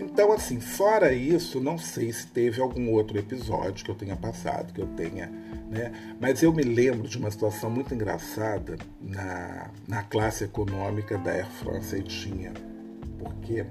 Então, 0.02 0.32
assim, 0.32 0.60
fora 0.60 1.14
isso, 1.14 1.62
não 1.62 1.78
sei 1.78 2.12
se 2.12 2.26
teve 2.26 2.60
algum 2.60 2.90
outro 2.90 3.20
episódio 3.20 3.86
que 3.86 3.92
eu 3.92 3.96
tenha 3.96 4.16
passado, 4.16 4.74
que 4.74 4.82
eu 4.82 4.88
tenha, 4.88 5.28
né? 5.70 5.92
Mas 6.20 6.42
eu 6.42 6.52
me 6.52 6.64
lembro 6.64 7.08
de 7.08 7.20
uma 7.20 7.30
situação 7.30 7.70
muito 7.70 7.94
engraçada 7.94 8.78
na, 9.00 9.70
na 9.88 10.02
classe 10.02 10.44
econômica 10.44 11.20
da 11.20 11.32
Air 11.32 11.48
France 11.52 11.96
e 11.96 12.02
tinha, 12.02 12.52
porque 13.20 13.64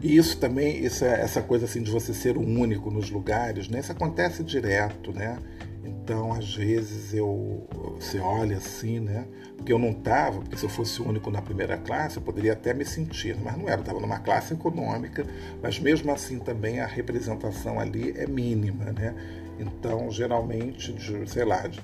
e 0.00 0.16
isso 0.16 0.38
também, 0.38 0.84
isso 0.84 1.04
é, 1.04 1.20
essa 1.20 1.42
coisa 1.42 1.64
assim 1.64 1.82
de 1.82 1.90
você 1.90 2.14
ser 2.14 2.36
o 2.36 2.42
único 2.42 2.90
nos 2.90 3.10
lugares, 3.10 3.68
né? 3.68 3.80
Isso 3.80 3.90
acontece 3.90 4.44
direto, 4.44 5.12
né? 5.12 5.38
Então, 5.86 6.32
às 6.32 6.54
vezes 6.54 7.14
eu 7.14 7.66
você 7.94 8.18
olha 8.18 8.56
assim, 8.56 8.98
né? 8.98 9.26
Porque 9.56 9.72
eu 9.72 9.78
não 9.78 9.90
estava, 9.90 10.40
porque 10.40 10.56
se 10.56 10.64
eu 10.64 10.68
fosse 10.68 11.00
o 11.00 11.08
único 11.08 11.30
na 11.30 11.40
primeira 11.40 11.78
classe, 11.78 12.16
eu 12.16 12.22
poderia 12.22 12.52
até 12.52 12.74
me 12.74 12.84
sentir, 12.84 13.36
mas 13.42 13.56
não 13.56 13.68
era, 13.68 13.80
estava 13.80 14.00
numa 14.00 14.18
classe 14.18 14.52
econômica, 14.52 15.24
mas 15.62 15.78
mesmo 15.78 16.12
assim 16.12 16.38
também 16.38 16.80
a 16.80 16.86
representação 16.86 17.78
ali 17.78 18.12
é 18.16 18.26
mínima, 18.26 18.92
né? 18.92 19.14
Então, 19.58 20.10
geralmente, 20.10 20.92
de, 20.92 21.30
sei 21.30 21.44
lá, 21.44 21.66
de 21.66 21.80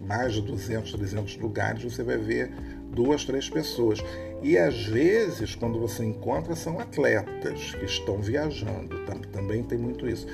mais 0.00 0.34
de 0.34 0.42
200, 0.42 0.92
300 0.92 1.36
lugares, 1.38 1.82
você 1.82 2.02
vai 2.02 2.16
ver 2.16 2.52
duas, 2.92 3.24
três 3.24 3.48
pessoas. 3.48 4.04
E 4.42 4.56
às 4.56 4.86
vezes, 4.86 5.54
quando 5.54 5.80
você 5.80 6.04
encontra, 6.04 6.54
são 6.54 6.78
atletas 6.78 7.74
que 7.74 7.84
estão 7.84 8.20
viajando. 8.20 8.96
Também 9.32 9.62
tem 9.64 9.78
muito 9.78 10.08
isso. 10.08 10.26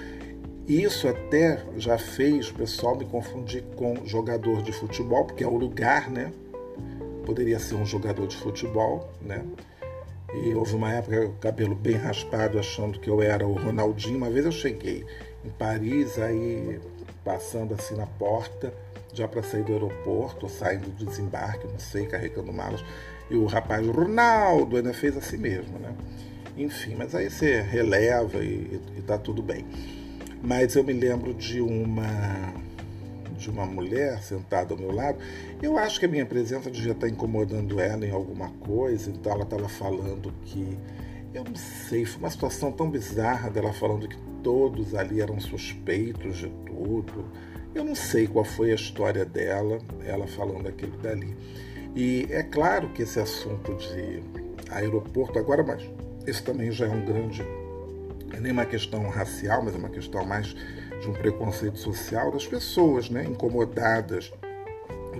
Isso 0.66 1.06
até 1.06 1.62
já 1.76 1.98
fez 1.98 2.48
o 2.48 2.54
pessoal 2.54 2.96
me 2.96 3.04
confundir 3.04 3.62
com 3.76 4.06
jogador 4.06 4.62
de 4.62 4.72
futebol, 4.72 5.26
porque 5.26 5.44
é 5.44 5.46
o 5.46 5.56
lugar, 5.56 6.10
né? 6.10 6.32
Poderia 7.26 7.58
ser 7.58 7.74
um 7.74 7.84
jogador 7.84 8.26
de 8.26 8.36
futebol, 8.36 9.10
né? 9.20 9.44
E 10.32 10.54
houve 10.54 10.74
uma 10.74 10.90
época, 10.90 11.26
o 11.26 11.34
cabelo 11.34 11.74
bem 11.74 11.96
raspado, 11.96 12.58
achando 12.58 12.98
que 12.98 13.10
eu 13.10 13.20
era 13.20 13.46
o 13.46 13.52
Ronaldinho. 13.52 14.16
Uma 14.16 14.30
vez 14.30 14.46
eu 14.46 14.52
cheguei 14.52 15.04
em 15.44 15.50
Paris, 15.50 16.18
aí 16.18 16.80
passando 17.22 17.74
assim 17.74 17.94
na 17.94 18.06
porta, 18.06 18.72
já 19.12 19.28
para 19.28 19.42
sair 19.42 19.64
do 19.64 19.72
aeroporto, 19.72 20.48
saindo 20.48 20.88
do 20.90 21.04
desembarque, 21.04 21.66
não 21.66 21.78
sei, 21.78 22.06
carregando 22.06 22.52
malas. 22.52 22.82
E 23.30 23.36
o 23.36 23.44
rapaz, 23.44 23.86
Ronaldo, 23.86 24.76
ainda 24.76 24.94
fez 24.94 25.16
assim 25.16 25.36
mesmo, 25.36 25.78
né? 25.78 25.94
Enfim, 26.56 26.94
mas 26.96 27.14
aí 27.14 27.30
você 27.30 27.60
releva 27.60 28.42
e, 28.42 28.80
e 28.96 29.02
tá 29.02 29.18
tudo 29.18 29.42
bem. 29.42 29.66
Mas 30.44 30.76
eu 30.76 30.84
me 30.84 30.92
lembro 30.92 31.34
de 31.34 31.60
uma 31.60 32.64
de 33.36 33.50
uma 33.50 33.66
mulher 33.66 34.22
sentada 34.22 34.72
ao 34.72 34.80
meu 34.80 34.92
lado. 34.92 35.18
Eu 35.60 35.76
acho 35.76 35.98
que 35.98 36.06
a 36.06 36.08
minha 36.08 36.24
presença 36.24 36.70
devia 36.70 36.92
estar 36.92 37.08
incomodando 37.08 37.78
ela 37.78 38.06
em 38.06 38.10
alguma 38.10 38.48
coisa, 38.48 39.10
então 39.10 39.32
ela 39.32 39.42
estava 39.42 39.68
falando 39.68 40.32
que 40.44 40.78
eu 41.34 41.44
não 41.44 41.56
sei, 41.56 42.04
foi 42.06 42.20
uma 42.20 42.30
situação 42.30 42.70
tão 42.70 42.88
bizarra 42.88 43.50
dela 43.50 43.72
falando 43.72 44.08
que 44.08 44.16
todos 44.42 44.94
ali 44.94 45.20
eram 45.20 45.38
suspeitos 45.40 46.38
de 46.38 46.48
tudo 46.64 47.24
eu 47.74 47.84
não 47.84 47.94
sei 47.94 48.28
qual 48.28 48.44
foi 48.44 48.70
a 48.70 48.74
história 48.76 49.24
dela, 49.24 49.78
ela 50.04 50.28
falando 50.28 50.68
aquilo 50.68 50.96
dali. 50.98 51.36
E 51.96 52.26
é 52.30 52.42
claro 52.42 52.88
que 52.90 53.02
esse 53.02 53.18
assunto 53.18 53.74
de 53.74 54.22
aeroporto, 54.70 55.38
agora, 55.38 55.64
mas 55.64 55.82
isso 56.26 56.44
também 56.44 56.70
já 56.70 56.86
é 56.86 56.88
um 56.88 57.04
grande. 57.04 57.44
É 58.36 58.40
nem 58.40 58.52
uma 58.52 58.66
questão 58.66 59.08
racial, 59.08 59.62
mas 59.62 59.74
é 59.74 59.78
uma 59.78 59.88
questão 59.88 60.24
mais 60.24 60.48
de 60.48 61.08
um 61.08 61.12
preconceito 61.12 61.78
social 61.78 62.32
das 62.32 62.46
pessoas, 62.46 63.08
né? 63.08 63.24
Incomodadas 63.24 64.32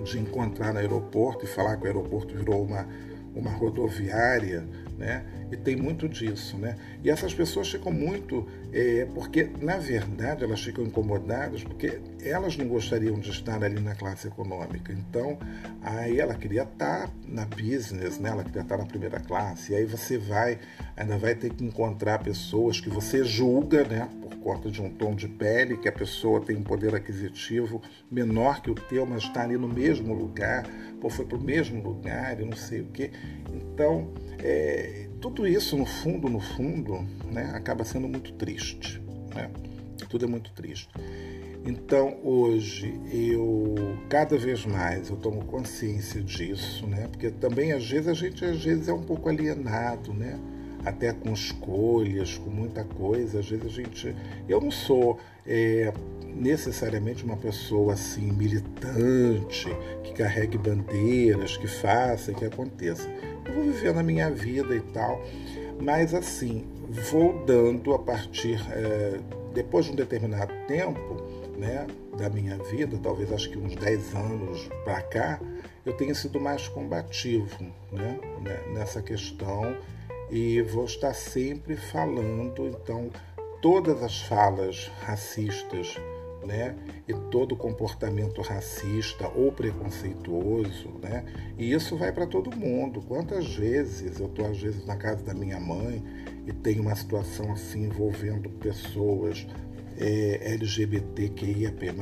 de 0.03 0.19
encontrar 0.19 0.73
no 0.73 0.79
aeroporto 0.79 1.45
e 1.45 1.47
falar 1.47 1.77
que 1.77 1.83
o 1.83 1.87
aeroporto 1.87 2.35
virou 2.35 2.63
uma, 2.63 2.85
uma 3.33 3.51
rodoviária 3.51 4.67
né? 4.97 5.25
E 5.51 5.57
tem 5.57 5.75
muito 5.75 6.09
disso, 6.09 6.57
né? 6.57 6.75
E 7.03 7.09
essas 7.09 7.33
pessoas 7.33 7.69
ficam 7.69 7.91
muito, 7.91 8.47
é, 8.73 9.07
porque 9.13 9.49
na 9.61 9.77
verdade 9.77 10.43
elas 10.43 10.61
ficam 10.61 10.83
incomodadas 10.83 11.63
porque 11.63 11.99
elas 12.21 12.57
não 12.57 12.67
gostariam 12.67 13.19
de 13.19 13.29
estar 13.29 13.63
ali 13.63 13.79
na 13.79 13.93
classe 13.93 14.27
econômica. 14.27 14.91
Então, 14.91 15.37
aí 15.81 16.19
ela 16.19 16.33
queria 16.33 16.63
estar 16.63 17.11
na 17.27 17.45
business, 17.45 18.19
né? 18.19 18.29
Ela 18.29 18.43
queria 18.43 18.61
estar 18.61 18.77
na 18.77 18.85
primeira 18.85 19.19
classe. 19.19 19.73
E 19.73 19.75
aí 19.75 19.85
você 19.85 20.17
vai, 20.17 20.59
ainda 20.97 21.17
vai 21.17 21.35
ter 21.35 21.53
que 21.53 21.63
encontrar 21.63 22.19
pessoas 22.19 22.79
que 22.79 22.89
você 22.89 23.23
julga, 23.23 23.83
né? 23.83 24.09
Por 24.21 24.35
conta 24.37 24.71
de 24.71 24.81
um 24.81 24.89
tom 24.89 25.15
de 25.15 25.27
pele, 25.27 25.77
que 25.77 25.87
a 25.87 25.91
pessoa 25.91 26.41
tem 26.41 26.55
um 26.55 26.63
poder 26.63 26.95
aquisitivo 26.95 27.81
menor 28.11 28.61
que 28.61 28.71
o 28.71 28.75
teu, 28.75 29.05
mas 29.05 29.23
está 29.23 29.43
ali 29.43 29.57
no 29.57 29.67
mesmo 29.67 30.13
lugar, 30.13 30.67
ou 31.01 31.09
foi 31.09 31.25
para 31.25 31.37
o 31.37 31.41
mesmo 31.41 31.81
lugar 31.83 32.39
e 32.39 32.45
não 32.45 32.55
sei 32.55 32.81
o 32.81 32.85
quê. 32.85 33.11
Então, 33.53 34.11
é, 34.39 35.07
tudo 35.25 35.47
isso, 35.47 35.75
no 35.75 35.87
fundo, 35.87 36.29
no 36.29 36.39
fundo, 36.39 37.03
né, 37.31 37.51
acaba 37.55 37.83
sendo 37.83 38.07
muito 38.07 38.31
triste. 38.33 39.01
Né? 39.33 39.49
Tudo 40.07 40.25
é 40.25 40.27
muito 40.27 40.51
triste. 40.53 40.87
Então, 41.65 42.19
hoje, 42.23 42.93
eu, 43.11 43.73
cada 44.07 44.37
vez 44.37 44.67
mais, 44.67 45.09
eu 45.09 45.15
tomo 45.15 45.43
consciência 45.45 46.21
disso, 46.21 46.85
né? 46.85 47.07
Porque 47.07 47.31
também, 47.31 47.71
às 47.71 47.89
vezes, 47.89 48.07
a 48.07 48.13
gente, 48.13 48.45
às 48.45 48.63
vezes, 48.63 48.87
é 48.87 48.93
um 48.93 49.01
pouco 49.01 49.27
alienado, 49.27 50.13
né? 50.13 50.39
Até 50.85 51.11
com 51.11 51.33
escolhas, 51.33 52.37
com 52.37 52.51
muita 52.51 52.83
coisa. 52.83 53.39
Às 53.39 53.49
vezes 53.49 53.65
a 53.65 53.69
gente... 53.69 54.15
Eu 54.47 54.61
não 54.61 54.69
sou 54.69 55.17
é, 55.43 55.91
necessariamente 56.35 57.25
uma 57.25 57.35
pessoa, 57.35 57.93
assim, 57.93 58.31
militante, 58.31 59.75
que 60.03 60.13
carregue 60.13 60.59
bandeiras, 60.59 61.57
que 61.57 61.65
faça, 61.65 62.31
que 62.31 62.45
aconteça 62.45 63.09
eu 63.45 63.53
vou 63.53 63.63
vivendo 63.63 63.99
a 63.99 64.03
minha 64.03 64.29
vida 64.29 64.75
e 64.75 64.81
tal. 64.81 65.21
Mas 65.81 66.13
assim, 66.13 66.65
vou 66.89 67.45
dando 67.45 67.93
a 67.93 67.99
partir, 67.99 68.59
é, 68.71 69.19
depois 69.53 69.85
de 69.85 69.91
um 69.91 69.95
determinado 69.95 70.53
tempo 70.67 71.17
né, 71.57 71.87
da 72.17 72.29
minha 72.29 72.57
vida, 72.57 72.97
talvez 73.01 73.31
acho 73.31 73.49
que 73.49 73.57
uns 73.57 73.75
10 73.75 74.15
anos 74.15 74.69
para 74.83 75.01
cá, 75.01 75.39
eu 75.85 75.93
tenho 75.93 76.15
sido 76.15 76.39
mais 76.39 76.67
combativo 76.67 77.63
né, 77.91 78.19
né, 78.41 78.63
nessa 78.73 79.01
questão 79.01 79.75
e 80.29 80.61
vou 80.61 80.85
estar 80.85 81.13
sempre 81.13 81.75
falando, 81.75 82.67
então, 82.67 83.11
todas 83.61 84.01
as 84.01 84.21
falas 84.21 84.91
racistas 85.01 85.95
né? 86.45 86.75
E 87.07 87.13
todo 87.31 87.55
comportamento 87.55 88.41
racista 88.41 89.27
ou 89.35 89.51
preconceituoso, 89.51 90.89
né? 91.01 91.25
E 91.57 91.71
isso 91.71 91.97
vai 91.97 92.11
para 92.11 92.27
todo 92.27 92.55
mundo. 92.55 93.01
Quantas 93.01 93.53
vezes 93.55 94.19
eu 94.19 94.27
estou 94.27 94.45
às 94.45 94.61
vezes 94.61 94.85
na 94.85 94.95
casa 94.95 95.23
da 95.23 95.33
minha 95.33 95.59
mãe 95.59 96.03
e 96.45 96.53
tem 96.53 96.79
uma 96.79 96.95
situação 96.95 97.51
assim 97.51 97.85
envolvendo 97.85 98.49
pessoas 98.49 99.47
é, 99.97 100.53
LGBTQIAP+, 100.53 101.93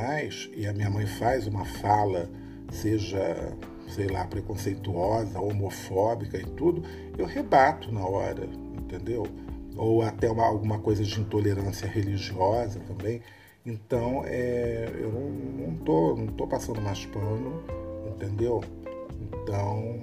e 0.56 0.68
a 0.68 0.74
minha 0.74 0.90
mãe 0.90 1.06
faz 1.06 1.48
uma 1.48 1.66
fala, 1.66 2.30
seja, 2.72 3.56
sei 3.88 4.08
lá, 4.08 4.26
preconceituosa, 4.26 5.40
homofóbica 5.40 6.38
e 6.38 6.46
tudo, 6.46 6.84
eu 7.18 7.26
rebato 7.26 7.92
na 7.92 8.06
hora, 8.06 8.48
entendeu? 8.78 9.28
Ou 9.76 10.02
até 10.02 10.30
uma, 10.30 10.46
alguma 10.46 10.80
coisa 10.80 11.04
de 11.04 11.20
intolerância 11.20 11.88
religiosa 11.88 12.80
também. 12.82 13.22
Então, 13.66 14.24
é, 14.26 14.90
eu 14.94 15.12
não, 15.12 15.76
tô, 15.78 16.16
não 16.16 16.28
tô 16.28 16.46
passando 16.46 16.82
mais 16.82 17.06
pano, 17.06 17.64
entendeu? 18.08 18.62
Então, 19.22 20.02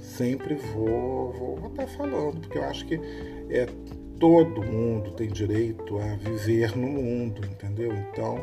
sempre 0.00 0.54
vou, 0.54 1.32
vou, 1.32 1.68
estar 1.68 1.86
falando, 1.86 2.40
porque 2.40 2.58
eu 2.58 2.64
acho 2.64 2.86
que 2.86 2.98
é, 3.50 3.66
todo 4.18 4.62
mundo 4.62 5.12
tem 5.12 5.28
direito 5.28 5.98
a 5.98 6.16
viver 6.16 6.76
no 6.76 6.88
mundo, 6.88 7.46
entendeu? 7.46 7.92
Então 7.92 8.38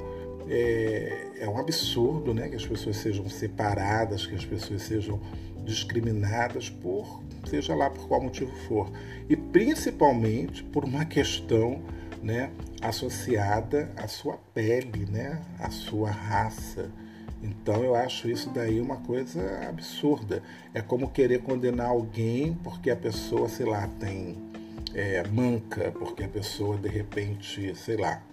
é, 0.47 1.32
é 1.39 1.49
um 1.49 1.57
absurdo 1.57 2.34
né, 2.34 2.49
que 2.49 2.55
as 2.55 2.66
pessoas 2.66 2.97
sejam 2.97 3.28
separadas, 3.30 4.28
que 4.28 4.36
as 4.36 4.45
pessoas 4.45 4.82
sejam 4.84 5.20
discriminadas 5.64 6.70
por 6.70 7.24
seja 7.45 7.74
lá 7.74 7.89
por 7.89 8.07
qual 8.07 8.22
motivo 8.22 8.51
for 8.68 8.89
e 9.30 9.36
principalmente 9.36 10.64
por 10.64 10.84
uma 10.84 11.05
questão 11.05 11.82
né, 12.24 12.51
associada 12.82 13.91
à 13.97 14.07
sua 14.07 14.38
pele, 14.53 15.05
né, 15.05 15.41
à 15.59 15.69
sua 15.69 16.09
raça. 16.09 16.89
Então 17.43 17.84
eu 17.84 17.93
acho 17.93 18.30
isso 18.30 18.49
daí 18.49 18.80
uma 18.80 18.97
coisa 18.97 19.67
absurda. 19.67 20.41
É 20.74 20.82
como 20.82 21.09
querer 21.09 21.41
condenar 21.41 21.88
alguém 21.88 22.53
porque 22.63 22.89
a 22.89 22.95
pessoa, 22.95 23.49
sei 23.49 23.65
lá, 23.65 23.88
tem 23.99 24.38
é, 24.93 25.28
manca, 25.28 25.91
porque 25.91 26.24
a 26.24 26.30
pessoa 26.30 26.78
de 26.78 26.88
repente, 26.88 27.76
sei 27.76 27.97
lá, 27.97 28.24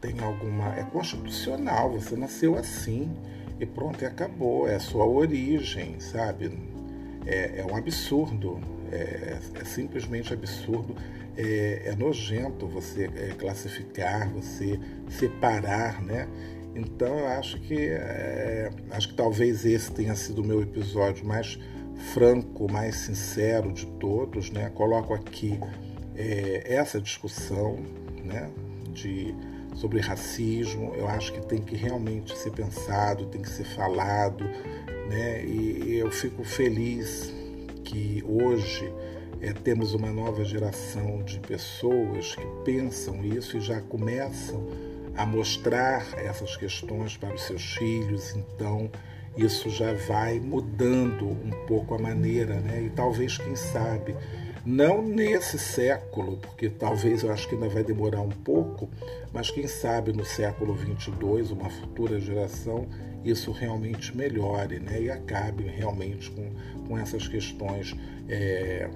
tem 0.00 0.20
alguma. 0.20 0.76
É 0.76 0.84
constitucional, 0.84 1.90
você 1.90 2.16
nasceu 2.16 2.56
assim 2.56 3.10
e 3.58 3.66
pronto, 3.66 4.02
e 4.02 4.06
acabou. 4.06 4.68
É 4.68 4.76
a 4.76 4.80
sua 4.80 5.06
origem, 5.06 5.98
sabe? 5.98 6.56
É, 7.26 7.60
é 7.60 7.64
um 7.64 7.76
absurdo. 7.76 8.60
É, 8.92 9.38
é, 9.54 9.64
simplesmente 9.64 10.34
absurdo. 10.34 10.94
É, 11.34 11.82
é 11.86 11.96
nojento 11.96 12.66
você 12.66 13.10
é, 13.16 13.28
classificar, 13.38 14.30
você 14.30 14.78
separar, 15.08 16.02
né? 16.02 16.28
Então 16.74 17.18
eu 17.18 17.28
acho 17.28 17.58
que 17.60 17.88
é, 17.88 18.70
acho 18.90 19.08
que 19.08 19.14
talvez 19.14 19.64
esse 19.64 19.90
tenha 19.92 20.14
sido 20.14 20.42
o 20.42 20.44
meu 20.44 20.62
episódio 20.62 21.26
mais 21.26 21.58
franco, 22.12 22.70
mais 22.70 22.96
sincero 22.96 23.72
de 23.72 23.86
todos, 23.86 24.50
né? 24.50 24.70
Coloco 24.74 25.14
aqui 25.14 25.58
é, 26.14 26.74
essa 26.74 27.00
discussão, 27.00 27.78
né? 28.22 28.50
De 28.92 29.34
sobre 29.74 30.00
racismo. 30.00 30.94
Eu 30.94 31.08
acho 31.08 31.32
que 31.32 31.40
tem 31.46 31.62
que 31.62 31.76
realmente 31.76 32.36
ser 32.36 32.50
pensado, 32.50 33.24
tem 33.26 33.40
que 33.40 33.48
ser 33.48 33.64
falado, 33.64 34.44
né? 35.08 35.42
E 35.46 35.96
eu 35.96 36.10
fico 36.10 36.44
feliz 36.44 37.32
que 37.84 38.22
hoje 38.26 38.92
é, 39.40 39.52
temos 39.52 39.94
uma 39.94 40.10
nova 40.10 40.44
geração 40.44 41.22
de 41.22 41.38
pessoas 41.40 42.34
que 42.34 42.46
pensam 42.64 43.24
isso 43.24 43.56
e 43.56 43.60
já 43.60 43.80
começam 43.80 44.66
a 45.16 45.26
mostrar 45.26 46.06
essas 46.18 46.56
questões 46.56 47.16
para 47.16 47.34
os 47.34 47.42
seus 47.42 47.74
filhos, 47.74 48.34
então 48.34 48.90
isso 49.36 49.68
já 49.70 49.92
vai 49.92 50.38
mudando 50.38 51.26
um 51.26 51.50
pouco 51.66 51.94
a 51.94 51.98
maneira, 51.98 52.60
né? 52.60 52.82
E 52.82 52.90
talvez, 52.90 53.38
quem 53.38 53.56
sabe, 53.56 54.14
não 54.64 55.02
nesse 55.02 55.58
século, 55.58 56.36
porque 56.36 56.68
talvez 56.68 57.22
eu 57.22 57.32
acho 57.32 57.48
que 57.48 57.54
ainda 57.54 57.68
vai 57.68 57.82
demorar 57.82 58.20
um 58.20 58.30
pouco, 58.30 58.88
mas 59.32 59.50
quem 59.50 59.66
sabe 59.66 60.12
no 60.12 60.24
século 60.24 60.74
22, 60.74 61.50
uma 61.50 61.68
futura 61.68 62.20
geração, 62.20 62.86
isso 63.24 63.50
realmente 63.50 64.16
melhore, 64.16 64.78
né? 64.78 65.02
E 65.02 65.10
acabe 65.10 65.64
realmente 65.64 66.30
com, 66.30 66.50
com 66.86 66.98
essas 66.98 67.26
questões. 67.28 67.94
É, 68.28 68.88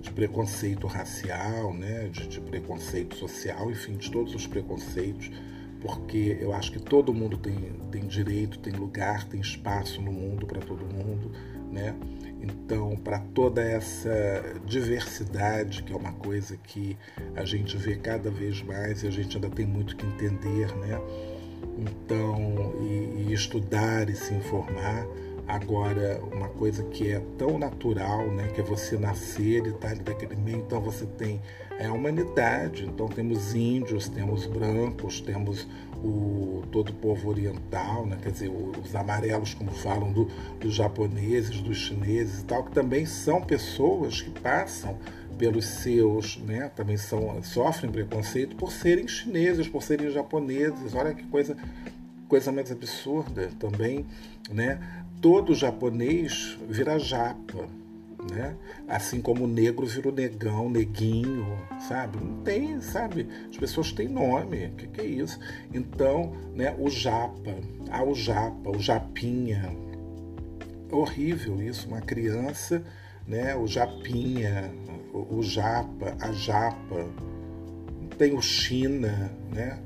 de 0.00 0.10
preconceito 0.10 0.88
racial, 0.88 1.72
né, 1.72 2.08
de, 2.08 2.26
de, 2.26 2.40
preconceito 2.40 3.14
social, 3.14 3.70
enfim, 3.70 3.96
de 3.96 4.10
todos 4.10 4.34
os 4.34 4.44
preconceitos, 4.44 5.30
porque 5.80 6.36
eu 6.40 6.52
acho 6.52 6.72
que 6.72 6.80
todo 6.80 7.14
mundo 7.14 7.36
tem, 7.38 7.54
tem 7.92 8.06
direito, 8.06 8.58
tem 8.58 8.72
lugar, 8.72 9.24
tem 9.28 9.40
espaço 9.40 10.02
no 10.02 10.12
mundo 10.12 10.46
para 10.46 10.60
todo 10.60 10.84
mundo, 10.84 11.30
né? 11.70 11.94
Então, 12.42 12.96
para 12.96 13.18
toda 13.18 13.62
essa 13.62 14.10
diversidade, 14.66 15.82
que 15.82 15.92
é 15.92 15.96
uma 15.96 16.12
coisa 16.12 16.56
que 16.56 16.96
a 17.36 17.44
gente 17.44 17.76
vê 17.76 17.96
cada 17.96 18.30
vez 18.30 18.60
mais 18.62 19.02
e 19.02 19.06
a 19.06 19.10
gente 19.10 19.36
ainda 19.36 19.48
tem 19.48 19.64
muito 19.64 19.96
que 19.96 20.04
entender, 20.04 20.74
né? 20.76 21.00
Então, 21.78 22.74
e, 22.80 23.28
e 23.28 23.32
estudar 23.32 24.10
e 24.10 24.16
se 24.16 24.34
informar, 24.34 25.06
Agora, 25.46 26.22
uma 26.32 26.48
coisa 26.48 26.84
que 26.84 27.10
é 27.10 27.20
tão 27.36 27.58
natural, 27.58 28.28
né, 28.28 28.48
que 28.54 28.60
é 28.60 28.64
você 28.64 28.96
nascer 28.96 29.66
e 29.66 29.70
estar 29.70 29.96
tá 29.96 30.02
daquele 30.02 30.36
meio, 30.36 30.58
então 30.58 30.80
você 30.80 31.04
tem 31.04 31.40
é 31.78 31.86
a 31.86 31.92
humanidade. 31.92 32.86
Então 32.86 33.08
temos 33.08 33.54
índios, 33.54 34.08
temos 34.08 34.46
brancos, 34.46 35.20
temos 35.20 35.66
o 36.04 36.62
todo 36.70 36.90
o 36.90 36.94
povo 36.94 37.28
oriental, 37.28 38.06
né, 38.06 38.18
quer 38.22 38.30
dizer, 38.30 38.50
os 38.50 38.94
amarelos, 38.94 39.52
como 39.52 39.70
falam, 39.70 40.10
do, 40.10 40.24
dos 40.58 40.74
japoneses, 40.74 41.60
dos 41.60 41.76
chineses 41.76 42.40
e 42.40 42.44
tal, 42.44 42.64
que 42.64 42.72
também 42.72 43.04
são 43.04 43.42
pessoas 43.42 44.22
que 44.22 44.30
passam 44.30 44.96
pelos 45.36 45.66
seus, 45.66 46.38
né, 46.38 46.70
também 46.74 46.96
são, 46.96 47.42
sofrem 47.42 47.90
preconceito 47.92 48.56
por 48.56 48.72
serem 48.72 49.06
chineses, 49.06 49.68
por 49.68 49.82
serem 49.82 50.10
japoneses. 50.10 50.94
Olha 50.94 51.14
que 51.14 51.24
coisa 51.24 51.56
coisa 52.28 52.50
mais 52.50 52.72
absurda 52.72 53.50
também, 53.60 54.06
né? 54.50 54.80
todo 55.20 55.54
japonês 55.54 56.58
vira 56.68 56.98
japa, 56.98 57.68
né? 58.30 58.56
Assim 58.88 59.20
como 59.20 59.46
negro 59.46 59.86
vira 59.86 60.08
o 60.08 60.12
negão, 60.12 60.70
neguinho, 60.70 61.58
sabe? 61.88 62.18
Não 62.18 62.42
tem, 62.42 62.80
sabe? 62.80 63.28
As 63.50 63.56
pessoas 63.56 63.92
têm 63.92 64.08
nome, 64.08 64.66
o 64.66 64.70
que, 64.72 64.86
que, 64.86 65.00
é 65.00 65.04
isso? 65.04 65.38
Então, 65.72 66.32
né, 66.54 66.74
o 66.78 66.88
japa, 66.88 67.54
ah, 67.90 68.04
o 68.04 68.14
japa, 68.14 68.70
o 68.70 68.78
japinha, 68.78 69.74
horrível 70.90 71.60
isso, 71.60 71.88
uma 71.88 72.00
criança, 72.00 72.84
né, 73.26 73.56
o 73.56 73.66
japinha, 73.66 74.70
o, 75.12 75.42
japa, 75.42 76.16
a 76.20 76.32
japa, 76.32 77.06
tem 78.18 78.34
o 78.34 78.42
china, 78.42 79.32
né? 79.52 79.78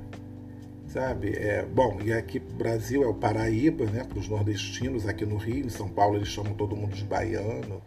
sabe? 0.88 1.30
É, 1.36 1.62
bom, 1.62 1.98
e 2.02 2.12
aqui 2.12 2.40
no 2.40 2.54
Brasil 2.54 3.02
é 3.02 3.06
o 3.06 3.12
Paraíba, 3.12 3.84
né? 3.84 4.02
Para 4.02 4.18
os 4.18 4.28
nordestinos, 4.28 5.06
aqui 5.06 5.26
no 5.26 5.36
Rio, 5.36 5.66
em 5.66 5.68
São 5.68 5.88
Paulo 5.88 6.16
eles 6.16 6.28
chamam 6.28 6.54
todo 6.54 6.74
mundo 6.74 6.94
de 6.94 7.04
baiano 7.04 7.82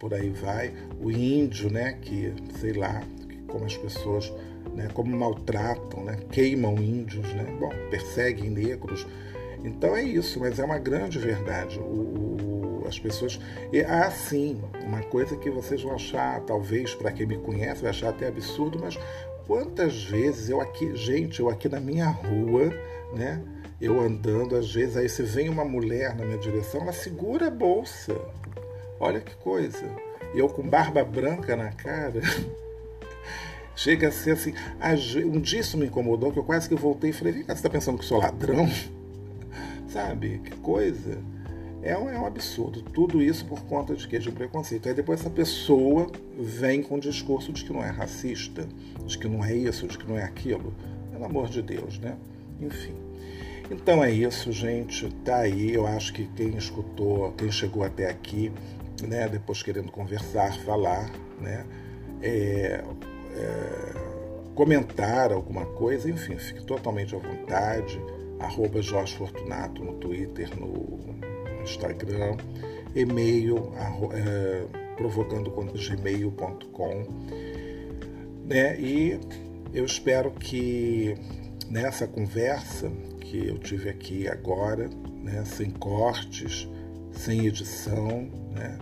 por 0.00 0.14
aí 0.14 0.30
vai. 0.30 0.72
O 1.00 1.10
índio, 1.10 1.70
né? 1.70 1.92
Que, 2.00 2.34
sei 2.58 2.72
lá, 2.72 3.02
como 3.46 3.66
as 3.66 3.76
pessoas, 3.76 4.32
né? 4.74 4.88
Como 4.92 5.16
maltratam, 5.16 6.02
né? 6.02 6.18
Queimam 6.32 6.74
índios, 6.76 7.32
né? 7.34 7.44
Bom, 7.60 7.70
perseguem 7.90 8.50
negros. 8.50 9.06
Então 9.62 9.94
é 9.94 10.02
isso, 10.02 10.40
mas 10.40 10.58
é 10.58 10.64
uma 10.64 10.78
grande 10.78 11.18
verdade. 11.18 11.78
O, 11.78 12.82
o, 12.82 12.84
as 12.88 12.98
pessoas. 12.98 13.38
E, 13.70 13.82
ah, 13.82 14.10
sim, 14.10 14.60
uma 14.84 15.02
coisa 15.02 15.36
que 15.36 15.50
vocês 15.50 15.82
vão 15.82 15.94
achar, 15.94 16.40
talvez, 16.40 16.94
para 16.94 17.12
quem 17.12 17.26
me 17.26 17.36
conhece, 17.36 17.82
vai 17.82 17.90
achar 17.90 18.08
até 18.08 18.26
absurdo, 18.26 18.78
mas 18.80 18.98
quantas 19.46 20.02
vezes 20.04 20.48
eu 20.48 20.62
aqui, 20.62 20.96
gente, 20.96 21.40
eu 21.40 21.50
aqui 21.50 21.68
na 21.68 21.78
minha 21.78 22.08
rua, 22.08 22.72
né? 23.14 23.42
Eu 23.78 24.00
andando, 24.00 24.56
às 24.56 24.72
vezes, 24.72 24.96
aí 24.96 25.08
se 25.08 25.22
vem 25.22 25.48
uma 25.48 25.64
mulher 25.64 26.14
na 26.14 26.24
minha 26.24 26.38
direção, 26.38 26.82
ela 26.82 26.92
segura 26.92 27.48
a 27.48 27.50
bolsa. 27.50 28.14
Olha 29.00 29.18
que 29.18 29.34
coisa. 29.36 29.90
Eu 30.34 30.48
com 30.48 30.62
barba 30.62 31.02
branca 31.02 31.56
na 31.56 31.72
cara. 31.72 32.20
Chega 33.74 34.08
a 34.08 34.12
ser 34.12 34.32
assim. 34.32 34.52
Um 35.24 35.40
dia 35.40 35.60
isso 35.60 35.78
me 35.78 35.86
incomodou, 35.86 36.30
que 36.30 36.38
eu 36.38 36.44
quase 36.44 36.68
que 36.68 36.74
voltei 36.74 37.10
e 37.10 37.12
falei: 37.14 37.32
Vem 37.32 37.42
cá, 37.44 37.54
você 37.54 37.60
está 37.60 37.70
pensando 37.70 37.98
que 37.98 38.04
sou 38.04 38.18
ladrão? 38.18 38.68
Sabe? 39.88 40.38
Que 40.44 40.54
coisa. 40.58 41.18
É 41.82 41.96
um, 41.96 42.10
é 42.10 42.18
um 42.18 42.26
absurdo. 42.26 42.82
Tudo 42.82 43.22
isso 43.22 43.46
por 43.46 43.62
conta 43.64 43.94
de 43.94 44.06
quê? 44.06 44.18
De 44.18 44.28
um 44.28 44.32
preconceito. 44.32 44.86
Aí 44.86 44.94
depois 44.94 45.20
essa 45.20 45.30
pessoa 45.30 46.12
vem 46.38 46.82
com 46.82 46.96
o 46.96 47.00
discurso 47.00 47.52
de 47.54 47.64
que 47.64 47.72
não 47.72 47.82
é 47.82 47.88
racista, 47.88 48.68
de 49.06 49.16
que 49.16 49.26
não 49.26 49.42
é 49.42 49.54
isso, 49.54 49.88
de 49.88 49.96
que 49.96 50.06
não 50.06 50.18
é 50.18 50.24
aquilo. 50.24 50.74
Pelo 51.10 51.24
amor 51.24 51.48
de 51.48 51.62
Deus, 51.62 51.98
né? 51.98 52.18
Enfim. 52.60 52.94
Então 53.70 54.04
é 54.04 54.10
isso, 54.10 54.52
gente. 54.52 55.08
Tá 55.24 55.38
aí. 55.38 55.72
Eu 55.72 55.86
acho 55.86 56.12
que 56.12 56.26
quem 56.36 56.54
escutou, 56.56 57.32
quem 57.32 57.50
chegou 57.50 57.82
até 57.82 58.10
aqui, 58.10 58.52
né, 59.06 59.28
depois 59.28 59.62
querendo 59.62 59.90
conversar, 59.90 60.52
falar, 60.60 61.10
né, 61.40 61.64
é, 62.22 62.84
é, 63.34 63.92
comentar 64.54 65.32
alguma 65.32 65.64
coisa, 65.64 66.10
enfim, 66.10 66.36
fique 66.36 66.64
totalmente 66.64 67.14
à 67.14 67.18
vontade. 67.18 68.00
Arroba 68.38 68.80
Jorge 68.80 69.16
Fortunato 69.16 69.84
no 69.84 69.94
Twitter, 69.94 70.48
no 70.58 70.98
Instagram, 71.62 72.36
e-mail 72.94 73.72
é, 74.12 74.64
provocando 74.96 75.50
gmail.com. 75.50 77.04
Né? 78.46 78.80
E 78.80 79.20
eu 79.72 79.84
espero 79.84 80.30
que 80.30 81.14
nessa 81.68 82.06
conversa 82.06 82.90
que 83.20 83.46
eu 83.46 83.58
tive 83.58 83.88
aqui 83.88 84.26
agora, 84.28 84.88
né, 85.22 85.44
sem 85.44 85.70
cortes, 85.70 86.68
sem 87.12 87.46
edição, 87.46 88.28
né, 88.52 88.78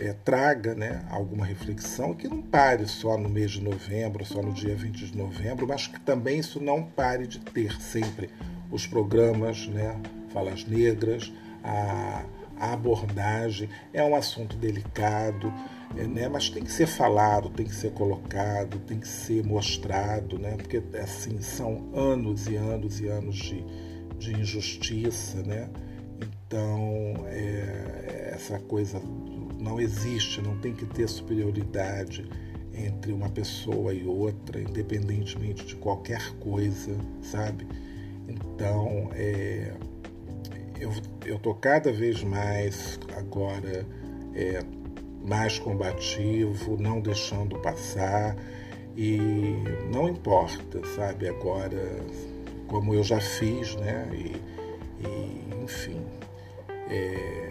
é, 0.00 0.14
traga 0.14 0.74
né, 0.74 1.04
alguma 1.10 1.44
reflexão 1.44 2.14
que 2.14 2.26
não 2.26 2.40
pare 2.40 2.86
só 2.86 3.18
no 3.18 3.28
mês 3.28 3.52
de 3.52 3.62
novembro, 3.62 4.24
só 4.24 4.40
no 4.42 4.52
dia 4.52 4.74
20 4.74 5.10
de 5.10 5.16
novembro, 5.16 5.68
mas 5.68 5.86
que 5.86 6.00
também 6.00 6.38
isso 6.38 6.58
não 6.58 6.82
pare 6.82 7.26
de 7.26 7.38
ter 7.38 7.78
sempre 7.80 8.30
os 8.70 8.86
programas, 8.86 9.66
né, 9.68 10.00
Falas 10.32 10.64
Negras, 10.64 11.30
a, 11.62 12.24
a 12.58 12.72
abordagem. 12.72 13.68
É 13.92 14.02
um 14.02 14.16
assunto 14.16 14.56
delicado, 14.56 15.52
é, 15.96 16.06
né? 16.06 16.28
mas 16.28 16.48
tem 16.48 16.62
que 16.62 16.72
ser 16.72 16.86
falado, 16.86 17.50
tem 17.50 17.66
que 17.66 17.74
ser 17.74 17.92
colocado, 17.92 18.78
tem 18.80 18.98
que 18.98 19.08
ser 19.08 19.44
mostrado, 19.44 20.38
né? 20.38 20.56
porque 20.56 20.82
assim 20.98 21.40
são 21.42 21.90
anos 21.94 22.46
e 22.46 22.56
anos 22.56 23.00
e 23.00 23.08
anos 23.08 23.36
de, 23.36 23.64
de 24.18 24.32
injustiça. 24.32 25.42
Né? 25.42 25.68
Então, 26.22 27.26
é, 27.26 28.30
essa 28.34 28.58
coisa 28.58 29.00
não 29.60 29.80
existe, 29.80 30.40
não 30.40 30.56
tem 30.58 30.72
que 30.72 30.86
ter 30.86 31.08
superioridade 31.08 32.28
entre 32.74 33.12
uma 33.12 33.28
pessoa 33.28 33.92
e 33.92 34.06
outra, 34.06 34.60
independentemente 34.60 35.66
de 35.66 35.76
qualquer 35.76 36.34
coisa, 36.36 36.96
sabe? 37.22 37.66
Então, 38.28 39.10
é, 39.12 39.74
eu 41.26 41.36
estou 41.36 41.54
cada 41.54 41.92
vez 41.92 42.22
mais 42.22 42.98
agora 43.16 43.86
é, 44.34 44.62
mais 45.22 45.58
combativo, 45.58 46.76
não 46.80 47.00
deixando 47.00 47.58
passar 47.58 48.36
e 48.96 49.18
não 49.92 50.08
importa, 50.08 50.80
sabe? 50.96 51.28
Agora, 51.28 52.00
como 52.66 52.94
eu 52.94 53.02
já 53.02 53.20
fiz, 53.20 53.74
né? 53.76 54.08
E, 54.12 55.06
e 55.06 55.64
enfim, 55.64 56.00
é, 56.88 57.49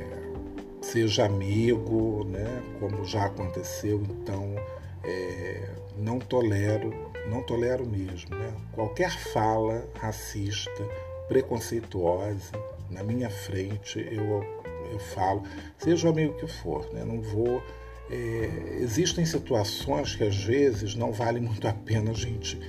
seja 0.81 1.25
amigo, 1.25 2.25
né? 2.25 2.63
Como 2.79 3.03
já 3.05 3.25
aconteceu, 3.25 4.01
então 4.09 4.55
é, 5.03 5.69
não 5.97 6.19
tolero, 6.19 6.93
não 7.29 7.41
tolero 7.43 7.85
mesmo, 7.87 8.35
né? 8.35 8.53
Qualquer 8.71 9.11
fala 9.11 9.87
racista, 9.95 10.83
preconceituosa 11.27 12.51
na 12.89 13.03
minha 13.03 13.29
frente, 13.29 13.99
eu, 13.99 14.43
eu 14.91 14.99
falo, 14.99 15.43
seja 15.77 16.07
o 16.07 16.11
amigo 16.11 16.33
que 16.35 16.47
for, 16.47 16.91
né? 16.93 17.03
Não 17.03 17.21
vou. 17.21 17.61
É, 18.09 18.77
existem 18.79 19.23
situações 19.23 20.15
que 20.15 20.23
às 20.23 20.43
vezes 20.43 20.95
não 20.95 21.11
vale 21.11 21.39
muito 21.39 21.67
a 21.67 21.73
pena 21.73 22.09
a 22.09 22.13
gente 22.13 22.59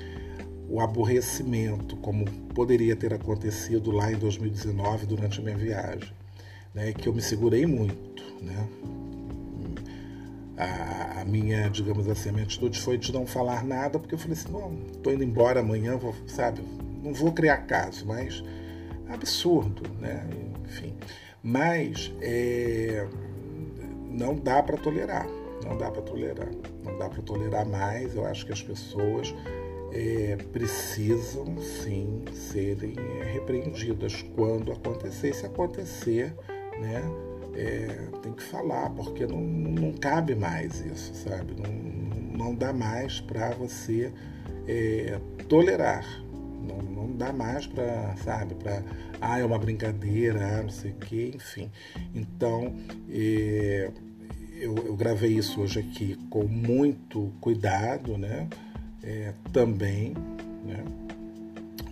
o 0.71 0.81
aborrecimento, 0.81 1.97
como 1.97 2.25
poderia 2.55 2.95
ter 2.95 3.13
acontecido 3.13 3.91
lá 3.91 4.13
em 4.13 4.17
2019 4.17 5.05
durante 5.05 5.41
a 5.41 5.43
minha 5.43 5.57
viagem, 5.57 6.13
né, 6.75 6.93
que 6.93 7.09
eu 7.09 7.13
me 7.13 7.23
segurei 7.23 7.67
muito, 7.67 8.23
né, 8.43 8.69
a, 10.57 11.21
a, 11.23 11.25
minha, 11.25 11.69
digamos 11.71 12.09
assim, 12.09 12.29
a 12.29 12.33
minha 12.33 12.45
atitude 12.45 12.79
foi 12.79 12.99
de 12.99 13.13
não 13.13 13.27
falar 13.27 13.65
nada, 13.65 13.99
porque 13.99 14.15
eu 14.15 14.19
falei 14.19 14.35
assim, 14.35 14.53
bom, 14.53 14.75
estou 14.93 15.13
indo 15.13 15.25
embora 15.25 15.61
amanhã, 15.61 15.97
vou, 15.97 16.15
sabe, 16.27 16.61
não 17.03 17.15
vou 17.15 17.33
criar 17.33 17.59
caso, 17.59 18.07
mas 18.07 18.43
absurdo, 19.09 19.83
né? 19.99 20.27
Enfim. 20.67 20.95
Mas 21.43 22.13
é, 22.21 23.07
não 24.09 24.35
dá 24.35 24.63
para 24.63 24.77
tolerar, 24.77 25.27
não 25.65 25.77
dá 25.77 25.91
para 25.91 26.03
tolerar, 26.03 26.51
não 26.85 26.99
dá 26.99 27.09
para 27.09 27.23
tolerar 27.23 27.67
mais. 27.67 28.15
Eu 28.15 28.27
acho 28.27 28.45
que 28.45 28.53
as 28.53 28.63
pessoas 28.63 29.35
é, 29.93 30.37
precisam 30.53 31.59
sim 31.59 32.23
serem 32.33 32.95
repreendidas 33.33 34.23
quando 34.37 34.73
acontecer. 34.73 35.35
Se 35.35 35.47
acontecer, 35.47 36.35
né? 36.81 37.03
é, 37.55 38.07
tem 38.23 38.33
que 38.33 38.43
falar, 38.43 38.91
porque 38.91 39.27
não, 39.27 39.41
não 39.41 39.93
cabe 39.93 40.35
mais 40.35 40.81
isso, 40.81 41.15
sabe? 41.15 41.55
Não, 41.61 42.47
não 42.47 42.55
dá 42.55 42.73
mais 42.73 43.21
para 43.21 43.51
você 43.51 44.13
é, 44.67 45.19
tolerar. 45.49 46.07
Não, 46.63 46.79
não 46.79 47.17
dá 47.17 47.33
mais 47.33 47.67
para, 47.67 48.15
sabe, 48.25 48.55
para, 48.55 48.83
ah, 49.21 49.39
é 49.39 49.45
uma 49.45 49.59
brincadeira, 49.59 50.59
ah, 50.59 50.63
não 50.63 50.71
sei 50.71 50.93
o 50.93 50.95
quê, 50.95 51.33
enfim. 51.35 51.71
Então, 52.15 52.75
é, 53.11 53.91
eu, 54.57 54.77
eu, 54.77 54.97
gravei 54.97 55.33
isso 55.33 55.61
hoje 55.61 55.81
aqui 55.81 56.17
com 56.29 56.45
muito 56.45 57.33
cuidado, 57.41 58.17
né? 58.17 58.49
É, 59.03 59.33
também, 59.53 60.15
né? 60.65 60.85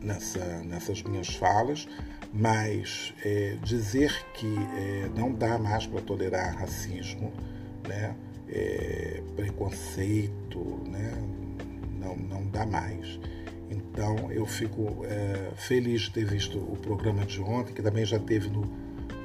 Nessa, 0.03 0.63
nessas 0.63 1.03
minhas 1.03 1.35
falas, 1.35 1.89
mas 2.33 3.15
é, 3.25 3.57
dizer 3.63 4.13
que 4.35 4.47
é, 4.77 5.11
não 5.17 5.33
dá 5.33 5.59
mais 5.59 5.87
para 5.87 6.01
tolerar 6.01 6.57
racismo, 6.57 7.33
né, 7.87 8.15
é, 8.49 9.23
preconceito, 9.37 10.83
né, 10.87 11.13
não, 11.99 12.17
não 12.17 12.47
dá 12.49 12.67
mais. 12.67 13.19
Então 13.71 14.31
eu 14.31 14.47
fico 14.47 15.05
é, 15.05 15.51
feliz 15.57 16.03
de 16.03 16.13
ter 16.13 16.25
visto 16.25 16.59
o 16.59 16.77
programa 16.77 17.25
de 17.25 17.41
ontem, 17.41 17.73
que 17.73 17.83
também 17.83 18.05
já 18.05 18.19
teve 18.19 18.49
no, 18.49 18.63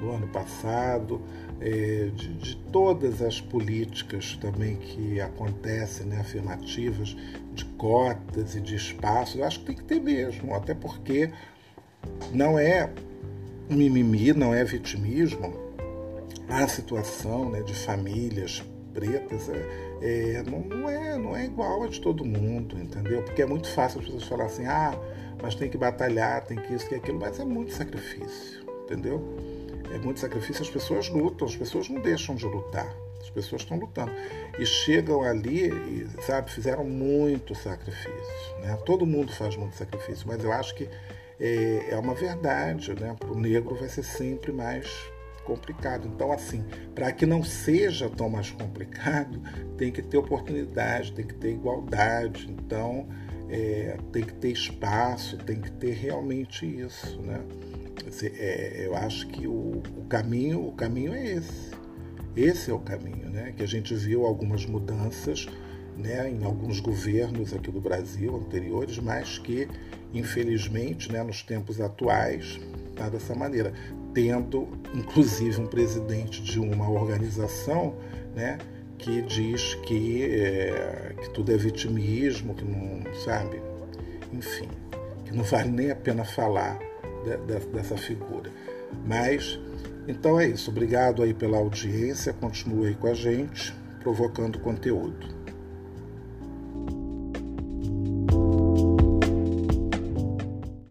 no 0.02 0.12
ano 0.12 0.28
passado, 0.28 1.22
é, 1.62 2.10
de, 2.14 2.34
de, 2.34 2.56
todas 2.74 3.22
as 3.22 3.40
políticas 3.40 4.36
também 4.38 4.76
que 4.76 5.22
acontecem, 5.22 6.06
né, 6.06 6.20
afirmativas, 6.20 7.16
de 7.54 7.66
cotas 7.78 8.56
e 8.56 8.62
de 8.62 8.76
espaços, 8.76 9.36
eu 9.36 9.46
acho 9.46 9.60
que 9.60 9.66
tem 9.68 9.76
que 9.76 9.84
ter 9.84 10.02
mesmo, 10.02 10.54
até 10.54 10.74
porque 10.74 11.32
não 12.34 12.58
é 12.58 12.90
mimimi, 13.70 14.34
não 14.34 14.54
é 14.54 14.64
vitimismo. 14.64 15.54
A 16.50 16.68
situação 16.68 17.50
né, 17.50 17.62
de 17.62 17.74
famílias 17.74 18.64
pretas 18.94 19.50
é, 19.50 20.36
é, 20.38 20.44
não, 20.44 20.60
não, 20.60 20.90
é, 20.90 21.18
não 21.18 21.36
é 21.36 21.46
igual 21.46 21.84
a 21.84 21.88
de 21.88 22.00
todo 22.00 22.24
mundo, 22.24 22.78
entendeu? 22.78 23.24
Porque 23.24 23.42
é 23.42 23.46
muito 23.46 23.68
fácil 23.70 24.00
as 24.00 24.06
pessoas 24.06 24.24
falarem 24.24 24.52
assim, 24.52 24.66
ah, 24.66 24.94
mas 25.42 25.56
tem 25.56 25.70
que 25.70 25.78
batalhar, 25.78 26.46
tem 26.46 26.58
que 26.58 26.74
isso, 26.74 26.88
que 26.88 26.96
aquilo, 26.96 27.20
mas 27.20 27.40
é 27.40 27.46
muito 27.46 27.74
sacrifício, 27.74 28.64
entendeu? 28.84 29.22
É 29.94 29.98
muito 29.98 30.20
sacrifício, 30.20 30.62
as 30.62 30.70
pessoas 30.70 31.10
lutam, 31.10 31.48
as 31.48 31.56
pessoas 31.56 31.90
não 31.90 32.02
deixam 32.02 32.36
de 32.36 32.46
lutar, 32.46 32.94
as 33.20 33.30
pessoas 33.30 33.64
estão 33.64 33.78
lutando. 33.78 34.12
E 34.58 34.66
chegam 34.66 35.24
ali 35.24 35.70
e, 35.70 36.08
sabe, 36.22 36.52
fizeram 36.52 36.84
muito 36.84 37.56
sacrifício, 37.56 38.60
né? 38.62 38.78
Todo 38.86 39.06
mundo 39.06 39.32
faz 39.34 39.56
muito 39.56 39.76
sacrifício, 39.76 40.28
mas 40.28 40.44
eu 40.44 40.52
acho 40.52 40.76
que 40.76 40.88
é, 41.40 41.88
é 41.92 41.98
uma 41.98 42.14
verdade, 42.14 42.94
né? 43.00 43.16
Para 43.18 43.32
o 43.32 43.40
negro 43.40 43.76
vai 43.76 43.90
ser 43.90 44.04
sempre 44.04 44.52
mais 44.52 45.12
complicado. 45.44 46.08
Então, 46.08 46.32
assim, 46.32 46.64
para 46.96 47.12
que 47.12 47.26
não 47.26 47.44
seja 47.44 48.10
tão 48.10 48.30
mais 48.30 48.52
complicado, 48.52 49.42
tem 49.78 49.92
que 49.92 50.02
ter 50.02 50.18
oportunidade, 50.18 51.14
tem 51.14 51.26
que 51.26 51.36
ter 51.36 51.52
igualdade. 51.52 52.50
Então, 52.50 53.08
é, 53.50 53.98
tem 54.12 54.24
que 54.24 54.34
ter 54.34 54.52
espaço, 54.52 55.38
tem 55.38 55.60
que 55.60 55.72
ter 55.72 55.92
realmente 55.92 56.66
isso, 56.66 57.22
né? 57.22 57.42
É, 58.38 58.86
eu 58.86 58.96
acho 58.96 59.28
que 59.28 59.48
o, 59.48 59.82
o, 59.98 60.06
caminho, 60.06 60.68
o 60.68 60.72
caminho 60.74 61.14
é 61.14 61.34
esse. 61.34 61.72
Esse 62.36 62.72
é 62.72 62.74
o 62.74 62.80
caminho, 62.80 63.30
né? 63.30 63.54
Que 63.56 63.64
a 63.64 63.68
gente 63.68 63.94
viu 63.94 64.26
algumas 64.26 64.66
mudanças, 64.66 65.48
né? 65.98 66.30
Em 66.30 66.44
alguns 66.44 66.80
governos 66.80 67.54
aqui 67.54 67.72
do 67.72 67.82
Brasil 67.82 68.36
anteriores, 68.36 68.98
mas 69.00 69.38
que 69.38 69.68
infelizmente, 70.14 71.12
né, 71.12 71.24
nos 71.24 71.42
tempos 71.42 71.82
atuais, 71.82 72.60
tá 72.96 73.10
dessa 73.10 73.34
maneira, 73.34 73.74
tendo 74.14 74.68
inclusive 74.94 75.60
um 75.60 75.66
presidente 75.66 76.42
de 76.42 76.60
uma 76.60 76.90
organização, 76.90 77.96
né, 78.36 78.60
que 78.98 79.22
diz 79.24 79.76
que, 79.86 80.24
é, 80.24 81.16
que 81.20 81.30
tudo 81.32 81.52
é 81.52 81.58
vitimismo, 81.58 82.54
que 82.54 82.64
não 82.64 83.02
sabe, 83.16 83.62
enfim, 84.32 84.70
que 85.26 85.36
não 85.36 85.44
vale 85.44 85.70
nem 85.70 85.92
a 85.92 85.96
pena 85.96 86.24
falar 86.24 86.78
de, 87.24 87.36
de, 87.38 87.66
dessa 87.68 87.98
figura. 87.98 88.52
Mas 89.06 89.60
então 90.08 90.40
é 90.40 90.48
isso. 90.48 90.70
Obrigado 90.70 91.24
aí 91.24 91.34
pela 91.34 91.58
audiência. 91.58 92.34
Continue 92.34 92.88
aí 92.88 92.96
com 92.96 93.08
a 93.08 93.14
gente, 93.14 93.74
provocando 94.02 94.60
conteúdo. 94.60 95.43